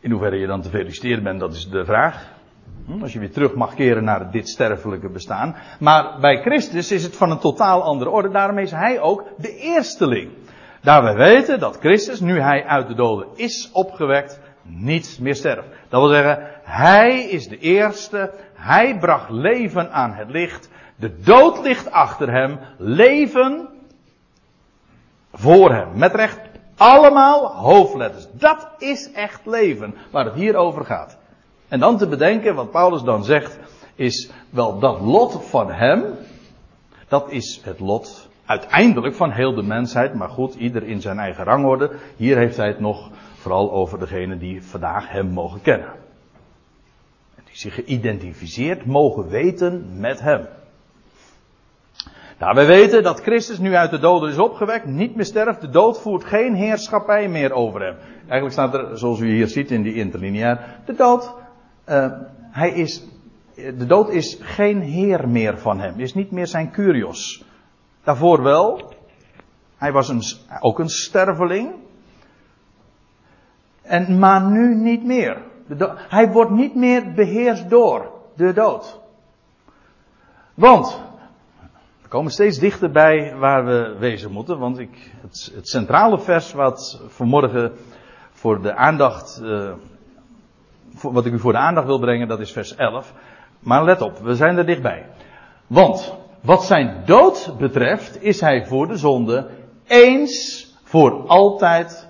In 0.00 0.10
hoeverre 0.10 0.36
je 0.36 0.46
dan 0.46 0.60
te 0.60 0.68
feliciteren 0.68 1.22
bent, 1.22 1.40
dat 1.40 1.54
is 1.54 1.68
de 1.68 1.84
vraag. 1.84 2.34
Hm, 2.86 3.02
als 3.02 3.12
je 3.12 3.18
weer 3.18 3.32
terug 3.32 3.54
mag 3.54 3.74
keren 3.74 4.04
naar 4.04 4.30
dit 4.30 4.48
sterfelijke 4.48 5.08
bestaan. 5.08 5.56
Maar 5.80 6.20
bij 6.20 6.40
Christus 6.40 6.92
is 6.92 7.02
het 7.02 7.16
van 7.16 7.30
een 7.30 7.38
totaal 7.38 7.82
andere 7.82 8.10
orde. 8.10 8.30
Daarom 8.30 8.58
is 8.58 8.70
hij 8.70 9.00
ook 9.00 9.24
de 9.36 9.56
eersteling. 9.56 10.30
Daar 10.82 11.04
we 11.04 11.12
weten 11.12 11.58
dat 11.58 11.76
Christus, 11.78 12.20
nu 12.20 12.40
hij 12.40 12.64
uit 12.64 12.88
de 12.88 12.94
doden 12.94 13.28
is 13.34 13.70
opgewekt, 13.72 14.40
niet 14.62 15.18
meer 15.20 15.34
sterft. 15.34 15.68
Dat 15.88 16.00
wil 16.00 16.10
zeggen, 16.10 16.50
hij 16.62 17.20
is 17.20 17.48
de 17.48 17.58
eerste. 17.58 18.32
Hij 18.54 18.98
bracht 18.98 19.30
leven 19.30 19.92
aan 19.92 20.12
het 20.12 20.30
licht. 20.30 20.70
De 20.96 21.20
dood 21.20 21.62
ligt 21.62 21.90
achter 21.90 22.32
hem. 22.32 22.58
Leven 22.78 23.68
voor 25.32 25.72
hem. 25.72 25.88
Met 25.98 26.14
recht 26.14 26.40
allemaal 26.76 27.46
hoofdletters. 27.46 28.26
Dat 28.32 28.68
is 28.78 29.12
echt 29.12 29.46
leven 29.46 29.94
waar 30.10 30.24
het 30.24 30.34
hier 30.34 30.56
over 30.56 30.84
gaat. 30.84 31.18
En 31.68 31.80
dan 31.80 31.98
te 31.98 32.08
bedenken, 32.08 32.54
wat 32.54 32.70
Paulus 32.70 33.02
dan 33.02 33.24
zegt, 33.24 33.58
is 33.94 34.30
wel 34.50 34.78
dat 34.78 35.00
lot 35.00 35.44
van 35.44 35.72
hem. 35.72 36.04
Dat 37.08 37.30
is 37.30 37.60
het 37.64 37.80
lot 37.80 38.28
uiteindelijk 38.46 39.14
van 39.14 39.30
heel 39.30 39.54
de 39.54 39.62
mensheid. 39.62 40.14
Maar 40.14 40.28
goed, 40.28 40.54
ieder 40.54 40.82
in 40.82 41.00
zijn 41.00 41.18
eigen 41.18 41.44
rangorde. 41.44 41.90
Hier 42.16 42.36
heeft 42.36 42.56
hij 42.56 42.66
het 42.66 42.80
nog 42.80 43.10
vooral 43.34 43.72
over 43.72 43.98
degene 43.98 44.38
die 44.38 44.62
vandaag 44.62 45.08
hem 45.10 45.26
mogen 45.26 45.62
kennen. 45.62 45.92
Die 47.34 47.56
zich 47.56 47.74
geïdentificeerd 47.74 48.86
mogen 48.86 49.28
weten 49.28 50.00
met 50.00 50.20
hem. 50.20 50.46
Nou, 52.38 52.54
wij 52.54 52.66
weten 52.66 53.02
dat 53.02 53.20
Christus 53.20 53.58
nu 53.58 53.74
uit 53.74 53.90
de 53.90 53.98
doden 53.98 54.30
is 54.30 54.38
opgewekt, 54.38 54.86
niet 54.86 55.14
meer 55.14 55.24
sterft. 55.24 55.60
De 55.60 55.68
dood 55.68 56.00
voert 56.00 56.24
geen 56.24 56.54
heerschappij 56.54 57.28
meer 57.28 57.52
over 57.52 57.80
hem. 57.80 57.96
Eigenlijk 58.18 58.52
staat 58.52 58.74
er, 58.74 58.98
zoals 58.98 59.20
u 59.20 59.28
hier 59.28 59.48
ziet 59.48 59.70
in 59.70 59.82
die 59.82 59.94
interlineair, 59.94 60.80
de 60.84 60.94
dood, 60.94 61.34
uh, 61.88 62.12
hij 62.50 62.70
is, 62.70 63.02
de 63.54 63.86
dood 63.86 64.08
is 64.08 64.38
geen 64.40 64.80
heer 64.80 65.28
meer 65.28 65.58
van 65.58 65.80
hem. 65.80 66.00
Is 66.00 66.14
niet 66.14 66.30
meer 66.30 66.46
zijn 66.46 66.70
curios. 66.70 67.44
Daarvoor 68.04 68.42
wel. 68.42 68.92
Hij 69.76 69.92
was 69.92 70.08
een, 70.08 70.22
ook 70.60 70.78
een 70.78 70.88
sterveling. 70.88 71.74
En, 73.82 74.18
maar 74.18 74.50
nu 74.50 74.74
niet 74.74 75.04
meer. 75.04 75.42
Hij 76.08 76.32
wordt 76.32 76.50
niet 76.50 76.74
meer 76.74 77.12
beheerst 77.12 77.70
door 77.70 78.10
de 78.36 78.52
dood. 78.52 79.00
Want, 80.54 81.00
we 82.02 82.08
komen 82.08 82.32
steeds 82.32 82.58
dichterbij 82.58 83.36
waar 83.36 83.64
we 83.64 83.96
wezen 83.98 84.32
moeten, 84.32 84.58
want 84.58 84.78
ik, 84.78 85.12
het, 85.20 85.52
het 85.54 85.68
centrale 85.68 86.18
vers 86.18 86.52
wat 86.52 87.02
vanmorgen 87.08 87.72
voor 88.30 88.62
de 88.62 88.74
aandacht, 88.74 89.40
uh, 89.42 89.72
wat 91.00 91.26
ik 91.26 91.32
u 91.32 91.38
voor 91.38 91.52
de 91.52 91.58
aandacht 91.58 91.86
wil 91.86 91.98
brengen, 91.98 92.28
dat 92.28 92.40
is 92.40 92.52
vers 92.52 92.74
11. 92.74 93.12
Maar 93.58 93.84
let 93.84 94.00
op, 94.00 94.18
we 94.18 94.34
zijn 94.34 94.56
er 94.56 94.66
dichtbij. 94.66 95.06
Want, 95.66 96.14
wat 96.40 96.64
zijn 96.64 97.02
dood 97.04 97.54
betreft, 97.58 98.22
is 98.22 98.40
hij 98.40 98.66
voor 98.66 98.88
de 98.88 98.96
zonde 98.96 99.50
eens 99.86 100.66
voor 100.84 101.26
altijd 101.26 102.08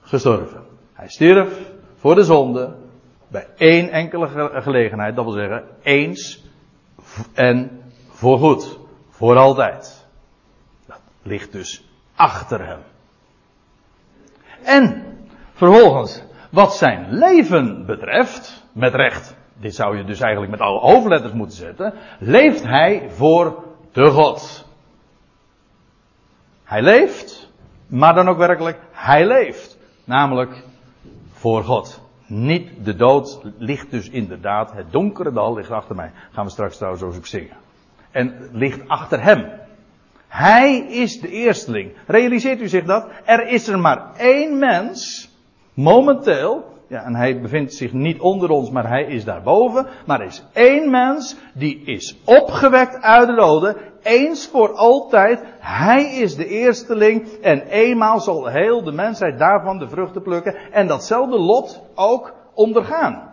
gestorven. 0.00 0.62
Hij 0.92 1.08
stierf 1.08 1.70
voor 1.96 2.14
de 2.14 2.24
zonde 2.24 2.76
bij 3.28 3.46
één 3.56 3.90
enkele 3.90 4.50
gelegenheid, 4.62 5.16
dat 5.16 5.24
wil 5.24 5.34
zeggen 5.34 5.64
eens 5.82 6.44
en 7.32 7.82
voorgoed, 8.08 8.78
voor 9.10 9.36
altijd. 9.36 10.06
Dat 10.86 11.00
ligt 11.22 11.52
dus 11.52 11.84
achter 12.14 12.66
hem. 12.66 12.80
En 14.62 15.04
vervolgens, 15.52 16.22
wat 16.50 16.76
zijn 16.76 17.06
leven 17.10 17.86
betreft, 17.86 18.64
met 18.72 18.94
recht, 18.94 19.36
dit 19.60 19.74
zou 19.74 19.96
je 19.96 20.04
dus 20.04 20.20
eigenlijk 20.20 20.52
met 20.52 20.60
alle 20.60 20.78
hoofdletters 20.78 21.32
moeten 21.32 21.56
zetten, 21.56 21.94
leeft 22.18 22.62
hij 22.62 23.06
voor 23.10 23.64
de 23.92 24.10
God. 24.10 24.68
Hij 26.64 26.82
leeft, 26.82 27.50
maar 27.86 28.14
dan 28.14 28.28
ook 28.28 28.38
werkelijk, 28.38 28.78
hij 28.92 29.26
leeft. 29.26 29.78
Namelijk 30.04 30.64
voor 31.32 31.64
God. 31.64 32.08
Niet 32.26 32.84
de 32.84 32.94
dood 32.94 33.40
ligt 33.58 33.90
dus 33.90 34.08
inderdaad, 34.08 34.72
het 34.72 34.92
donkere 34.92 35.32
dal 35.32 35.54
ligt 35.54 35.70
achter 35.70 35.96
mij. 35.96 36.12
Gaan 36.32 36.44
we 36.44 36.50
straks 36.50 36.76
trouwens 36.76 37.02
ook 37.02 37.26
zingen. 37.26 37.56
En 38.10 38.48
ligt 38.52 38.88
achter 38.88 39.22
hem. 39.22 39.50
Hij 40.28 40.78
is 40.78 41.20
de 41.20 41.28
eersteling. 41.28 41.92
Realiseert 42.06 42.60
u 42.60 42.68
zich 42.68 42.84
dat? 42.84 43.08
Er 43.24 43.48
is 43.48 43.68
er 43.68 43.78
maar 43.78 44.14
één 44.16 44.58
mens, 44.58 45.29
momenteel, 45.82 46.64
ja, 46.88 47.04
en 47.04 47.14
hij 47.14 47.40
bevindt 47.40 47.74
zich 47.74 47.92
niet 47.92 48.20
onder 48.20 48.50
ons, 48.50 48.70
maar 48.70 48.88
hij 48.88 49.04
is 49.04 49.24
daarboven. 49.24 49.86
Maar 50.06 50.20
er 50.20 50.26
is 50.26 50.44
één 50.52 50.90
mens 50.90 51.36
die 51.54 51.82
is 51.84 52.18
opgewekt 52.24 53.02
uit 53.02 53.26
de 53.26 53.34
doden, 53.34 53.76
eens 54.02 54.46
voor 54.46 54.72
altijd. 54.74 55.42
Hij 55.58 56.04
is 56.04 56.36
de 56.36 56.46
eersteling 56.46 57.28
en 57.42 57.60
eenmaal 57.60 58.20
zal 58.20 58.46
heel 58.46 58.84
de 58.84 58.92
mensheid 58.92 59.38
daarvan 59.38 59.78
de 59.78 59.88
vruchten 59.88 60.22
plukken 60.22 60.54
en 60.72 60.86
datzelfde 60.86 61.38
lot 61.38 61.82
ook 61.94 62.34
ondergaan. 62.54 63.29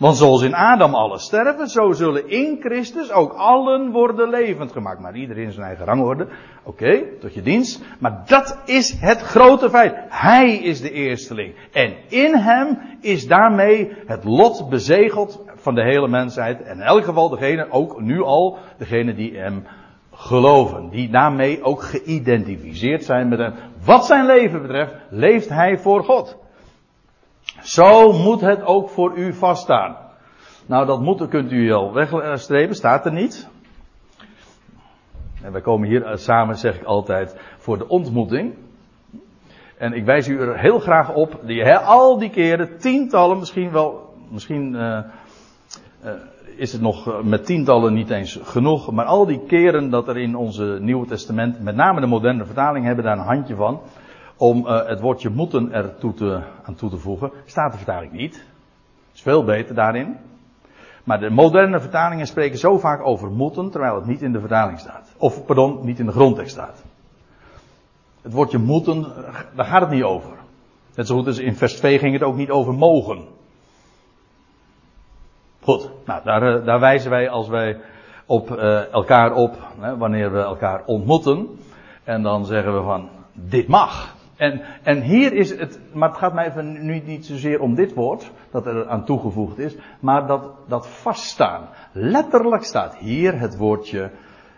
Want 0.00 0.16
zoals 0.16 0.42
in 0.42 0.54
Adam 0.54 0.94
alle 0.94 1.18
sterven, 1.18 1.68
zo 1.68 1.92
zullen 1.92 2.28
in 2.28 2.56
Christus 2.60 3.12
ook 3.12 3.32
allen 3.32 3.90
worden 3.90 4.28
levend 4.28 4.72
gemaakt. 4.72 5.00
Maar 5.00 5.14
iedereen 5.14 5.52
zijn 5.52 5.66
eigen 5.66 5.84
rangorde. 5.84 6.26
Oké, 6.62 7.02
tot 7.18 7.34
je 7.34 7.42
dienst. 7.42 7.82
Maar 7.98 8.22
dat 8.26 8.58
is 8.64 8.96
het 9.00 9.20
grote 9.20 9.70
feit. 9.70 9.94
Hij 10.08 10.52
is 10.56 10.80
de 10.80 10.90
eersteling. 10.90 11.54
En 11.72 11.94
in 12.08 12.34
hem 12.34 12.78
is 13.00 13.26
daarmee 13.26 13.92
het 14.06 14.24
lot 14.24 14.68
bezegeld 14.68 15.44
van 15.54 15.74
de 15.74 15.82
hele 15.82 16.08
mensheid. 16.08 16.62
En 16.62 16.76
in 16.76 16.82
elk 16.82 17.04
geval 17.04 17.28
degene, 17.28 17.70
ook 17.70 18.00
nu 18.00 18.22
al, 18.22 18.58
degene 18.78 19.14
die 19.14 19.38
hem 19.38 19.66
geloven. 20.12 20.88
Die 20.88 21.10
daarmee 21.10 21.62
ook 21.62 21.82
geïdentificeerd 21.82 23.04
zijn 23.04 23.28
met 23.28 23.38
hem. 23.38 23.54
Wat 23.84 24.06
zijn 24.06 24.26
leven 24.26 24.62
betreft, 24.62 24.94
leeft 25.10 25.48
hij 25.48 25.78
voor 25.78 26.04
God. 26.04 26.39
Zo 27.62 28.12
moet 28.12 28.40
het 28.40 28.64
ook 28.64 28.88
voor 28.88 29.16
u 29.16 29.32
vaststaan. 29.32 29.96
Nou, 30.66 30.86
dat 30.86 31.00
moeten 31.00 31.28
kunt 31.28 31.52
u 31.52 31.68
wel 31.68 31.92
wegstrepen, 31.92 32.74
staat 32.74 33.06
er 33.06 33.12
niet. 33.12 33.48
En 35.42 35.52
wij 35.52 35.60
komen 35.60 35.88
hier 35.88 36.04
eh, 36.04 36.16
samen, 36.16 36.58
zeg 36.58 36.76
ik 36.76 36.84
altijd, 36.84 37.36
voor 37.58 37.78
de 37.78 37.88
ontmoeting. 37.88 38.54
En 39.78 39.92
ik 39.92 40.04
wijs 40.04 40.28
u 40.28 40.40
er 40.40 40.58
heel 40.58 40.78
graag 40.78 41.14
op, 41.14 41.40
die, 41.42 41.74
al 41.74 42.18
die 42.18 42.30
keren, 42.30 42.78
tientallen, 42.78 43.38
misschien 43.38 43.70
wel, 43.70 44.14
misschien 44.30 44.74
uh, 44.74 44.98
uh, 46.04 46.10
is 46.56 46.72
het 46.72 46.80
nog 46.80 47.22
met 47.22 47.46
tientallen 47.46 47.94
niet 47.94 48.10
eens 48.10 48.38
genoeg, 48.42 48.92
maar 48.92 49.04
al 49.04 49.26
die 49.26 49.40
keren 49.46 49.90
dat 49.90 50.08
er 50.08 50.18
in 50.18 50.36
onze 50.36 50.78
Nieuwe 50.80 51.06
Testament, 51.06 51.62
met 51.62 51.74
name 51.74 52.00
de 52.00 52.06
moderne 52.06 52.44
vertaling, 52.44 52.84
hebben 52.84 53.04
daar 53.04 53.18
een 53.18 53.24
handje 53.24 53.54
van 53.54 53.80
om 54.40 54.66
uh, 54.66 54.86
het 54.86 55.00
woordje 55.00 55.30
moeten 55.30 55.72
er 55.72 55.98
toe 55.98 56.14
te, 56.14 56.40
aan 56.62 56.74
toe 56.74 56.90
te 56.90 56.96
voegen. 56.96 57.30
Staat 57.44 57.70
de 57.72 57.76
vertaling 57.76 58.12
niet. 58.12 58.44
Is 59.14 59.22
veel 59.22 59.44
beter 59.44 59.74
daarin. 59.74 60.16
Maar 61.04 61.20
de 61.20 61.30
moderne 61.30 61.80
vertalingen 61.80 62.26
spreken 62.26 62.58
zo 62.58 62.78
vaak 62.78 63.06
over 63.06 63.30
moeten, 63.30 63.70
terwijl 63.70 63.94
het 63.94 64.06
niet 64.06 64.22
in 64.22 64.32
de 64.32 64.40
vertaling 64.40 64.78
staat. 64.78 65.14
Of, 65.16 65.44
pardon, 65.44 65.78
niet 65.84 65.98
in 65.98 66.06
de 66.06 66.12
grondtekst 66.12 66.52
staat. 66.52 66.82
Het 68.22 68.32
woordje 68.32 68.58
moeten, 68.58 69.06
daar 69.54 69.66
gaat 69.66 69.80
het 69.80 69.90
niet 69.90 70.02
over. 70.02 70.30
Net 70.94 71.06
zo 71.06 71.16
goed 71.16 71.26
als 71.26 71.38
in 71.38 71.56
vers 71.56 71.74
2 71.74 71.98
ging 71.98 72.12
het 72.12 72.22
ook 72.22 72.36
niet 72.36 72.50
over 72.50 72.74
mogen. 72.74 73.24
Goed, 75.62 75.90
nou 76.04 76.24
daar, 76.24 76.42
eh, 76.42 76.64
daar 76.64 76.80
wijzen 76.80 77.10
wij 77.10 77.28
als 77.28 77.48
wij 77.48 77.80
op 78.26 78.50
uh, 78.50 78.92
elkaar 78.92 79.32
op, 79.32 79.56
hè, 79.78 79.96
wanneer 79.96 80.32
we 80.32 80.38
elkaar 80.38 80.82
ontmoeten. 80.86 81.58
En 82.04 82.22
dan 82.22 82.46
zeggen 82.46 82.74
we 82.76 82.82
van, 82.82 83.08
dit 83.32 83.68
mag. 83.68 84.18
En, 84.40 84.60
en 84.82 85.02
hier 85.02 85.32
is 85.32 85.50
het, 85.50 85.80
maar 85.92 86.08
het 86.08 86.18
gaat 86.18 86.34
mij 86.34 86.46
even 86.46 86.84
nu 86.84 87.02
niet 87.04 87.26
zozeer 87.26 87.60
om 87.60 87.74
dit 87.74 87.94
woord, 87.94 88.30
dat 88.50 88.66
er 88.66 88.88
aan 88.88 89.04
toegevoegd 89.04 89.58
is, 89.58 89.76
maar 89.98 90.26
dat, 90.26 90.50
dat 90.66 90.88
vaststaan. 90.88 91.68
Letterlijk 91.92 92.64
staat 92.64 92.96
hier 92.96 93.38
het 93.38 93.56
woordje, 93.56 94.10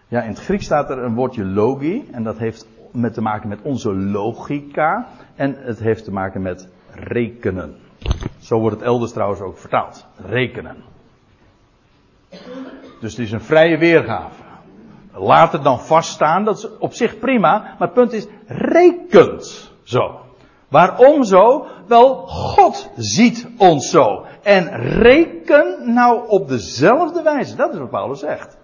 ja 0.09 0.23
in 0.23 0.29
het 0.29 0.41
Grieks 0.41 0.65
staat 0.65 0.91
er 0.91 0.99
een 0.99 1.15
woordje 1.15 1.45
logi, 1.45 2.09
en 2.13 2.23
dat 2.23 2.39
heeft 2.39 2.67
met 2.93 3.15
te 3.15 3.21
maken 3.21 3.49
met 3.49 3.63
onze 3.63 3.95
logica, 3.95 5.07
en 5.35 5.57
het 5.59 5.79
heeft 5.79 6.05
te 6.05 6.13
maken 6.13 6.43
met 6.43 6.69
rekenen. 6.95 7.77
Zo 8.39 8.59
wordt 8.61 8.77
het 8.77 8.85
elders 8.85 9.13
trouwens 9.13 9.41
ook 9.41 9.59
vertaald. 9.59 10.07
Rekenen. 10.17 10.77
Dus 13.01 13.11
het 13.11 13.19
is 13.19 13.33
een 13.33 13.41
vrije 13.41 13.79
weergave. 13.79 14.43
Laat 15.13 15.65
dan 15.65 15.81
vaststaan, 15.81 16.45
dat 16.45 16.59
is 16.59 16.79
op 16.79 16.93
zich 16.93 17.19
prima, 17.19 17.59
maar 17.59 17.89
het 17.89 17.93
punt 17.93 18.13
is, 18.13 18.27
rekent. 18.47 19.72
Zo. 19.83 20.21
Waarom 20.69 21.25
zo? 21.25 21.67
Wel, 21.87 22.15
God 22.27 22.91
ziet 22.97 23.49
ons 23.59 23.91
zo. 23.91 24.25
En 24.43 24.69
reken 24.81 25.95
nou 25.95 26.29
op 26.29 26.49
dezelfde 26.49 27.23
wijze. 27.23 27.57
Dat 27.57 27.73
is 27.73 27.79
wat 27.79 27.91
Paulus 27.91 28.21
zegt. 28.21 28.59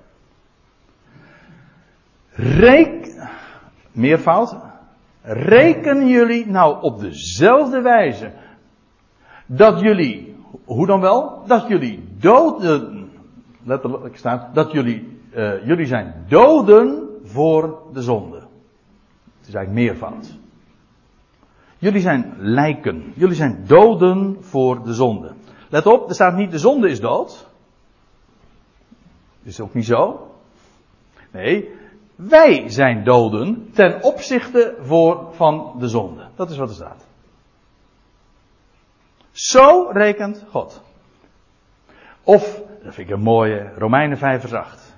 Reken, 2.30 3.28
meervoud. 3.92 4.56
Reken 5.22 6.06
jullie 6.06 6.46
nou 6.46 6.82
op 6.82 7.00
dezelfde 7.00 7.80
wijze. 7.80 8.32
Dat 9.46 9.80
jullie, 9.80 10.36
hoe 10.64 10.86
dan 10.86 11.00
wel? 11.00 11.42
Dat 11.46 11.68
jullie 11.68 12.08
doden, 12.18 13.10
letterlijk 13.64 14.16
staat, 14.16 14.54
dat 14.54 14.72
jullie, 14.72 15.20
uh, 15.34 15.66
jullie 15.66 15.86
zijn 15.86 16.24
doden 16.28 17.08
voor 17.24 17.82
de 17.92 18.02
zonde. 18.02 18.36
Het 19.38 19.48
is 19.48 19.54
eigenlijk 19.54 19.86
meervoud. 19.86 20.38
Jullie 21.78 22.00
zijn 22.00 22.34
lijken. 22.38 23.12
Jullie 23.16 23.34
zijn 23.34 23.64
doden 23.66 24.36
voor 24.40 24.84
de 24.84 24.94
zonde. 24.94 25.32
Let 25.68 25.86
op, 25.86 26.08
er 26.08 26.14
staat 26.14 26.36
niet 26.36 26.50
de 26.50 26.58
zonde 26.58 26.88
is 26.88 27.00
dood. 27.00 27.46
Is 29.42 29.60
ook 29.60 29.74
niet 29.74 29.86
zo. 29.86 30.30
Nee, 31.30 31.74
wij 32.14 32.68
zijn 32.68 33.04
doden 33.04 33.70
ten 33.72 34.02
opzichte 34.02 34.76
voor, 34.80 35.34
van 35.34 35.74
de 35.78 35.88
zonde. 35.88 36.26
Dat 36.34 36.50
is 36.50 36.56
wat 36.56 36.68
er 36.68 36.74
staat. 36.74 37.06
Zo 39.30 39.90
rekent 39.92 40.44
God. 40.50 40.82
Of, 42.22 42.62
dat 42.84 42.94
vind 42.94 43.08
ik 43.08 43.14
een 43.14 43.22
mooie, 43.22 43.72
Romeinen 43.76 44.18
5 44.18 44.40
vers 44.40 44.52
8. 44.52 44.94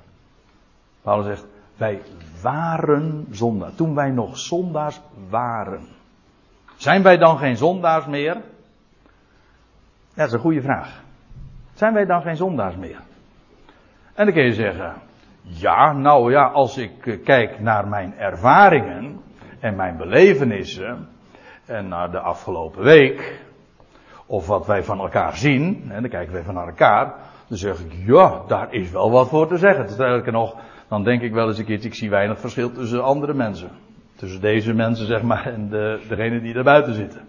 Paulus 1.03 1.27
zegt, 1.27 1.47
wij 1.77 2.03
waren 2.43 3.27
zondaar. 3.31 3.75
Toen 3.75 3.95
wij 3.95 4.11
nog 4.11 4.39
zondaars 4.39 5.01
waren. 5.29 5.89
Zijn 6.81 7.03
wij 7.03 7.17
dan 7.17 7.39
geen 7.39 7.57
zondaars 7.57 8.07
meer? 8.07 8.35
Dat 10.15 10.27
is 10.27 10.33
een 10.33 10.39
goede 10.39 10.63
vraag. 10.63 11.03
Zijn 11.73 11.95
wij 11.95 12.05
dan 12.05 12.23
geen 12.23 12.37
zondaars 12.37 12.77
meer? 12.77 13.01
En 14.15 14.25
dan 14.25 14.35
kun 14.35 14.45
je 14.45 14.53
zeggen, 14.53 14.95
ja, 15.41 15.93
nou 15.93 16.31
ja, 16.31 16.45
als 16.45 16.77
ik 16.77 17.07
eh, 17.07 17.25
kijk 17.25 17.61
naar 17.61 17.89
mijn 17.89 18.19
ervaringen 18.19 19.21
en 19.59 19.77
mijn 19.77 19.97
belevenissen 19.97 21.09
en 21.67 21.89
naar 21.89 22.11
de 22.11 22.21
afgelopen 22.21 22.83
week, 22.83 23.41
of 24.27 24.47
wat 24.47 24.67
wij 24.67 24.83
van 24.83 24.99
elkaar 24.99 25.37
zien, 25.37 25.87
en 25.91 26.01
dan 26.01 26.11
kijken 26.11 26.33
wij 26.33 26.43
van 26.43 26.59
elkaar, 26.59 27.15
dan 27.49 27.59
zeg 27.59 27.79
ik, 27.81 27.93
ja, 28.07 28.43
daar 28.47 28.73
is 28.73 28.91
wel 28.91 29.11
wat 29.11 29.29
voor 29.29 29.49
te 29.49 29.59
zeggen. 29.59 29.89
Sterker 29.89 30.33
nog, 30.33 30.57
dan 30.89 31.05
denk 31.05 31.23
ik 31.23 31.33
wel 31.33 31.49
eens 31.49 31.59
een 31.59 31.65
keertje, 31.65 31.89
ik 31.89 31.95
zie 31.95 32.11
weinig 32.11 32.41
verschil 32.41 32.73
tussen 32.73 33.03
andere 33.03 33.35
mensen. 33.35 33.71
Tussen 34.21 34.41
deze 34.41 34.73
mensen, 34.73 35.07
zeg 35.07 35.23
maar, 35.23 35.47
en 35.47 35.69
de, 35.69 36.01
degenen 36.09 36.43
die 36.43 36.53
daarbuiten 36.53 36.95
zitten. 36.95 37.29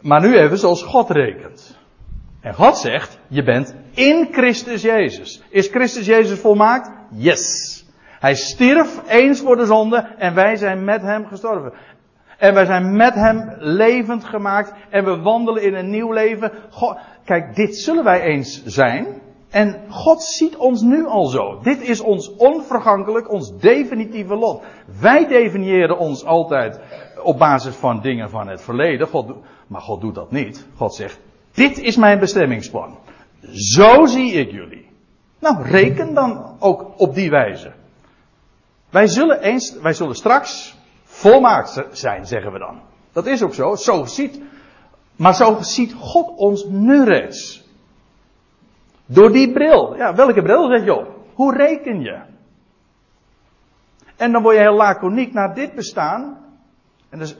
Maar 0.00 0.20
nu 0.20 0.36
even 0.36 0.58
zoals 0.58 0.82
God 0.82 1.10
rekent. 1.10 1.78
En 2.40 2.54
God 2.54 2.78
zegt, 2.78 3.18
je 3.28 3.42
bent 3.42 3.74
in 3.94 4.28
Christus 4.30 4.82
Jezus. 4.82 5.42
Is 5.48 5.68
Christus 5.68 6.06
Jezus 6.06 6.38
volmaakt? 6.38 6.90
Yes. 7.10 7.84
Hij 8.20 8.34
stierf 8.34 9.02
eens 9.08 9.40
voor 9.40 9.56
de 9.56 9.66
zonde 9.66 9.96
en 10.18 10.34
wij 10.34 10.56
zijn 10.56 10.84
met 10.84 11.02
hem 11.02 11.26
gestorven. 11.26 11.72
En 12.38 12.54
wij 12.54 12.64
zijn 12.64 12.96
met 12.96 13.14
hem 13.14 13.54
levend 13.58 14.24
gemaakt 14.24 14.72
en 14.90 15.04
we 15.04 15.16
wandelen 15.16 15.62
in 15.62 15.74
een 15.74 15.90
nieuw 15.90 16.12
leven. 16.12 16.52
God, 16.70 16.98
kijk, 17.24 17.54
dit 17.54 17.76
zullen 17.76 18.04
wij 18.04 18.20
eens 18.20 18.64
zijn. 18.64 19.22
En 19.54 19.80
God 19.88 20.22
ziet 20.22 20.56
ons 20.56 20.80
nu 20.80 21.06
al 21.06 21.26
zo. 21.26 21.58
Dit 21.62 21.80
is 21.80 22.00
ons 22.00 22.34
onvergankelijk, 22.36 23.32
ons 23.32 23.56
definitieve 23.58 24.34
lot. 24.34 24.62
Wij 25.00 25.26
definiëren 25.26 25.98
ons 25.98 26.24
altijd 26.24 26.80
op 27.22 27.38
basis 27.38 27.74
van 27.74 28.00
dingen 28.00 28.30
van 28.30 28.48
het 28.48 28.62
verleden. 28.62 29.08
God, 29.08 29.34
maar 29.66 29.80
God 29.80 30.00
doet 30.00 30.14
dat 30.14 30.30
niet. 30.30 30.66
God 30.76 30.94
zegt, 30.94 31.18
dit 31.52 31.78
is 31.78 31.96
mijn 31.96 32.18
bestemmingsplan. 32.18 32.98
Zo 33.52 34.06
zie 34.06 34.32
ik 34.32 34.50
jullie. 34.50 34.88
Nou, 35.38 35.62
reken 35.62 36.14
dan 36.14 36.56
ook 36.58 36.92
op 36.96 37.14
die 37.14 37.30
wijze. 37.30 37.72
Wij 38.90 39.06
zullen 39.06 39.40
eens, 39.40 39.78
wij 39.80 39.92
zullen 39.92 40.14
straks 40.14 40.76
volmaakt 41.04 41.84
zijn, 41.92 42.26
zeggen 42.26 42.52
we 42.52 42.58
dan. 42.58 42.80
Dat 43.12 43.26
is 43.26 43.42
ook 43.42 43.54
zo. 43.54 43.74
Zo 43.74 44.04
ziet, 44.04 44.40
maar 45.16 45.34
zo 45.34 45.56
ziet 45.60 45.92
God 45.92 46.36
ons 46.36 46.64
nu 46.68 47.04
reeds. 47.04 47.63
Door 49.06 49.32
die 49.32 49.52
bril. 49.52 49.96
Ja, 49.96 50.14
welke 50.14 50.42
bril 50.42 50.68
zet 50.68 50.84
je 50.84 50.94
op? 50.94 51.18
Hoe 51.34 51.56
reken 51.56 52.00
je? 52.00 52.20
En 54.16 54.32
dan 54.32 54.42
word 54.42 54.56
je 54.56 54.62
heel 54.62 54.76
laconiek 54.76 55.32
naar 55.32 55.54
dit 55.54 55.74
bestaan. 55.74 56.38
En 57.08 57.18
dus, 57.18 57.36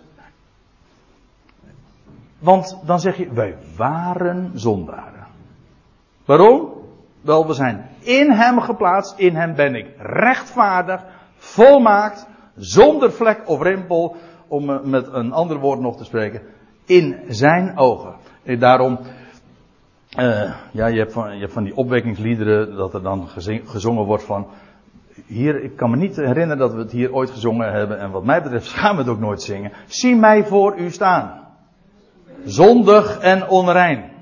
want 2.38 2.78
dan 2.86 3.00
zeg 3.00 3.16
je, 3.16 3.32
wij 3.32 3.56
waren 3.76 4.50
zondaren. 4.54 5.26
Waarom? 6.24 6.72
Wel, 7.20 7.46
we 7.46 7.52
zijn 7.52 7.88
in 7.98 8.30
hem 8.30 8.60
geplaatst. 8.60 9.18
In 9.18 9.34
hem 9.34 9.54
ben 9.54 9.74
ik 9.74 9.86
rechtvaardig 9.98 11.04
volmaakt, 11.36 12.26
zonder 12.56 13.12
vlek 13.12 13.48
of 13.48 13.62
rimpel, 13.62 14.16
om 14.48 14.70
eh, 14.70 14.82
met 14.82 15.12
een 15.12 15.32
ander 15.32 15.58
woord 15.58 15.80
nog 15.80 15.96
te 15.96 16.04
spreken, 16.04 16.42
in 16.86 17.20
zijn 17.28 17.78
ogen. 17.78 18.14
En 18.42 18.58
daarom, 18.58 18.98
uh, 20.18 20.54
ja, 20.70 20.86
je 20.86 20.98
hebt, 20.98 21.12
van, 21.12 21.38
je 21.38 21.48
van 21.48 21.64
die 21.64 21.76
opwekkingsliederen 21.76 22.76
dat 22.76 22.94
er 22.94 23.02
dan 23.02 23.28
gezongen 23.64 24.04
wordt 24.04 24.24
van, 24.24 24.46
hier, 25.26 25.62
ik 25.62 25.76
kan 25.76 25.90
me 25.90 25.96
niet 25.96 26.16
herinneren 26.16 26.58
dat 26.58 26.72
we 26.72 26.78
het 26.78 26.92
hier 26.92 27.12
ooit 27.12 27.30
gezongen 27.30 27.72
hebben 27.72 27.98
en 27.98 28.10
wat 28.10 28.24
mij 28.24 28.42
betreft 28.42 28.68
gaan 28.78 28.96
we 28.96 29.02
het 29.02 29.10
ook 29.10 29.20
nooit 29.20 29.42
zingen. 29.42 29.72
Zie 29.86 30.16
mij 30.16 30.44
voor 30.44 30.78
u 30.78 30.90
staan. 30.90 31.42
Zondig 32.44 33.18
en 33.18 33.48
onrein. 33.48 34.12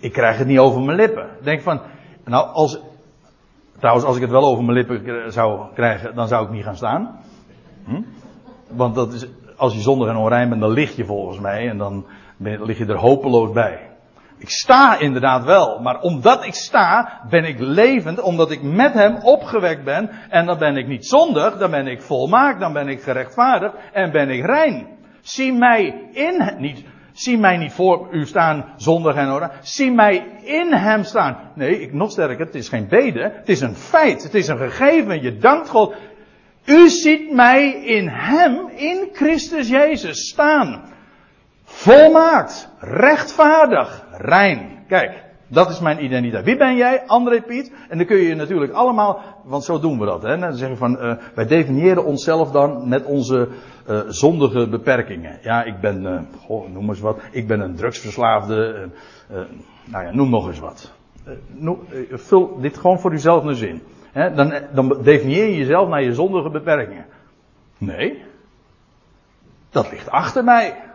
Ik 0.00 0.12
krijg 0.12 0.38
het 0.38 0.46
niet 0.46 0.58
over 0.58 0.82
mijn 0.82 0.98
lippen. 0.98 1.28
Denk 1.42 1.60
van, 1.60 1.80
nou, 2.24 2.48
als, 2.52 2.80
Trouwens, 3.78 4.06
als 4.06 4.16
ik 4.16 4.22
het 4.22 4.30
wel 4.30 4.44
over 4.44 4.64
mijn 4.64 4.76
lippen 4.76 5.32
zou 5.32 5.60
krijgen, 5.74 6.14
dan 6.14 6.28
zou 6.28 6.44
ik 6.44 6.50
niet 6.50 6.64
gaan 6.64 6.76
staan. 6.76 7.20
Hm? 7.84 8.02
Want 8.70 8.94
dat 8.94 9.12
is, 9.12 9.26
als 9.56 9.74
je 9.74 9.80
zondig 9.80 10.08
en 10.08 10.16
onrein 10.16 10.48
bent, 10.48 10.60
dan 10.60 10.70
lig 10.70 10.96
je 10.96 11.04
volgens 11.04 11.38
mij 11.38 11.68
en 11.68 11.78
dan 11.78 12.06
lig 12.38 12.78
je 12.78 12.86
er 12.86 12.98
hopeloos 12.98 13.52
bij. 13.52 13.87
Ik 14.38 14.50
sta 14.50 14.98
inderdaad 14.98 15.44
wel, 15.44 15.80
maar 15.80 16.00
omdat 16.00 16.44
ik 16.44 16.54
sta, 16.54 17.20
ben 17.30 17.44
ik 17.44 17.56
levend, 17.58 18.20
omdat 18.20 18.50
ik 18.50 18.62
met 18.62 18.92
hem 18.92 19.16
opgewekt 19.16 19.84
ben. 19.84 20.10
En 20.28 20.46
dan 20.46 20.58
ben 20.58 20.76
ik 20.76 20.86
niet 20.86 21.06
zondig, 21.06 21.58
dan 21.58 21.70
ben 21.70 21.86
ik 21.86 22.02
volmaakt, 22.02 22.60
dan 22.60 22.72
ben 22.72 22.88
ik 22.88 23.02
gerechtvaardigd 23.02 23.74
en 23.92 24.12
ben 24.12 24.28
ik 24.28 24.44
rein. 24.44 24.86
Zie 25.20 25.52
mij 25.52 26.08
in, 26.12 26.54
niet 26.58 26.84
Zie 27.18 27.38
mij 27.38 27.56
niet 27.56 27.72
voor 27.72 28.08
u 28.10 28.26
staan 28.26 28.64
zonder 28.76 29.16
en 29.16 29.30
orde. 29.30 29.50
Zie 29.60 29.90
mij 29.90 30.26
in 30.42 30.72
hem 30.72 31.02
staan. 31.02 31.38
Nee, 31.54 31.80
ik, 31.80 31.92
nog 31.92 32.10
sterker, 32.10 32.46
het 32.46 32.54
is 32.54 32.68
geen 32.68 32.88
bede. 32.88 33.20
Het 33.20 33.48
is 33.48 33.60
een 33.60 33.74
feit. 33.74 34.22
Het 34.22 34.34
is 34.34 34.48
een 34.48 34.58
gegeven. 34.58 35.22
Je 35.22 35.36
dankt 35.36 35.68
God. 35.68 35.94
U 36.64 36.88
ziet 36.88 37.32
mij 37.32 37.70
in 37.70 38.08
hem, 38.08 38.68
in 38.68 39.08
Christus 39.12 39.68
Jezus 39.68 40.28
staan. 40.28 40.82
Volmaakt, 41.70 42.68
rechtvaardig, 42.78 44.04
rein. 44.12 44.84
Kijk, 44.86 45.24
dat 45.48 45.70
is 45.70 45.80
mijn 45.80 46.04
identiteit. 46.04 46.44
Wie 46.44 46.56
ben 46.56 46.76
jij? 46.76 47.06
André 47.06 47.42
Piet. 47.42 47.72
En 47.88 47.98
dan 47.98 48.06
kun 48.06 48.16
je 48.16 48.34
natuurlijk 48.34 48.72
allemaal, 48.72 49.20
want 49.44 49.64
zo 49.64 49.80
doen 49.80 49.98
we 49.98 50.06
dat. 50.06 50.22
Hè? 50.22 50.38
Dan 50.38 50.54
zeggen 50.54 50.70
we 50.70 50.76
van, 50.76 51.04
uh, 51.04 51.16
wij 51.34 51.46
definiëren 51.46 52.04
onszelf 52.04 52.50
dan 52.50 52.88
met 52.88 53.04
onze 53.04 53.48
uh, 53.88 54.00
zondige 54.06 54.68
beperkingen. 54.68 55.38
Ja, 55.42 55.64
ik 55.64 55.80
ben, 55.80 56.02
uh, 56.02 56.20
goh, 56.44 56.68
noem 56.68 56.88
eens 56.88 57.00
wat. 57.00 57.20
Ik 57.30 57.46
ben 57.46 57.60
een 57.60 57.74
drugsverslaafde. 57.74 58.88
nou 59.84 60.04
ja, 60.04 60.14
noem 60.14 60.30
nog 60.30 60.46
eens 60.46 60.60
wat. 60.60 60.92
Vul 62.10 62.60
dit 62.60 62.76
gewoon 62.78 63.00
voor 63.00 63.12
uzelf 63.12 63.44
naar 63.44 63.54
zin. 63.54 63.82
Hè? 64.12 64.34
Dan, 64.34 64.52
dan 64.74 65.02
definieer 65.02 65.44
je 65.44 65.56
jezelf 65.56 65.88
naar 65.88 66.02
je 66.02 66.14
zondige 66.14 66.50
beperkingen. 66.50 67.06
Nee. 67.78 68.22
Dat 69.70 69.90
ligt 69.90 70.10
achter 70.10 70.44
mij. 70.44 70.87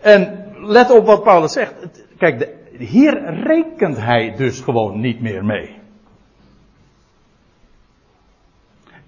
En 0.00 0.46
let 0.60 0.90
op 0.90 1.06
wat 1.06 1.22
Paulus 1.22 1.52
zegt. 1.52 1.74
Kijk, 2.18 2.38
de, 2.38 2.84
hier 2.84 3.34
rekent 3.42 3.96
hij 3.96 4.34
dus 4.36 4.60
gewoon 4.60 5.00
niet 5.00 5.20
meer 5.20 5.44
mee. 5.44 5.76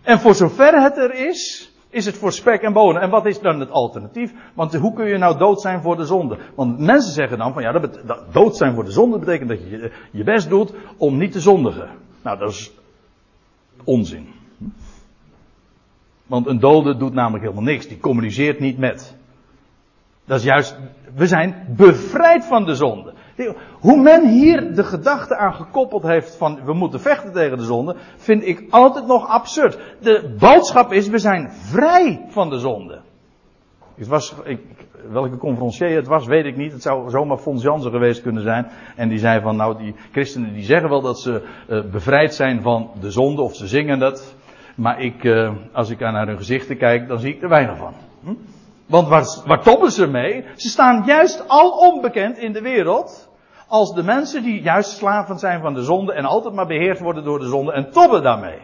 En 0.02 0.18
voor 0.18 0.34
zover 0.34 0.82
het 0.82 0.98
er 0.98 1.14
is, 1.14 1.72
is 1.90 2.06
het 2.06 2.16
voor 2.16 2.32
spek 2.32 2.62
en 2.62 2.72
bonen. 2.72 3.02
En 3.02 3.10
wat 3.10 3.26
is 3.26 3.40
dan 3.40 3.60
het 3.60 3.70
alternatief? 3.70 4.32
Want 4.54 4.74
hoe 4.74 4.92
kun 4.92 5.06
je 5.06 5.18
nou 5.18 5.38
dood 5.38 5.60
zijn 5.60 5.82
voor 5.82 5.96
de 5.96 6.04
zonde? 6.04 6.38
Want 6.54 6.78
mensen 6.78 7.12
zeggen 7.12 7.38
dan 7.38 7.52
van 7.52 7.62
ja, 7.62 7.72
dat, 7.72 8.00
dat 8.06 8.32
dood 8.32 8.56
zijn 8.56 8.74
voor 8.74 8.84
de 8.84 8.90
zonde 8.90 9.18
betekent 9.18 9.48
dat 9.48 9.58
je 9.58 9.92
je 10.10 10.24
best 10.24 10.48
doet 10.48 10.72
om 10.96 11.16
niet 11.16 11.32
te 11.32 11.40
zondigen. 11.40 11.88
Nou, 12.22 12.38
dat 12.38 12.50
is 12.50 12.72
onzin. 13.84 14.28
Want 16.26 16.46
een 16.46 16.58
dode 16.58 16.96
doet 16.96 17.12
namelijk 17.12 17.42
helemaal 17.42 17.64
niks. 17.64 17.88
Die 17.88 18.00
communiceert 18.00 18.60
niet 18.60 18.78
met. 18.78 19.16
Dat 20.28 20.38
is 20.38 20.44
juist, 20.44 20.76
we 21.14 21.26
zijn 21.26 21.66
bevrijd 21.76 22.44
van 22.44 22.64
de 22.64 22.74
zonde. 22.74 23.12
Hoe 23.80 24.02
men 24.02 24.28
hier 24.28 24.74
de 24.74 24.84
gedachte 24.84 25.36
aan 25.36 25.54
gekoppeld 25.54 26.02
heeft 26.02 26.36
van 26.36 26.60
we 26.64 26.72
moeten 26.72 27.00
vechten 27.00 27.32
tegen 27.32 27.58
de 27.58 27.64
zonde, 27.64 27.96
vind 28.16 28.46
ik 28.46 28.66
altijd 28.70 29.06
nog 29.06 29.28
absurd. 29.28 29.78
De 30.00 30.34
boodschap 30.38 30.92
is 30.92 31.08
we 31.08 31.18
zijn 31.18 31.50
vrij 31.52 32.24
van 32.28 32.50
de 32.50 32.58
zonde. 32.58 33.00
Het 33.94 34.06
was, 34.06 34.34
ik, 34.44 34.60
welke 35.10 35.36
conferencier 35.36 35.96
het 35.96 36.06
was, 36.06 36.26
weet 36.26 36.44
ik 36.44 36.56
niet. 36.56 36.72
Het 36.72 36.82
zou 36.82 37.10
zomaar 37.10 37.38
Fons 37.38 37.62
Jansen 37.62 37.90
geweest 37.90 38.22
kunnen 38.22 38.42
zijn. 38.42 38.66
En 38.96 39.08
die 39.08 39.18
zei 39.18 39.40
van, 39.40 39.56
nou, 39.56 39.78
die 39.78 39.94
christenen 40.12 40.52
die 40.52 40.64
zeggen 40.64 40.88
wel 40.88 41.00
dat 41.00 41.20
ze 41.20 41.42
uh, 41.68 41.90
bevrijd 41.90 42.34
zijn 42.34 42.62
van 42.62 42.90
de 43.00 43.10
zonde, 43.10 43.42
of 43.42 43.54
ze 43.54 43.66
zingen 43.66 43.98
dat. 43.98 44.34
Maar 44.76 45.00
ik, 45.00 45.24
uh, 45.24 45.52
als 45.72 45.90
ik 45.90 45.98
naar 45.98 46.26
hun 46.26 46.36
gezichten 46.36 46.76
kijk, 46.76 47.08
dan 47.08 47.18
zie 47.18 47.34
ik 47.34 47.42
er 47.42 47.48
weinig 47.48 47.76
van. 47.76 47.94
Hm? 48.24 48.34
Want 48.88 49.08
waar, 49.08 49.24
waar 49.44 49.62
toppen 49.62 49.92
ze 49.92 50.06
mee? 50.06 50.44
Ze 50.56 50.68
staan 50.68 51.02
juist 51.06 51.48
al 51.48 51.70
onbekend 51.70 52.38
in 52.38 52.52
de 52.52 52.60
wereld 52.60 53.28
als 53.66 53.94
de 53.94 54.02
mensen 54.02 54.42
die 54.42 54.62
juist 54.62 54.90
slaven 54.90 55.38
zijn 55.38 55.60
van 55.60 55.74
de 55.74 55.82
zonde 55.82 56.12
en 56.12 56.24
altijd 56.24 56.54
maar 56.54 56.66
beheerd 56.66 57.00
worden 57.00 57.24
door 57.24 57.38
de 57.38 57.48
zonde 57.48 57.72
en 57.72 57.90
tobben 57.90 58.22
daarmee. 58.22 58.58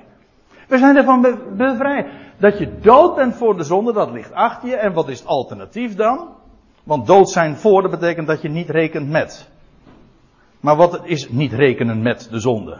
We 0.68 0.78
zijn 0.78 0.96
ervan 0.96 1.38
bevrijd. 1.56 2.06
Dat 2.38 2.58
je 2.58 2.78
dood 2.78 3.14
bent 3.14 3.34
voor 3.34 3.56
de 3.56 3.62
zonde, 3.62 3.92
dat 3.92 4.10
ligt 4.10 4.32
achter 4.32 4.68
je. 4.68 4.76
En 4.76 4.92
wat 4.92 5.08
is 5.08 5.18
het 5.18 5.28
alternatief 5.28 5.94
dan? 5.94 6.28
Want 6.84 7.06
dood 7.06 7.30
zijn 7.30 7.56
voor, 7.56 7.82
dat 7.82 7.90
betekent 7.90 8.26
dat 8.26 8.42
je 8.42 8.48
niet 8.48 8.70
rekent 8.70 9.08
met. 9.08 9.48
Maar 10.60 10.76
wat 10.76 11.00
is 11.02 11.28
niet 11.28 11.52
rekenen 11.52 12.02
met 12.02 12.28
de 12.30 12.40
zonde? 12.40 12.78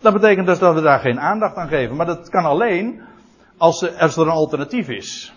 Dat 0.00 0.12
betekent 0.12 0.46
dus 0.46 0.58
dat 0.58 0.74
we 0.74 0.80
daar 0.80 0.98
geen 0.98 1.20
aandacht 1.20 1.56
aan 1.56 1.68
geven. 1.68 1.96
Maar 1.96 2.06
dat 2.06 2.28
kan 2.28 2.44
alleen 2.44 3.00
als 3.56 3.82
er 3.82 4.18
een 4.18 4.28
alternatief 4.28 4.88
is. 4.88 5.35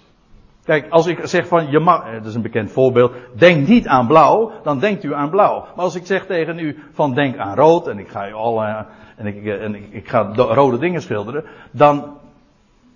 Kijk, 0.69 0.89
als 0.89 1.07
ik 1.07 1.19
zeg 1.23 1.47
van 1.47 1.69
je 1.69 1.79
mag, 1.79 2.05
eh, 2.05 2.13
dat 2.13 2.25
is 2.25 2.35
een 2.35 2.41
bekend 2.41 2.71
voorbeeld, 2.71 3.13
denk 3.33 3.67
niet 3.67 3.87
aan 3.87 4.07
blauw, 4.07 4.51
dan 4.63 4.79
denkt 4.79 5.03
u 5.03 5.13
aan 5.13 5.29
blauw. 5.29 5.65
Maar 5.75 5.85
als 5.85 5.95
ik 5.95 6.05
zeg 6.05 6.25
tegen 6.25 6.59
u 6.59 6.83
van 6.91 7.13
denk 7.13 7.37
aan 7.37 7.55
rood 7.55 7.87
en 7.87 7.99
ik 7.99 8.07
ga 8.07 8.29
u 8.29 8.33
al 8.33 8.63
uh, 8.63 8.79
en, 9.15 9.25
ik, 9.25 9.45
eh, 9.45 9.63
en 9.63 9.75
ik, 9.93 10.09
ga 10.09 10.33
rode 10.33 10.77
dingen 10.77 11.01
schilderen, 11.01 11.43
dan, 11.71 12.17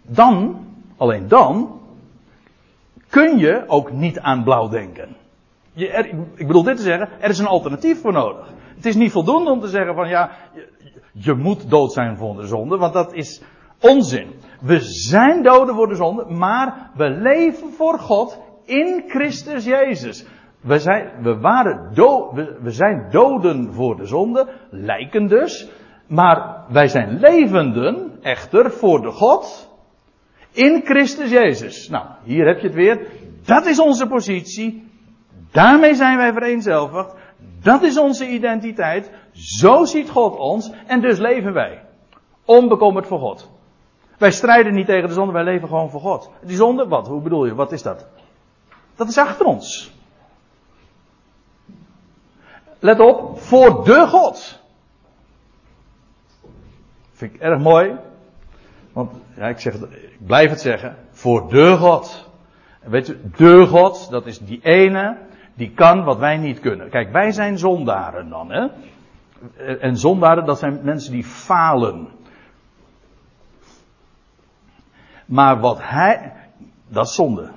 dan, 0.01 0.65
alleen 0.97 1.27
dan, 1.27 1.79
kun 3.09 3.37
je 3.37 3.63
ook 3.67 3.91
niet 3.91 4.19
aan 4.19 4.43
blauw 4.43 4.69
denken. 4.69 5.15
Je, 5.71 5.87
ik 6.35 6.47
bedoel 6.47 6.63
dit 6.63 6.77
te 6.77 6.83
zeggen, 6.83 7.09
er 7.19 7.29
is 7.29 7.39
een 7.39 7.47
alternatief 7.47 8.01
voor 8.01 8.13
nodig. 8.13 8.53
Het 8.75 8.85
is 8.85 8.95
niet 8.95 9.11
voldoende 9.11 9.51
om 9.51 9.59
te 9.59 9.67
zeggen 9.67 9.95
van 9.95 10.09
ja, 10.09 10.31
je, 10.53 10.67
je 11.11 11.33
moet 11.33 11.69
dood 11.69 11.93
zijn 11.93 12.17
voor 12.17 12.35
de 12.35 12.47
zonde, 12.47 12.77
want 12.77 12.93
dat 12.93 13.13
is 13.13 13.41
onzin. 13.83 14.33
We 14.61 14.79
zijn 14.79 15.43
doden 15.43 15.75
voor 15.75 15.87
de 15.87 15.95
zonde, 15.95 16.25
maar 16.25 16.89
we 16.95 17.09
leven 17.09 17.71
voor 17.71 17.99
God 17.99 18.39
in 18.65 19.03
Christus 19.07 19.65
Jezus. 19.65 20.25
We 20.61 20.79
zijn, 20.79 21.11
we 21.21 21.37
waren 21.39 21.93
do, 21.93 22.33
we, 22.33 22.57
we 22.61 22.71
zijn 22.71 23.07
doden 23.11 23.73
voor 23.73 23.95
de 23.95 24.05
zonde, 24.05 24.47
lijken 24.69 25.27
dus, 25.27 25.69
maar 26.07 26.65
wij 26.69 26.87
zijn 26.87 27.19
levenden 27.19 28.11
echter 28.21 28.71
voor 28.71 29.01
de 29.01 29.11
God 29.11 29.71
in 30.51 30.81
Christus 30.83 31.29
Jezus. 31.29 31.89
Nou, 31.89 32.05
hier 32.23 32.45
heb 32.45 32.59
je 32.59 32.67
het 32.67 32.75
weer. 32.75 33.07
Dat 33.45 33.65
is 33.65 33.79
onze 33.79 34.07
positie. 34.07 34.91
Daarmee 35.51 35.95
zijn 35.95 36.17
wij 36.17 36.33
vereenzelvigd. 36.33 37.15
Dat 37.61 37.83
is 37.83 37.97
onze 37.97 38.27
identiteit. 38.27 39.11
Zo 39.31 39.85
ziet 39.85 40.09
God 40.09 40.37
ons. 40.37 40.71
En 40.87 41.01
dus 41.01 41.17
leven 41.17 41.53
wij. 41.53 41.81
Onbekommerd 42.45 43.07
voor 43.07 43.19
God. 43.19 43.51
Wij 44.23 44.31
strijden 44.31 44.73
niet 44.73 44.85
tegen 44.85 45.07
de 45.07 45.13
zonde, 45.13 45.33
wij 45.33 45.43
leven 45.43 45.67
gewoon 45.67 45.89
voor 45.89 46.01
God. 46.01 46.31
Die 46.41 46.55
zonde, 46.55 46.87
wat? 46.87 47.07
Hoe 47.07 47.21
bedoel 47.21 47.45
je? 47.45 47.55
Wat 47.55 47.71
is 47.71 47.81
dat? 47.81 48.07
Dat 48.95 49.07
is 49.07 49.17
achter 49.17 49.45
ons. 49.45 49.93
Let 52.79 52.99
op, 52.99 53.39
voor 53.39 53.83
de 53.83 54.07
God. 54.07 54.61
Vind 57.11 57.33
ik 57.33 57.41
erg 57.41 57.59
mooi. 57.59 57.95
Want 58.93 59.11
ja, 59.35 59.47
ik, 59.47 59.59
zeg 59.59 59.73
ik 59.73 60.25
blijf 60.25 60.49
het 60.49 60.61
zeggen. 60.61 60.95
Voor 61.09 61.49
de 61.49 61.77
God. 61.77 62.29
Weet 62.81 63.07
je, 63.07 63.19
de 63.35 63.65
God, 63.65 64.09
dat 64.09 64.25
is 64.25 64.39
die 64.39 64.59
ene 64.61 65.17
die 65.53 65.71
kan 65.71 66.03
wat 66.03 66.17
wij 66.17 66.37
niet 66.37 66.59
kunnen. 66.59 66.89
Kijk, 66.89 67.11
wij 67.11 67.31
zijn 67.31 67.57
zondaren 67.57 68.29
dan, 68.29 68.51
hè? 68.51 68.67
En 69.79 69.97
zondaren, 69.97 70.45
dat 70.45 70.59
zijn 70.59 70.79
mensen 70.83 71.11
die 71.11 71.23
falen. 71.23 72.21
Maar 75.33 75.59
wat 75.59 75.77
hij, 75.81 76.33
dat 76.87 77.05
is 77.05 77.15
zonde. 77.15 77.49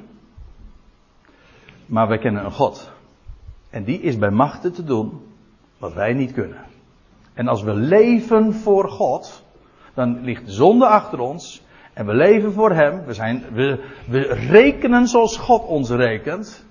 Maar 1.86 2.08
wij 2.08 2.18
kennen 2.18 2.44
een 2.44 2.52
God. 2.52 2.90
En 3.70 3.84
die 3.84 4.00
is 4.00 4.18
bij 4.18 4.30
machten 4.30 4.72
te 4.72 4.84
doen 4.84 5.20
wat 5.78 5.92
wij 5.92 6.12
niet 6.12 6.32
kunnen. 6.32 6.64
En 7.34 7.48
als 7.48 7.62
we 7.62 7.74
leven 7.74 8.54
voor 8.54 8.88
God, 8.88 9.44
dan 9.94 10.20
ligt 10.20 10.46
de 10.46 10.52
zonde 10.52 10.86
achter 10.86 11.18
ons. 11.18 11.62
En 11.92 12.06
we 12.06 12.14
leven 12.14 12.52
voor 12.52 12.72
Hem. 12.72 13.04
We, 13.04 13.14
zijn, 13.14 13.44
we, 13.52 13.84
we 14.08 14.20
rekenen 14.50 15.06
zoals 15.06 15.36
God 15.36 15.64
ons 15.64 15.90
rekent. 15.90 16.65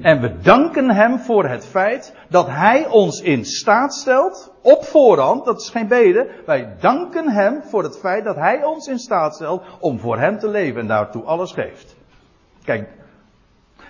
En 0.00 0.20
we 0.20 0.38
danken 0.38 0.90
Hem 0.90 1.18
voor 1.18 1.44
het 1.44 1.66
feit 1.66 2.14
dat 2.28 2.46
Hij 2.46 2.86
ons 2.86 3.20
in 3.20 3.44
staat 3.44 3.94
stelt, 3.94 4.52
op 4.62 4.84
voorhand, 4.84 5.44
dat 5.44 5.60
is 5.60 5.70
geen 5.70 5.88
bede, 5.88 6.30
wij 6.46 6.76
danken 6.80 7.30
Hem 7.30 7.62
voor 7.62 7.82
het 7.82 7.98
feit 7.98 8.24
dat 8.24 8.36
Hij 8.36 8.64
ons 8.64 8.86
in 8.86 8.98
staat 8.98 9.34
stelt 9.34 9.62
om 9.80 9.98
voor 9.98 10.18
Hem 10.18 10.38
te 10.38 10.48
leven 10.48 10.80
en 10.80 10.86
daartoe 10.86 11.22
alles 11.22 11.52
geeft. 11.52 11.96
Kijk, 12.64 12.88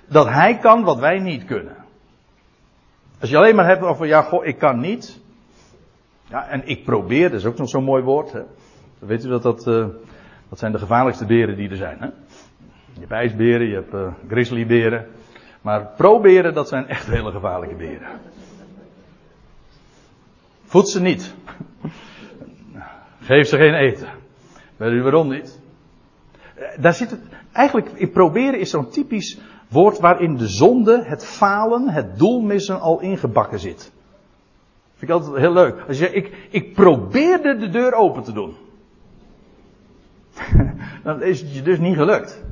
dat 0.09 0.28
Hij 0.28 0.59
kan 0.59 0.84
wat 0.84 0.98
wij 0.98 1.18
niet 1.18 1.44
kunnen. 1.44 1.76
Als 3.20 3.30
je 3.30 3.36
alleen 3.36 3.57
maar 3.57 3.66
hebt 3.66 3.82
over, 3.82 4.07
ja, 4.07 4.22
goh, 4.22 4.46
ik 4.46 4.59
kan 4.59 4.80
niet. 4.80 5.20
Ja, 6.28 6.48
en 6.48 6.68
ik 6.68 6.84
probeer, 6.84 7.30
dat 7.30 7.40
is 7.40 7.46
ook 7.46 7.59
nog 7.59 7.68
zo'n 7.68 7.84
mooi 7.84 8.03
woord. 8.03 8.32
Hè? 8.32 8.42
Weet 8.98 9.24
u 9.24 9.28
dat 9.28 9.42
dat, 9.42 9.66
uh, 9.66 9.86
dat 10.48 10.59
zijn 10.59 10.72
de 10.72 10.78
gevaarlijkste 10.78 11.26
beren 11.26 11.57
die 11.57 11.70
er 11.70 11.76
zijn. 11.76 11.96
Hè? 11.98 12.07
Je 12.92 13.00
hebt 13.00 13.11
ijsberen, 13.11 13.68
je 13.68 13.74
hebt 13.74 13.94
uh, 13.94 14.12
grizzlyberen. 14.28 15.07
Maar 15.62 15.86
proberen, 15.96 16.54
dat 16.54 16.68
zijn 16.68 16.88
echt 16.88 17.06
hele 17.06 17.30
gevaarlijke 17.30 17.74
beren. 17.74 18.08
Voed 20.64 20.88
ze 20.88 21.00
niet. 21.00 21.34
Geef 23.20 23.48
ze 23.48 23.56
geen 23.56 23.74
eten. 23.74 24.08
Weet 24.76 24.92
u 24.92 25.02
waarom 25.02 25.28
niet? 25.28 25.60
Daar 26.76 26.94
zit 26.94 27.10
het, 27.10 27.20
eigenlijk, 27.52 27.88
in 27.94 28.10
proberen 28.10 28.58
is 28.58 28.70
zo'n 28.70 28.90
typisch 28.90 29.38
woord 29.68 29.98
waarin 29.98 30.36
de 30.36 30.48
zonde, 30.48 31.04
het 31.04 31.26
falen, 31.26 31.88
het 31.88 32.18
doelmissen 32.18 32.80
al 32.80 33.00
ingebakken 33.00 33.58
zit. 33.58 33.92
Vind 34.94 35.10
ik 35.10 35.10
altijd 35.10 35.36
heel 35.36 35.52
leuk. 35.52 35.78
Als 35.88 35.98
je 35.98 36.04
zegt, 36.04 36.14
ik, 36.14 36.46
ik 36.50 36.74
probeerde 36.74 37.56
de 37.56 37.68
deur 37.68 37.94
open 37.94 38.22
te 38.22 38.32
doen. 38.32 38.54
Dan 41.04 41.22
is 41.22 41.40
het 41.40 41.54
je 41.54 41.62
dus 41.62 41.78
niet 41.78 41.96
gelukt 41.96 42.42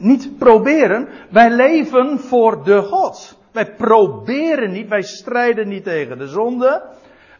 niet 0.00 0.38
proberen. 0.38 1.08
Wij 1.30 1.50
leven 1.50 2.18
voor 2.18 2.64
de 2.64 2.82
God. 2.82 3.38
Wij 3.52 3.74
proberen 3.74 4.72
niet, 4.72 4.88
wij 4.88 5.02
strijden 5.02 5.68
niet 5.68 5.84
tegen 5.84 6.18
de 6.18 6.26
zonde. 6.26 6.82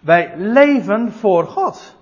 Wij 0.00 0.32
leven 0.36 1.12
voor 1.12 1.46
God. 1.46 1.96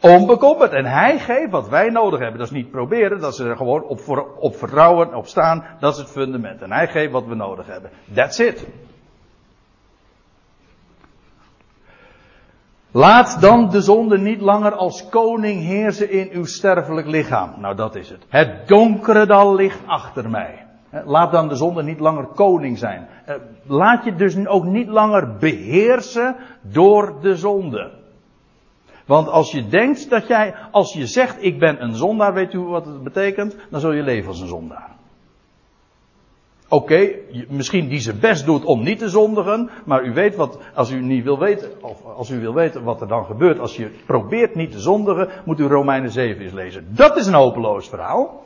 Onbekommerd. 0.00 0.72
En 0.72 0.84
Hij 0.84 1.18
geeft 1.18 1.50
wat 1.50 1.68
wij 1.68 1.88
nodig 1.88 2.20
hebben. 2.20 2.38
Dat 2.38 2.46
is 2.46 2.56
niet 2.56 2.70
proberen, 2.70 3.20
dat 3.20 3.32
is 3.32 3.38
er 3.38 3.56
gewoon 3.56 3.82
op, 3.82 4.00
op 4.38 4.56
vertrouwen, 4.56 5.14
op 5.14 5.26
staan. 5.26 5.64
Dat 5.80 5.92
is 5.92 5.98
het 5.98 6.10
fundament. 6.10 6.62
En 6.62 6.72
Hij 6.72 6.88
geeft 6.88 7.12
wat 7.12 7.26
we 7.26 7.34
nodig 7.34 7.66
hebben. 7.66 7.90
That's 8.14 8.38
it. 8.38 8.66
Laat 12.96 13.40
dan 13.40 13.70
de 13.70 13.80
zonde 13.80 14.18
niet 14.18 14.40
langer 14.40 14.72
als 14.72 15.08
koning 15.08 15.62
heersen 15.62 16.10
in 16.10 16.28
uw 16.32 16.44
sterfelijk 16.44 17.06
lichaam. 17.06 17.50
Nou, 17.58 17.74
dat 17.74 17.94
is 17.94 18.08
het. 18.08 18.26
Het 18.28 18.68
donkere 18.68 19.26
dal 19.26 19.54
ligt 19.54 19.80
achter 19.86 20.30
mij. 20.30 20.66
Laat 21.04 21.32
dan 21.32 21.48
de 21.48 21.54
zonde 21.54 21.82
niet 21.82 22.00
langer 22.00 22.26
koning 22.26 22.78
zijn. 22.78 23.08
Eh, 23.24 23.34
laat 23.66 24.04
je 24.04 24.14
dus 24.14 24.46
ook 24.46 24.64
niet 24.64 24.88
langer 24.88 25.36
beheersen 25.36 26.36
door 26.62 27.18
de 27.20 27.36
zonde. 27.36 27.90
Want 29.06 29.28
als 29.28 29.52
je 29.52 29.68
denkt 29.68 30.10
dat 30.10 30.26
jij, 30.26 30.54
als 30.70 30.92
je 30.92 31.06
zegt 31.06 31.36
ik 31.44 31.58
ben 31.58 31.82
een 31.82 31.94
zondaar, 31.94 32.34
weet 32.34 32.52
u 32.52 32.58
wat 32.58 32.86
het 32.86 33.02
betekent? 33.02 33.56
Dan 33.70 33.80
zul 33.80 33.92
je 33.92 34.02
leven 34.02 34.28
als 34.28 34.40
een 34.40 34.48
zondaar. 34.48 34.95
Oké, 36.76 37.10
misschien 37.48 37.88
die 37.88 38.00
zijn 38.00 38.20
best 38.20 38.44
doet 38.44 38.64
om 38.64 38.82
niet 38.82 38.98
te 38.98 39.08
zondigen, 39.08 39.70
maar 39.84 40.04
u 40.04 40.12
weet 40.12 40.36
wat, 40.36 40.58
als 40.74 40.90
u 40.90 41.00
niet 41.00 41.24
wil 41.24 41.38
weten, 41.38 41.70
of 41.80 42.04
als 42.04 42.30
u 42.30 42.40
wil 42.40 42.54
weten 42.54 42.82
wat 42.82 43.00
er 43.00 43.08
dan 43.08 43.24
gebeurt 43.24 43.58
als 43.58 43.76
je 43.76 43.90
probeert 44.06 44.54
niet 44.54 44.72
te 44.72 44.80
zondigen, 44.80 45.28
moet 45.44 45.60
u 45.60 45.66
Romeinen 45.66 46.10
7 46.10 46.42
eens 46.42 46.52
lezen. 46.52 46.86
Dat 46.88 47.16
is 47.16 47.26
een 47.26 47.34
hopeloos 47.34 47.88
verhaal. 47.88 48.44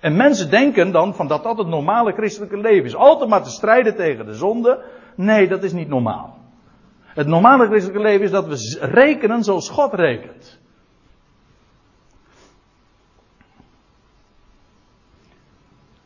En 0.00 0.16
mensen 0.16 0.50
denken 0.50 0.92
dan 0.92 1.14
van 1.14 1.28
dat 1.28 1.42
dat 1.42 1.58
het 1.58 1.66
normale 1.66 2.12
christelijke 2.12 2.56
leven 2.56 2.84
is. 2.84 2.96
Altijd 2.96 3.30
maar 3.30 3.42
te 3.42 3.50
strijden 3.50 3.96
tegen 3.96 4.26
de 4.26 4.34
zonde. 4.34 4.82
Nee, 5.14 5.48
dat 5.48 5.62
is 5.62 5.72
niet 5.72 5.88
normaal. 5.88 6.38
Het 7.04 7.26
normale 7.26 7.66
christelijke 7.66 8.02
leven 8.02 8.24
is 8.24 8.30
dat 8.30 8.46
we 8.46 8.78
rekenen 8.80 9.42
zoals 9.42 9.68
God 9.68 9.92
rekent. 9.92 10.60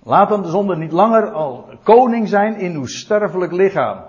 Laat 0.08 0.28
dan 0.28 0.42
de 0.42 0.48
zonde 0.48 0.76
niet 0.76 0.92
langer 0.92 1.30
al 1.30 1.68
koning 1.82 2.28
zijn 2.28 2.56
in 2.56 2.74
uw 2.74 2.86
sterfelijk 2.86 3.52
lichaam. 3.52 4.04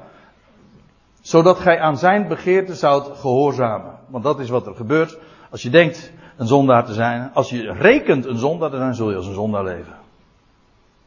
Zodat 1.21 1.59
gij 1.59 1.79
aan 1.79 1.97
zijn 1.97 2.27
begeerte 2.27 2.75
zoudt 2.75 3.17
gehoorzamen. 3.17 3.99
Want 4.07 4.23
dat 4.23 4.39
is 4.39 4.49
wat 4.49 4.67
er 4.67 4.75
gebeurt 4.75 5.19
als 5.49 5.61
je 5.61 5.69
denkt 5.69 6.13
een 6.37 6.47
zondaar 6.47 6.85
te 6.85 6.93
zijn. 6.93 7.33
Als 7.33 7.49
je 7.49 7.71
rekent 7.71 8.25
een 8.25 8.37
zondaar 8.37 8.69
te 8.69 8.77
zijn, 8.77 8.93
zul 8.93 9.09
je 9.09 9.15
als 9.15 9.27
een 9.27 9.33
zondaar 9.33 9.63
leven. 9.63 9.93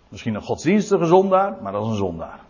Misschien 0.08 0.34
een 0.34 0.42
godsdienstige 0.42 1.06
zondaar, 1.06 1.56
maar 1.62 1.74
als 1.74 1.88
een 1.88 1.96
zondaar. 1.96 2.40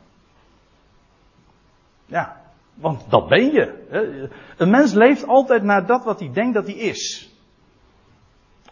Ja, 2.07 2.41
want 2.75 3.05
dat 3.09 3.29
ben 3.29 3.53
je. 3.53 4.29
Een 4.57 4.71
mens 4.71 4.93
leeft 4.93 5.27
altijd 5.27 5.63
naar 5.63 5.87
dat 5.87 6.05
wat 6.05 6.21
hij 6.21 6.31
denkt 6.33 6.55
dat 6.55 6.67
hij 6.67 6.77
is. 6.77 7.31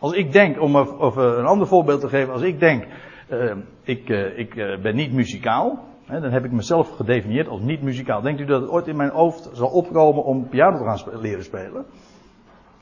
Als 0.00 0.12
ik 0.12 0.32
denk, 0.32 0.60
om 0.60 0.74
een 0.74 1.46
ander 1.46 1.66
voorbeeld 1.66 2.00
te 2.00 2.08
geven, 2.08 2.32
als 2.32 2.42
ik 2.42 2.60
denk, 2.60 2.86
uh, 3.32 3.52
ik, 3.82 4.08
uh, 4.08 4.38
ik 4.38 4.54
uh, 4.54 4.80
ben 4.82 4.94
niet 4.94 5.12
muzikaal. 5.12 5.84
Hè, 6.04 6.20
dan 6.20 6.30
heb 6.30 6.44
ik 6.44 6.52
mezelf 6.52 6.90
gedefinieerd 6.96 7.48
als 7.48 7.60
niet 7.60 7.82
muzikaal. 7.82 8.20
Denkt 8.20 8.40
u 8.40 8.44
dat 8.44 8.60
het 8.60 8.70
ooit 8.70 8.86
in 8.86 8.96
mijn 8.96 9.10
hoofd 9.10 9.50
zal 9.52 9.68
opkomen 9.68 10.24
om 10.24 10.48
piano 10.48 10.78
te 10.78 10.84
gaan 10.84 11.20
leren 11.20 11.44
spelen? 11.44 11.84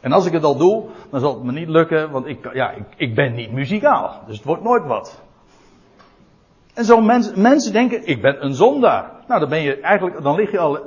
En 0.01 0.12
als 0.12 0.26
ik 0.26 0.32
het 0.32 0.44
al 0.44 0.57
doe, 0.57 0.84
dan 1.11 1.20
zal 1.20 1.34
het 1.34 1.42
me 1.42 1.53
niet 1.53 1.68
lukken, 1.68 2.11
want 2.11 2.26
ik, 2.26 2.55
ja, 2.55 2.70
ik, 2.70 2.84
ik 2.96 3.14
ben 3.14 3.34
niet 3.34 3.53
muzikaal. 3.53 4.22
Dus 4.26 4.36
het 4.36 4.46
wordt 4.46 4.62
nooit 4.62 4.84
wat. 4.86 5.22
En 6.74 6.84
zo 6.84 7.01
mensen, 7.34 7.72
denken, 7.72 8.07
ik 8.07 8.22
ben 8.22 8.44
een 8.44 8.55
zondaar. 8.55 9.11
Nou, 9.28 9.40
dan 9.40 9.49
ben 9.49 9.62
je 9.62 9.80
eigenlijk, 9.80 10.22
dan 10.22 10.34
lig 10.34 10.51
je 10.51 10.59
al, 10.59 10.78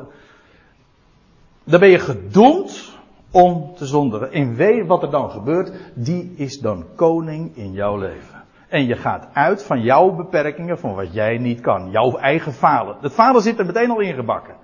dan 1.64 1.80
ben 1.80 1.90
je 1.90 2.00
gedoemd 2.00 2.98
om 3.32 3.74
te 3.76 3.86
zondigen. 3.86 4.32
En 4.32 4.56
weet 4.56 4.88
wat 4.88 5.04
er 5.04 5.12
dan 5.12 5.30
gebeurt, 5.30 5.72
die 5.96 6.34
is 6.36 6.60
dan 6.60 6.86
koning 6.96 7.56
in 7.56 7.72
jouw 7.72 7.98
leven. 7.98 8.44
En 8.72 8.86
je 8.86 8.96
gaat 8.96 9.28
uit 9.34 9.64
van 9.64 9.82
jouw 9.82 10.12
beperkingen, 10.12 10.80
van 10.80 10.96
wat 10.96 11.14
jij 11.14 11.38
niet 11.38 11.62
kan. 11.62 11.90
Jouw 11.90 12.18
eigen 12.18 12.54
falen. 12.54 12.98
Het 13.02 13.14
falen 13.14 13.42
zit 13.42 13.60
er 13.60 13.66
meteen 13.66 13.90
al 13.90 14.00
ingebakken. 14.00 14.56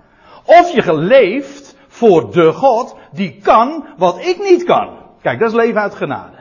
Of 0.44 0.72
je 0.74 0.82
geleefd 0.82 1.76
voor 1.88 2.32
de 2.32 2.52
God 2.52 2.96
die 3.12 3.38
kan 3.42 3.84
wat 3.96 4.18
ik 4.24 4.38
niet 4.38 4.64
kan. 4.64 4.96
Kijk, 5.22 5.38
dat 5.38 5.48
is 5.48 5.54
leven 5.54 5.80
uit 5.80 5.94
genade. 5.94 6.36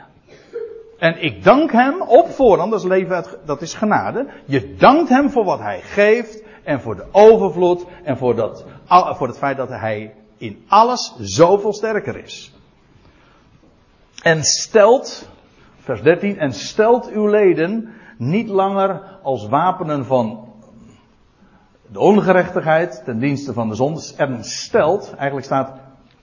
En 0.97 1.23
ik 1.23 1.43
dank 1.43 1.71
hem 1.71 2.01
op 2.01 2.29
voorhand, 2.29 2.71
dat 2.71 2.79
is 2.79 2.85
leven 2.85 3.15
uit, 3.15 3.37
dat 3.45 3.61
is 3.61 3.73
genade. 3.73 4.27
Je 4.45 4.75
dankt 4.75 5.09
hem 5.09 5.29
voor 5.29 5.43
wat 5.43 5.59
hij 5.59 5.81
geeft 5.81 6.43
en 6.63 6.81
voor 6.81 6.95
de 6.95 7.05
overvloed 7.11 7.85
en 8.03 8.17
voor, 8.17 8.35
dat, 8.35 8.65
voor 8.87 9.27
het 9.27 9.37
feit 9.37 9.57
dat 9.57 9.69
hij 9.69 10.13
in 10.37 10.65
alles 10.67 11.15
zoveel 11.19 11.73
sterker 11.73 12.23
is. 12.23 12.53
En 14.21 14.43
stelt 14.43 15.29
vers 15.87 16.01
13, 16.01 16.37
en 16.37 16.53
stelt 16.53 17.09
uw 17.09 17.27
leden 17.27 17.89
niet 18.17 18.49
langer 18.49 19.01
als 19.23 19.47
wapenen 19.47 20.05
van 20.05 20.53
de 21.91 21.99
ongerechtigheid 21.99 23.01
ten 23.05 23.19
dienste 23.19 23.53
van 23.53 23.69
de 23.69 23.75
zonde. 23.75 24.01
En 24.17 24.43
stelt, 24.43 25.13
eigenlijk 25.15 25.45
staat 25.45 25.79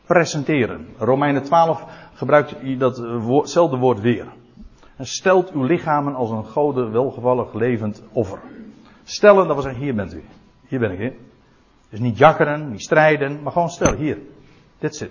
presenteren. 0.06 0.86
Romeinen 0.98 1.42
12 1.42 1.84
gebruikt 2.14 2.54
datzelfde 2.78 3.76
woord 3.76 4.00
weer. 4.00 4.26
Stelt 4.98 5.50
uw 5.50 5.62
lichamen 5.62 6.14
als 6.14 6.30
een 6.30 6.44
gode 6.44 6.88
welgevallig 6.88 7.54
levend 7.54 8.02
offer. 8.12 8.38
Stellen, 9.04 9.46
dat 9.46 9.54
wil 9.54 9.62
zeggen, 9.62 9.82
hier 9.82 9.94
bent 9.94 10.14
u. 10.14 10.24
Hier 10.68 10.78
ben 10.78 10.90
ik, 10.90 10.98
hè. 10.98 11.12
Dus 11.90 12.00
niet 12.00 12.18
jakkeren, 12.18 12.70
niet 12.70 12.82
strijden, 12.82 13.42
maar 13.42 13.52
gewoon 13.52 13.70
stel, 13.70 13.94
hier. 13.94 14.18
Dit 14.78 14.96
zit. 14.96 15.10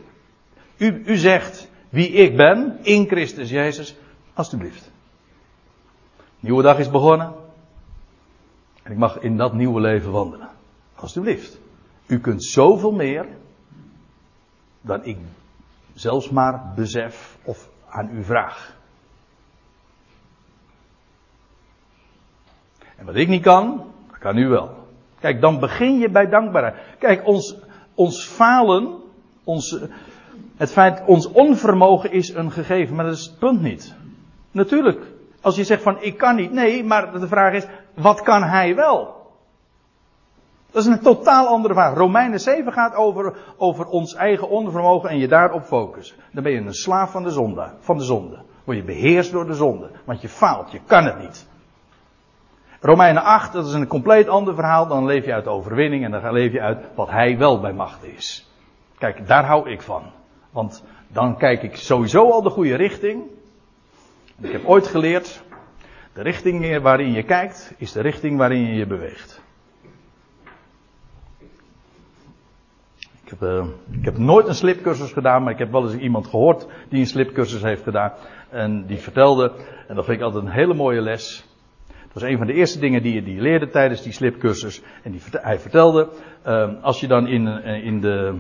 U, 0.77 1.03
u 1.05 1.15
zegt 1.17 1.69
wie 1.89 2.09
ik 2.09 2.37
ben, 2.37 2.79
in 2.81 3.07
Christus 3.07 3.49
Jezus, 3.49 3.95
alstublieft. 4.33 4.91
Nieuwe 6.39 6.63
dag 6.63 6.79
is 6.79 6.89
begonnen. 6.89 7.33
En 8.83 8.91
ik 8.91 8.97
mag 8.97 9.19
in 9.19 9.37
dat 9.37 9.53
nieuwe 9.53 9.81
leven 9.81 10.11
wandelen. 10.11 10.49
Alstublieft. 10.95 11.59
U 12.05 12.19
kunt 12.19 12.43
zoveel 12.43 12.91
meer 12.91 13.27
dan 14.81 15.05
ik 15.05 15.17
zelfs 15.93 16.29
maar 16.29 16.73
besef 16.75 17.37
of 17.43 17.69
aan 17.89 18.09
u 18.17 18.23
vraag. 18.23 18.75
En 22.95 23.05
wat 23.05 23.15
ik 23.15 23.27
niet 23.27 23.41
kan, 23.41 23.91
dat 24.09 24.17
kan 24.17 24.37
u 24.37 24.47
wel. 24.47 24.87
Kijk, 25.19 25.41
dan 25.41 25.59
begin 25.59 25.99
je 25.99 26.09
bij 26.09 26.29
dankbaarheid. 26.29 26.75
Kijk, 26.99 27.27
ons, 27.27 27.55
ons 27.93 28.25
falen, 28.25 29.01
ons, 29.43 29.77
het 30.55 30.71
feit, 30.71 31.05
ons 31.05 31.27
onvermogen 31.27 32.11
is 32.11 32.29
een 32.29 32.51
gegeven, 32.51 32.95
maar 32.95 33.05
dat 33.05 33.13
is 33.13 33.25
het 33.25 33.39
punt 33.39 33.61
niet. 33.61 33.95
Natuurlijk, 34.53 35.05
als 35.41 35.55
je 35.55 35.63
zegt 35.63 35.81
van 35.81 36.01
ik 36.01 36.17
kan 36.17 36.35
niet, 36.35 36.51
nee, 36.51 36.83
maar 36.83 37.19
de 37.19 37.27
vraag 37.27 37.53
is, 37.53 37.65
wat 37.93 38.21
kan 38.21 38.43
hij 38.43 38.75
wel? 38.75 39.21
Dat 40.71 40.83
is 40.83 40.89
een 40.89 41.01
totaal 41.01 41.47
andere 41.47 41.73
vraag. 41.73 41.93
Romeinen 41.97 42.39
7 42.39 42.73
gaat 42.73 42.95
over, 42.95 43.37
over 43.57 43.85
ons 43.85 44.15
eigen 44.15 44.49
onvermogen 44.49 45.09
en 45.09 45.17
je 45.17 45.27
daarop 45.27 45.63
focussen. 45.63 46.17
Dan 46.31 46.43
ben 46.43 46.51
je 46.51 46.59
een 46.59 46.73
slaaf 46.73 47.11
van 47.11 47.23
de 47.23 47.29
zonde. 47.29 47.73
Van 47.79 47.97
de 47.97 48.03
zonde. 48.03 48.41
Word 48.63 48.77
je 48.77 48.83
beheerst 48.83 49.31
door 49.31 49.45
de 49.45 49.53
zonde. 49.53 49.89
Want 50.05 50.21
je 50.21 50.29
faalt, 50.29 50.71
je 50.71 50.79
kan 50.85 51.05
het 51.05 51.19
niet. 51.19 51.47
Romeinen 52.79 53.23
8, 53.23 53.53
dat 53.53 53.67
is 53.67 53.73
een 53.73 53.87
compleet 53.87 54.27
ander 54.27 54.55
verhaal. 54.55 54.87
Dan 54.87 55.05
leef 55.05 55.25
je 55.25 55.33
uit 55.33 55.47
overwinning 55.47 56.03
en 56.05 56.11
dan 56.11 56.33
leef 56.33 56.51
je 56.51 56.61
uit 56.61 56.85
wat 56.95 57.09
hij 57.09 57.37
wel 57.37 57.59
bij 57.59 57.73
macht 57.73 58.03
is. 58.03 58.49
Kijk, 58.97 59.27
daar 59.27 59.45
hou 59.45 59.69
ik 59.69 59.81
van. 59.81 60.03
Want 60.51 60.83
dan 61.07 61.37
kijk 61.37 61.63
ik 61.63 61.75
sowieso 61.75 62.29
al 62.29 62.41
de 62.41 62.49
goede 62.49 62.75
richting. 62.75 63.23
Ik 64.41 64.51
heb 64.51 64.65
ooit 64.65 64.87
geleerd, 64.87 65.43
de 66.13 66.21
richting 66.21 66.81
waarin 66.81 67.11
je 67.11 67.23
kijkt, 67.23 67.73
is 67.77 67.91
de 67.91 68.01
richting 68.01 68.37
waarin 68.37 68.65
je 68.65 68.73
je 68.73 68.87
beweegt. 68.87 69.41
Ik 73.23 73.29
heb, 73.29 73.41
uh, 73.41 73.65
ik 73.91 74.05
heb 74.05 74.17
nooit 74.17 74.47
een 74.47 74.55
slipcursus 74.55 75.11
gedaan, 75.11 75.43
maar 75.43 75.53
ik 75.53 75.59
heb 75.59 75.71
wel 75.71 75.83
eens 75.83 76.01
iemand 76.01 76.27
gehoord 76.27 76.67
die 76.89 76.99
een 76.99 77.07
slipcursus 77.07 77.61
heeft 77.61 77.83
gedaan. 77.83 78.13
En 78.49 78.85
die 78.85 78.97
vertelde, 78.97 79.51
en 79.87 79.95
dat 79.95 80.05
vind 80.05 80.17
ik 80.17 80.23
altijd 80.23 80.43
een 80.43 80.51
hele 80.51 80.73
mooie 80.73 81.01
les. 81.01 81.45
Dat 81.87 82.21
was 82.21 82.23
een 82.23 82.37
van 82.37 82.47
de 82.47 82.53
eerste 82.53 82.79
dingen 82.79 83.03
die 83.03 83.13
je 83.13 83.23
die 83.23 83.41
leerde 83.41 83.69
tijdens 83.69 84.01
die 84.01 84.11
slipcursus. 84.11 84.81
En 85.03 85.11
die, 85.11 85.21
hij 85.31 85.59
vertelde, 85.59 86.09
uh, 86.47 86.83
als 86.83 86.99
je 86.99 87.07
dan 87.07 87.27
in, 87.27 87.45
uh, 87.45 87.85
in, 87.85 88.01
de, 88.01 88.39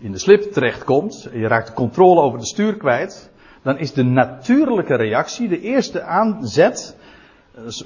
in 0.00 0.12
de 0.12 0.18
slip 0.18 0.42
terechtkomt, 0.42 1.28
je 1.32 1.46
raakt 1.46 1.66
de 1.66 1.72
controle 1.72 2.20
over 2.20 2.38
de 2.38 2.46
stuur 2.46 2.76
kwijt, 2.76 3.31
dan 3.62 3.78
is 3.78 3.92
de 3.92 4.02
natuurlijke 4.02 4.94
reactie, 4.94 5.48
de 5.48 5.60
eerste 5.60 6.02
aanzet, 6.02 6.96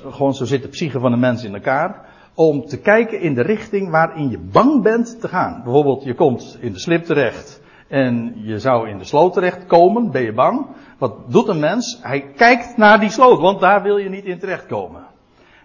gewoon 0.09 0.35
zo 0.35 0.45
zit 0.45 0.63
de 0.63 0.69
psyche 0.69 1.01
van 1.01 1.11
de 1.11 1.17
mens 1.17 1.45
in 1.45 1.55
elkaar, 1.55 2.05
om 2.35 2.67
te 2.67 2.81
kijken 2.81 3.21
in 3.21 3.35
de 3.35 3.43
richting 3.43 3.91
waarin 3.91 4.31
je 4.31 4.39
bang 4.39 4.83
bent 4.83 5.21
te 5.21 5.29
gaan. 5.29 5.61
Bijvoorbeeld, 5.65 6.05
je 6.05 6.15
komt 6.15 6.59
in 6.61 6.73
de 6.73 6.79
slip 6.79 7.05
terecht 7.05 7.61
en 7.89 8.33
je 8.37 8.59
zou 8.59 8.89
in 8.89 8.99
de 8.99 9.05
sloot 9.05 9.33
terecht 9.33 9.67
komen, 9.67 10.11
ben 10.11 10.23
je 10.23 10.33
bang. 10.33 10.67
Wat 10.99 11.33
doet 11.33 11.49
een 11.49 11.61
mens? 11.61 11.99
Hij 12.03 12.21
kijkt 12.37 12.77
naar 12.77 13.01
die 13.01 13.11
sloot, 13.11 13.41
want 13.41 13.61
daar 13.61 13.83
wil 13.83 13.97
je 13.97 14.09
niet 14.09 14.25
in 14.25 14.39
terechtkomen. 14.39 15.07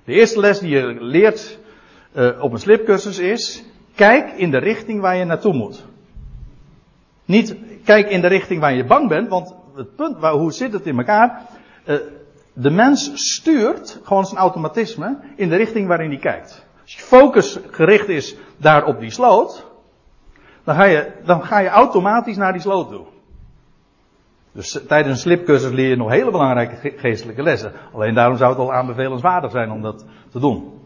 De 0.05 0.13
eerste 0.13 0.39
les 0.39 0.59
die 0.59 0.69
je 0.69 0.97
leert 0.99 1.59
uh, 2.13 2.43
op 2.43 2.51
een 2.51 2.59
slipcursus 2.59 3.19
is, 3.19 3.63
kijk 3.95 4.31
in 4.31 4.51
de 4.51 4.57
richting 4.57 5.01
waar 5.01 5.15
je 5.15 5.25
naartoe 5.25 5.53
moet. 5.53 5.85
Niet 7.25 7.55
kijk 7.83 8.09
in 8.09 8.21
de 8.21 8.27
richting 8.27 8.59
waar 8.59 8.73
je 8.73 8.85
bang 8.85 9.09
bent, 9.09 9.29
want 9.29 9.55
het 9.75 9.95
punt, 9.95 10.19
waar, 10.19 10.33
hoe 10.33 10.51
zit 10.51 10.73
het 10.73 10.85
in 10.85 10.97
elkaar? 10.97 11.41
Uh, 11.85 11.95
de 12.53 12.69
mens 12.69 13.11
stuurt, 13.13 13.99
gewoon 14.03 14.25
zijn 14.25 14.39
automatisme, 14.39 15.17
in 15.35 15.49
de 15.49 15.55
richting 15.55 15.87
waarin 15.87 16.09
hij 16.09 16.19
kijkt. 16.19 16.65
Als 16.81 16.93
je 16.95 17.01
focus 17.01 17.59
gericht 17.71 18.07
is 18.07 18.35
daar 18.57 18.85
op 18.85 18.99
die 18.99 19.11
sloot, 19.11 19.65
dan 20.63 20.75
ga 20.75 20.83
je, 20.83 21.11
dan 21.25 21.43
ga 21.43 21.59
je 21.59 21.69
automatisch 21.69 22.37
naar 22.37 22.51
die 22.51 22.61
sloot 22.61 22.89
toe. 22.89 23.05
Dus 24.51 24.79
tijdens 24.87 25.13
een 25.13 25.21
slipcursus 25.21 25.71
leer 25.71 25.89
je 25.89 25.95
nog 25.95 26.09
hele 26.09 26.31
belangrijke 26.31 26.93
geestelijke 26.97 27.43
lessen. 27.43 27.71
Alleen 27.93 28.13
daarom 28.13 28.37
zou 28.37 28.49
het 28.49 28.59
al 28.59 28.73
aanbevelenswaardig 28.73 29.51
zijn 29.51 29.71
om 29.71 29.81
dat 29.81 30.05
te 30.31 30.39
doen. 30.39 30.79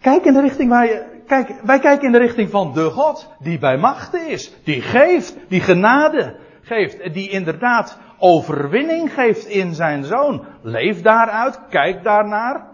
Kijk 0.00 0.24
in 0.24 0.32
de 0.32 0.40
richting 0.40 0.70
waar 0.70 0.86
je, 0.86 1.04
kijk, 1.26 1.54
wij 1.62 1.78
kijken 1.78 2.06
in 2.06 2.12
de 2.12 2.18
richting 2.18 2.50
van 2.50 2.72
de 2.72 2.90
God 2.90 3.30
die 3.38 3.58
bij 3.58 3.76
machten 3.76 4.28
is, 4.28 4.52
die 4.64 4.82
geeft, 4.82 5.36
die 5.48 5.60
genade 5.60 6.36
geeft, 6.66 7.12
die 7.14 7.30
inderdaad 7.30 7.98
overwinning 8.18 9.12
geeft 9.12 9.46
in 9.46 9.74
zijn 9.74 10.04
zoon. 10.04 10.44
Leef 10.62 11.02
daaruit, 11.02 11.60
kijk 11.68 12.02
daarnaar. 12.02 12.66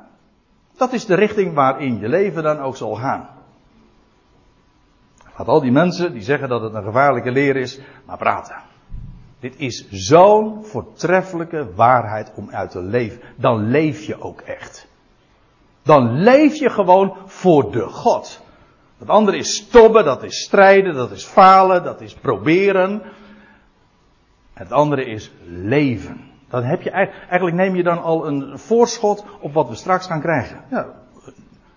Dat 0.77 0.93
is 0.93 1.07
de 1.07 1.15
richting 1.15 1.55
waarin 1.55 1.99
je 1.99 2.09
leven 2.09 2.43
dan 2.43 2.59
ook 2.59 2.77
zal 2.77 2.95
gaan. 2.95 3.29
Laat 5.37 5.49
al 5.49 5.61
die 5.61 5.73
mensen 5.73 6.13
die 6.13 6.23
zeggen 6.23 6.49
dat 6.49 6.63
het 6.63 6.75
een 6.75 6.83
gevaarlijke 6.83 7.31
leer 7.31 7.57
is, 7.57 7.81
maar 8.07 8.19
praten. 8.19 8.57
Dit 9.41 9.55
is 9.59 9.89
zo'n 9.91 10.65
voortreffelijke 10.65 11.75
waarheid 11.75 12.33
om 12.35 12.51
uit 12.51 12.71
te 12.71 12.83
leven. 12.83 13.21
Dan 13.37 13.71
leef 13.71 14.05
je 14.05 14.21
ook 14.21 14.41
echt. 14.41 14.89
Dan 15.83 16.13
leef 16.13 16.55
je 16.55 16.71
gewoon 16.71 17.17
voor 17.27 17.73
de 17.73 17.87
God. 17.87 18.41
Het 18.99 19.09
andere 19.09 19.37
is 19.37 19.57
stobben, 19.57 20.05
dat 20.05 20.23
is 20.23 20.43
strijden, 20.43 20.95
dat 20.95 21.11
is 21.11 21.25
falen, 21.25 21.85
dat 21.85 22.01
is 22.01 22.15
proberen. 22.15 23.03
Het 24.53 24.73
andere 24.73 25.05
is 25.05 25.33
leven. 25.45 26.31
Dan 26.49 26.63
heb 26.63 26.83
je 26.83 26.91
eigenlijk 26.91 27.57
neem 27.57 27.77
je 27.77 27.83
dan 27.83 28.03
al 28.03 28.27
een 28.27 28.59
voorschot 28.59 29.25
op 29.41 29.53
wat 29.53 29.69
we 29.69 29.75
straks 29.75 30.07
gaan 30.07 30.21
krijgen. 30.21 30.65
Ja, 30.71 30.87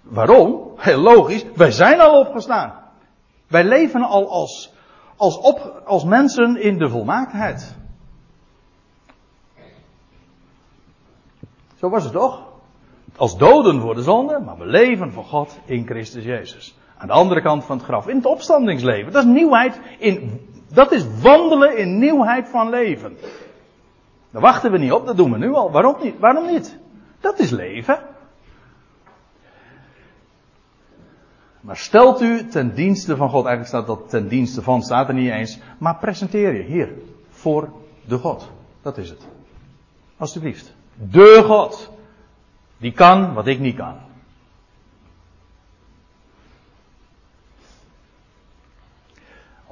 waarom? 0.02 0.72
Heel 0.76 1.00
logisch. 1.00 1.46
Wij 1.56 1.72
zijn 1.72 2.00
al 2.00 2.20
opgestaan. 2.20 2.74
Wij 3.48 3.64
leven 3.64 4.02
al 4.02 4.30
als, 4.30 4.74
als, 5.16 5.38
op, 5.38 5.82
als 5.86 6.04
mensen 6.04 6.62
in 6.62 6.78
de 6.78 6.90
volmaaktheid. 6.90 7.76
Zo 11.76 11.90
was 11.90 12.04
het 12.04 12.14
toch? 12.14 12.44
Als 13.16 13.38
doden 13.38 13.82
voor 13.82 13.96
de 13.96 14.02
zonde, 14.02 14.40
maar 14.40 14.58
we 14.58 14.66
leven 14.66 15.12
voor 15.12 15.24
God 15.24 15.60
in 15.66 15.86
Christus 15.86 16.24
Jezus. 16.24 16.78
Aan 16.98 17.08
de 17.08 17.14
andere 17.14 17.42
kant 17.42 17.66
van 17.66 17.78
het 17.78 17.86
graf, 17.86 18.08
in 18.08 18.16
het 18.16 18.26
opstandingsleven. 18.26 19.12
Dat 19.12 19.24
is 19.24 19.32
nieuwheid 19.32 19.80
in 20.00 20.40
dat 20.76 20.92
is 20.92 21.06
wandelen 21.22 21.78
in 21.78 22.00
nieuwheid 22.00 22.50
van 22.50 22.70
leven. 22.70 23.18
Daar 24.32 24.42
wachten 24.42 24.72
we 24.72 24.78
niet 24.78 24.92
op, 24.92 25.06
dat 25.06 25.18
doen 25.18 25.32
we 25.32 25.38
nu 25.38 25.54
al. 25.54 25.72
Waarom 25.72 25.96
niet? 26.02 26.20
Waarom 26.20 26.46
niet? 26.46 26.78
Dat 27.20 27.40
is 27.40 27.50
leven. 27.50 28.00
Maar 31.62 31.78
stelt 31.78 32.22
u 32.22 32.48
ten 32.48 32.74
dienste 32.74 33.16
van 33.16 33.30
God, 33.30 33.46
eigenlijk 33.46 33.68
staat 33.68 33.88
dat 33.88 34.10
ten 34.10 34.28
dienste 34.28 34.62
van, 34.62 34.82
staat 34.82 35.08
er 35.08 35.14
niet 35.14 35.32
eens, 35.32 35.60
maar 35.78 35.96
presenteer 35.98 36.54
je 36.54 36.64
hier 36.64 36.94
voor 37.30 37.70
de 38.06 38.18
God. 38.18 38.52
Dat 38.82 38.98
is 38.98 39.10
het. 39.10 39.28
Alsjeblieft. 40.18 40.74
De 40.94 41.44
God. 41.46 41.92
Die 42.78 42.92
kan 42.92 43.34
wat 43.34 43.48
ik 43.48 43.60
niet 43.60 43.76
kan. 43.76 44.05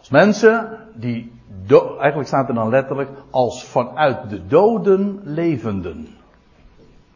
Als 0.04 0.12
mensen 0.12 0.78
die, 0.93 1.32
eigenlijk 1.70 2.28
staat 2.28 2.49
er 2.49 2.56
dan 2.56 2.70
letterlijk, 2.70 3.10
als 3.30 3.64
vanuit 3.64 4.30
de 4.30 4.47
doden 4.47 5.20
levenden. 5.24 6.08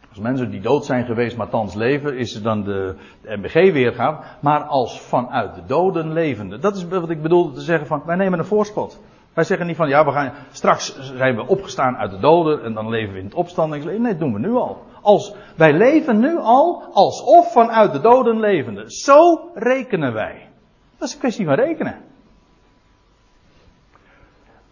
Als 0.09 0.19
mensen 0.19 0.49
die 0.49 0.61
dood 0.61 0.85
zijn 0.85 1.05
geweest, 1.05 1.37
maar 1.37 1.49
thans 1.49 1.73
leven, 1.73 2.17
is 2.17 2.35
er 2.35 2.43
dan 2.43 2.63
de, 2.63 2.95
de 3.21 3.37
MBG 3.37 3.53
weergaan. 3.53 4.19
Maar 4.39 4.61
als 4.61 5.01
vanuit 5.01 5.55
de 5.55 5.61
doden 5.65 6.13
levenden. 6.13 6.61
Dat 6.61 6.75
is 6.75 6.87
wat 6.87 7.09
ik 7.09 7.21
bedoelde 7.21 7.53
te 7.53 7.61
zeggen 7.61 7.87
van, 7.87 8.01
wij 8.05 8.15
nemen 8.15 8.39
een 8.39 8.45
voorschot. 8.45 8.99
Wij 9.33 9.43
zeggen 9.43 9.67
niet 9.67 9.75
van, 9.75 9.89
ja, 9.89 10.05
we 10.05 10.11
gaan, 10.11 10.33
straks 10.51 10.99
zijn 10.99 11.35
we 11.35 11.47
opgestaan 11.47 11.97
uit 11.97 12.11
de 12.11 12.19
doden 12.19 12.63
en 12.63 12.73
dan 12.73 12.89
leven 12.89 13.13
we 13.13 13.19
in 13.19 13.25
het 13.25 13.33
opstandingsleven. 13.33 14.01
Nee, 14.01 14.11
dat 14.11 14.21
doen 14.21 14.33
we 14.33 14.39
nu 14.39 14.51
al. 14.51 14.83
Als, 15.01 15.33
wij 15.55 15.73
leven 15.73 16.19
nu 16.19 16.37
al 16.37 16.83
alsof 16.93 17.51
vanuit 17.51 17.91
de 17.91 18.01
doden 18.01 18.39
levende. 18.39 18.91
Zo 18.91 19.49
rekenen 19.53 20.13
wij. 20.13 20.49
Dat 20.97 21.07
is 21.07 21.13
een 21.13 21.19
kwestie 21.19 21.45
van 21.45 21.55
rekenen. 21.55 22.07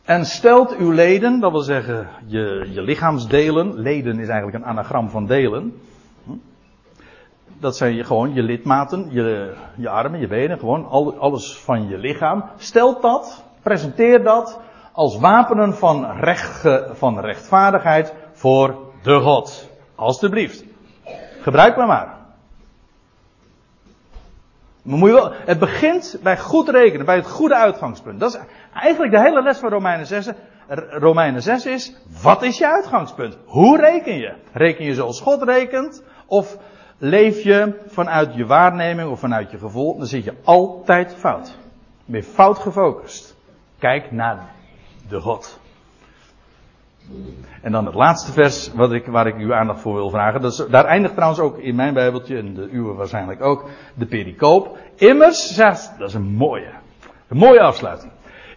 En 0.06 0.26
stelt 0.26 0.76
uw 0.76 0.92
leden, 0.92 1.40
dat 1.40 1.52
wil 1.52 1.62
zeggen 1.62 2.08
je, 2.26 2.68
je 2.72 2.82
lichaamsdelen, 2.82 3.74
leden 3.74 4.20
is 4.20 4.28
eigenlijk 4.28 4.64
een 4.64 4.70
anagram 4.70 5.10
van 5.10 5.26
delen. 5.26 5.74
dat 7.60 7.78
zijn 7.78 8.06
gewoon 8.06 8.34
je 8.34 8.42
lidmaten, 8.44 9.08
je, 9.12 9.56
je 9.76 9.90
armen, 9.90 10.20
je 10.20 10.28
benen, 10.28 10.60
gewoon 10.60 10.86
al, 10.86 11.18
alles 11.18 11.58
van 11.58 11.88
je 11.88 11.98
lichaam. 11.98 12.44
Stelt 12.58 13.02
dat, 13.02 13.44
presenteer 13.62 14.24
dat 14.24 14.60
als 14.92 15.18
wapenen 15.20 15.74
van, 15.74 16.06
recht, 16.06 16.70
van 16.92 17.20
rechtvaardigheid 17.20 18.14
voor 18.32 18.76
de 19.04 19.20
God. 19.20 19.70
Alsjeblieft. 19.96 20.64
Gebruik 21.42 21.76
maar 21.76 21.88
maar. 21.88 22.25
Maar 24.86 24.98
moet 24.98 25.10
je 25.10 25.16
wel, 25.16 25.32
het 25.34 25.60
begint 25.60 26.20
bij 26.24 26.38
goed 26.38 26.70
rekenen, 26.70 27.06
bij 27.06 27.16
het 27.16 27.30
goede 27.30 27.56
uitgangspunt. 27.56 28.20
Dat 28.20 28.34
is 28.34 28.40
eigenlijk 28.74 29.12
de 29.12 29.22
hele 29.22 29.42
les 29.42 29.58
van 29.58 29.70
Romeinen 29.70 30.06
6. 30.06 30.30
Romeinen 30.90 31.42
6 31.42 31.66
is, 31.66 31.96
wat 32.22 32.44
is 32.44 32.58
je 32.58 32.68
uitgangspunt? 32.68 33.38
Hoe 33.46 33.80
reken 33.80 34.18
je? 34.18 34.34
Reken 34.54 34.86
je 34.86 34.94
zoals 34.94 35.22
God 35.22 35.44
rekent? 35.44 36.04
Of 36.26 36.58
leef 36.98 37.44
je 37.44 37.82
vanuit 37.88 38.36
je 38.36 38.46
waarneming 38.46 39.10
of 39.10 39.20
vanuit 39.20 39.52
je 39.52 39.58
gevoel? 39.58 39.98
Dan 39.98 40.08
zit 40.08 40.24
je 40.24 40.34
altijd 40.44 41.16
fout. 41.16 41.58
Ben 42.06 42.24
fout 42.24 42.60
gefocust. 42.60 43.36
Kijk 43.80 44.12
naar 44.12 44.52
de 45.08 45.20
God. 45.20 45.60
En 47.62 47.72
dan 47.72 47.86
het 47.86 47.96
laatste 47.96 48.32
vers 48.32 48.74
wat 48.74 48.92
ik, 48.92 49.06
waar 49.06 49.28
ik 49.28 49.36
uw 49.36 49.54
aandacht 49.54 49.82
voor 49.82 49.94
wil 49.94 50.10
vragen. 50.10 50.42
Dat 50.42 50.68
daar 50.70 50.86
eindigt 50.86 51.14
trouwens 51.14 51.42
ook 51.42 51.58
in 51.58 51.76
mijn 51.76 51.94
Bijbeltje, 51.94 52.38
en 52.38 52.54
de 52.54 52.70
uwe 52.72 52.94
waarschijnlijk 52.94 53.42
ook, 53.42 53.70
de 53.94 54.06
pericoop. 54.06 54.78
Immers, 54.96 55.54
zegt, 55.54 55.94
dat 55.98 56.10
is 56.10 56.14
een 56.14 56.36
mooie, 56.36 56.72
een 57.28 57.38
mooie 57.38 57.62
afsluiting. 57.62 58.12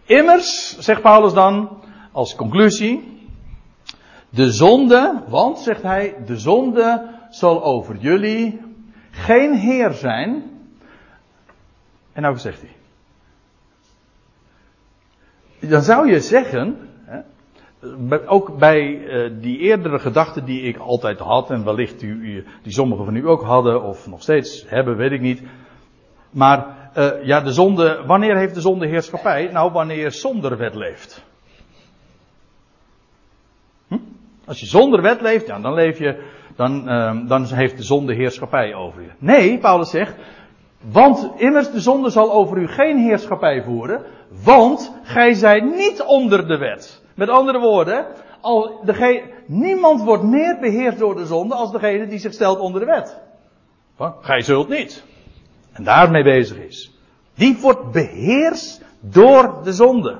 Immers, 0.04 0.78
zegt 0.78 1.02
Paulus 1.02 1.32
dan, 1.32 1.82
als 2.12 2.34
conclusie, 2.34 3.26
de 4.30 4.52
zonde, 4.52 5.22
want, 5.28 5.58
zegt 5.58 5.82
hij, 5.82 6.14
de 6.26 6.38
zonde 6.38 7.14
zal 7.30 7.64
over 7.64 7.96
jullie 7.96 8.60
geen 9.10 9.54
heer 9.54 9.92
zijn. 9.92 10.42
En 12.12 12.22
nou 12.22 12.38
zegt 12.38 12.60
hij. 12.60 12.76
Dan 15.68 15.82
zou 15.82 16.10
je 16.10 16.20
zeggen, 16.20 16.87
ook 18.26 18.58
bij 18.58 18.80
uh, 18.80 19.30
die 19.40 19.58
eerdere 19.58 19.98
gedachten 19.98 20.44
die 20.44 20.62
ik 20.62 20.76
altijd 20.76 21.18
had, 21.18 21.50
en 21.50 21.64
wellicht 21.64 22.02
u, 22.02 22.44
die 22.62 22.72
sommigen 22.72 23.04
van 23.04 23.16
u 23.16 23.28
ook 23.28 23.42
hadden, 23.42 23.82
of 23.82 24.06
nog 24.06 24.22
steeds 24.22 24.64
hebben, 24.68 24.96
weet 24.96 25.12
ik 25.12 25.20
niet. 25.20 25.42
Maar 26.30 26.76
uh, 26.96 27.24
ja, 27.24 27.40
de 27.40 27.52
zonde, 27.52 28.02
wanneer 28.06 28.36
heeft 28.36 28.54
de 28.54 28.60
zonde 28.60 28.86
heerschappij? 28.86 29.48
Nou, 29.52 29.72
wanneer 29.72 30.12
zonder 30.12 30.56
wet 30.56 30.74
leeft. 30.74 31.24
Hm? 33.88 33.98
Als 34.44 34.60
je 34.60 34.66
zonder 34.66 35.02
wet 35.02 35.20
leeft, 35.20 35.46
ja, 35.46 35.60
dan 35.60 35.74
leef 35.74 35.98
je, 35.98 36.22
dan, 36.56 36.88
uh, 36.88 37.28
dan 37.28 37.44
heeft 37.44 37.76
de 37.76 37.82
zonde 37.82 38.14
heerschappij 38.14 38.74
over 38.74 39.02
je. 39.02 39.10
Nee, 39.18 39.58
Paulus 39.58 39.90
zegt, 39.90 40.14
want 40.90 41.30
immers 41.36 41.70
de 41.70 41.80
zonde 41.80 42.10
zal 42.10 42.32
over 42.32 42.58
u 42.58 42.66
geen 42.66 42.98
heerschappij 42.98 43.62
voeren, 43.62 44.02
want 44.44 44.94
gij 45.02 45.34
zijt 45.34 45.64
niet 45.64 46.02
onder 46.02 46.48
de 46.48 46.56
wet. 46.56 47.06
Met 47.18 47.28
andere 47.28 47.58
woorden, 47.58 48.06
al 48.40 48.80
degene, 48.84 49.22
niemand 49.46 50.02
wordt 50.02 50.22
meer 50.22 50.58
beheerst 50.60 50.98
door 50.98 51.14
de 51.14 51.26
zonde 51.26 51.54
als 51.54 51.72
degene 51.72 52.06
die 52.06 52.18
zich 52.18 52.32
stelt 52.32 52.58
onder 52.58 52.80
de 52.80 52.86
wet. 52.86 53.18
Gij 54.20 54.40
zult 54.40 54.68
niet. 54.68 55.04
En 55.72 55.84
daarmee 55.84 56.22
bezig 56.22 56.56
is. 56.56 56.92
Die 57.34 57.58
wordt 57.60 57.90
beheerst 57.90 58.82
door 59.00 59.60
de 59.64 59.72
zonde. 59.72 60.18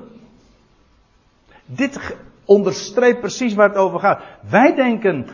Dit 1.65 2.15
onderstreept 2.49 3.19
precies 3.19 3.53
waar 3.53 3.69
het 3.69 3.77
over 3.77 3.99
gaat. 3.99 4.21
Wij 4.49 4.75
denken 4.75 5.27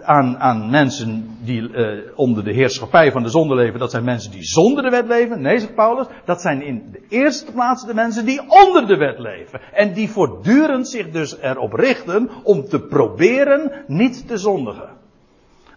aan, 0.00 0.38
aan 0.38 0.70
mensen 0.70 1.38
die 1.40 1.60
uh, 1.60 2.00
onder 2.14 2.44
de 2.44 2.52
heerschappij 2.52 3.12
van 3.12 3.22
de 3.22 3.28
zonde 3.28 3.54
leven. 3.54 3.78
Dat 3.78 3.90
zijn 3.90 4.04
mensen 4.04 4.30
die 4.30 4.42
zonder 4.42 4.82
de 4.82 4.90
wet 4.90 5.06
leven. 5.06 5.40
Nee, 5.40 5.58
zegt 5.58 5.74
Paulus. 5.74 6.06
Dat 6.24 6.40
zijn 6.40 6.62
in 6.62 6.88
de 6.92 7.02
eerste 7.08 7.52
plaats 7.52 7.86
de 7.86 7.94
mensen 7.94 8.24
die 8.24 8.40
onder 8.40 8.86
de 8.86 8.96
wet 8.96 9.18
leven. 9.18 9.60
En 9.72 9.92
die 9.92 10.10
voortdurend 10.10 10.88
zich 10.88 11.10
dus 11.10 11.38
erop 11.38 11.72
richten 11.72 12.30
om 12.42 12.64
te 12.64 12.80
proberen 12.80 13.72
niet 13.86 14.28
te 14.28 14.36
zondigen. 14.36 14.88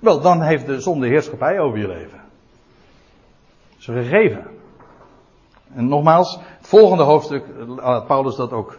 Wel, 0.02 0.22
dan 0.22 0.42
heeft 0.42 0.66
de 0.66 0.80
zonde 0.80 1.08
heerschappij 1.08 1.60
over 1.60 1.80
je 1.80 1.88
leven. 1.88 2.22
Dat 3.70 3.80
is 3.80 3.88
een 3.88 4.04
gegeven. 4.04 4.46
En 5.74 5.88
nogmaals, 5.88 6.40
het 6.58 6.68
volgende 6.68 7.04
hoofdstuk 7.04 7.46
laat 7.68 8.08
Paulus 8.08 8.36
dat 8.36 8.52
ook 8.52 8.78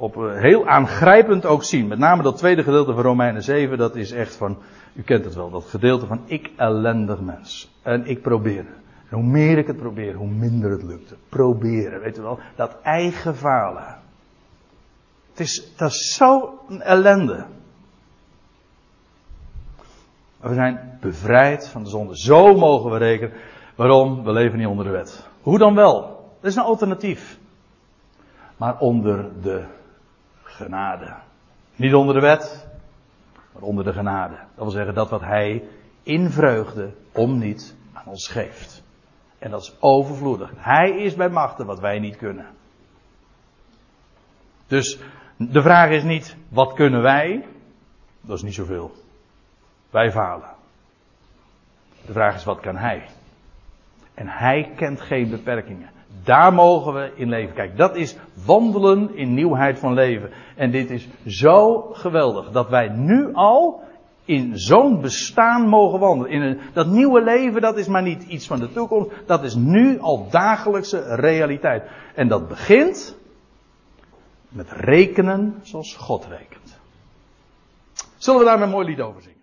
op 0.00 0.16
eh, 0.16 0.40
heel 0.40 0.66
aangrijpend 0.66 1.46
ook 1.46 1.64
zien. 1.64 1.86
Met 1.86 1.98
name 1.98 2.22
dat 2.22 2.36
tweede 2.36 2.62
gedeelte 2.62 2.94
van 2.94 3.02
Romeinen 3.02 3.42
7, 3.42 3.78
dat 3.78 3.96
is 3.96 4.12
echt 4.12 4.36
van, 4.36 4.58
u 4.92 5.02
kent 5.02 5.24
het 5.24 5.34
wel, 5.34 5.50
dat 5.50 5.64
gedeelte 5.64 6.06
van 6.06 6.20
ik 6.24 6.50
ellendig 6.56 7.20
mens. 7.20 7.70
En 7.82 8.06
ik 8.06 8.22
probeer. 8.22 8.66
En 9.08 9.16
hoe 9.16 9.26
meer 9.26 9.58
ik 9.58 9.66
het 9.66 9.76
probeer, 9.76 10.14
hoe 10.14 10.28
minder 10.28 10.70
het 10.70 10.82
lukte. 10.82 11.16
Proberen, 11.28 12.00
weet 12.00 12.18
u 12.18 12.22
wel, 12.22 12.38
dat 12.56 12.76
eigen 12.82 13.36
falen. 13.36 13.98
Het 15.30 15.40
is, 15.40 15.72
dat 15.76 15.90
is 15.90 16.14
zo 16.14 16.58
een 16.68 16.82
ellende. 16.82 17.44
We 20.40 20.54
zijn 20.54 20.98
bevrijd 21.00 21.68
van 21.68 21.82
de 21.82 21.88
zonde. 21.90 22.18
Zo 22.18 22.54
mogen 22.56 22.90
we 22.90 22.98
rekenen. 22.98 23.32
Waarom? 23.74 24.24
We 24.24 24.32
leven 24.32 24.58
niet 24.58 24.66
onder 24.66 24.84
de 24.84 24.90
wet. 24.90 25.28
Hoe 25.42 25.58
dan 25.58 25.74
wel? 25.74 26.02
Dat 26.40 26.50
is 26.50 26.56
een 26.56 26.62
alternatief. 26.62 27.38
Maar 28.56 28.78
onder 28.78 29.28
de 29.42 29.64
genade. 30.60 31.14
Niet 31.76 31.94
onder 31.94 32.14
de 32.14 32.20
wet, 32.20 32.68
maar 33.52 33.62
onder 33.62 33.84
de 33.84 33.92
genade. 33.92 34.34
Dat 34.34 34.64
wil 34.64 34.70
zeggen 34.70 34.94
dat 34.94 35.10
wat 35.10 35.20
hij 35.20 35.64
in 36.02 36.30
vreugde 36.30 36.92
om 37.12 37.38
niet 37.38 37.76
aan 37.92 38.06
ons 38.06 38.28
geeft. 38.28 38.82
En 39.38 39.50
dat 39.50 39.62
is 39.62 39.76
overvloedig. 39.80 40.52
Hij 40.56 40.90
is 40.90 41.14
bij 41.14 41.28
machten 41.28 41.66
wat 41.66 41.80
wij 41.80 41.98
niet 41.98 42.16
kunnen. 42.16 42.46
Dus 44.66 44.98
de 45.36 45.62
vraag 45.62 45.90
is 45.90 46.02
niet 46.02 46.36
wat 46.48 46.72
kunnen 46.72 47.02
wij? 47.02 47.46
Dat 48.20 48.36
is 48.36 48.42
niet 48.42 48.54
zoveel. 48.54 48.92
Wij 49.90 50.12
falen. 50.12 50.48
De 52.06 52.12
vraag 52.12 52.34
is 52.34 52.44
wat 52.44 52.60
kan 52.60 52.76
hij? 52.76 53.08
En 54.14 54.28
hij 54.28 54.72
kent 54.76 55.00
geen 55.00 55.30
beperkingen. 55.30 55.90
Daar 56.24 56.52
mogen 56.52 56.94
we 56.94 57.12
in 57.14 57.28
leven. 57.28 57.54
Kijk, 57.54 57.76
dat 57.76 57.96
is 57.96 58.16
wandelen 58.44 59.16
in 59.16 59.34
nieuwheid 59.34 59.78
van 59.78 59.94
leven. 59.94 60.30
En 60.56 60.70
dit 60.70 60.90
is 60.90 61.08
zo 61.26 61.80
geweldig 61.92 62.50
dat 62.50 62.68
wij 62.68 62.88
nu 62.88 63.34
al 63.34 63.82
in 64.24 64.58
zo'n 64.58 65.00
bestaan 65.00 65.68
mogen 65.68 65.98
wandelen. 65.98 66.32
In 66.32 66.42
een, 66.42 66.60
dat 66.72 66.86
nieuwe 66.86 67.22
leven, 67.22 67.60
dat 67.60 67.76
is 67.76 67.86
maar 67.86 68.02
niet 68.02 68.22
iets 68.22 68.46
van 68.46 68.58
de 68.58 68.72
toekomst. 68.72 69.10
Dat 69.26 69.44
is 69.44 69.54
nu 69.54 69.98
al 69.98 70.26
dagelijkse 70.30 71.14
realiteit. 71.14 71.82
En 72.14 72.28
dat 72.28 72.48
begint 72.48 73.16
met 74.48 74.70
rekenen 74.70 75.54
zoals 75.62 75.96
God 75.96 76.26
rekent. 76.26 76.78
Zullen 78.16 78.40
we 78.40 78.46
daar 78.46 78.62
een 78.62 78.70
mooi 78.70 78.86
lied 78.86 79.00
over 79.00 79.22
zingen? 79.22 79.39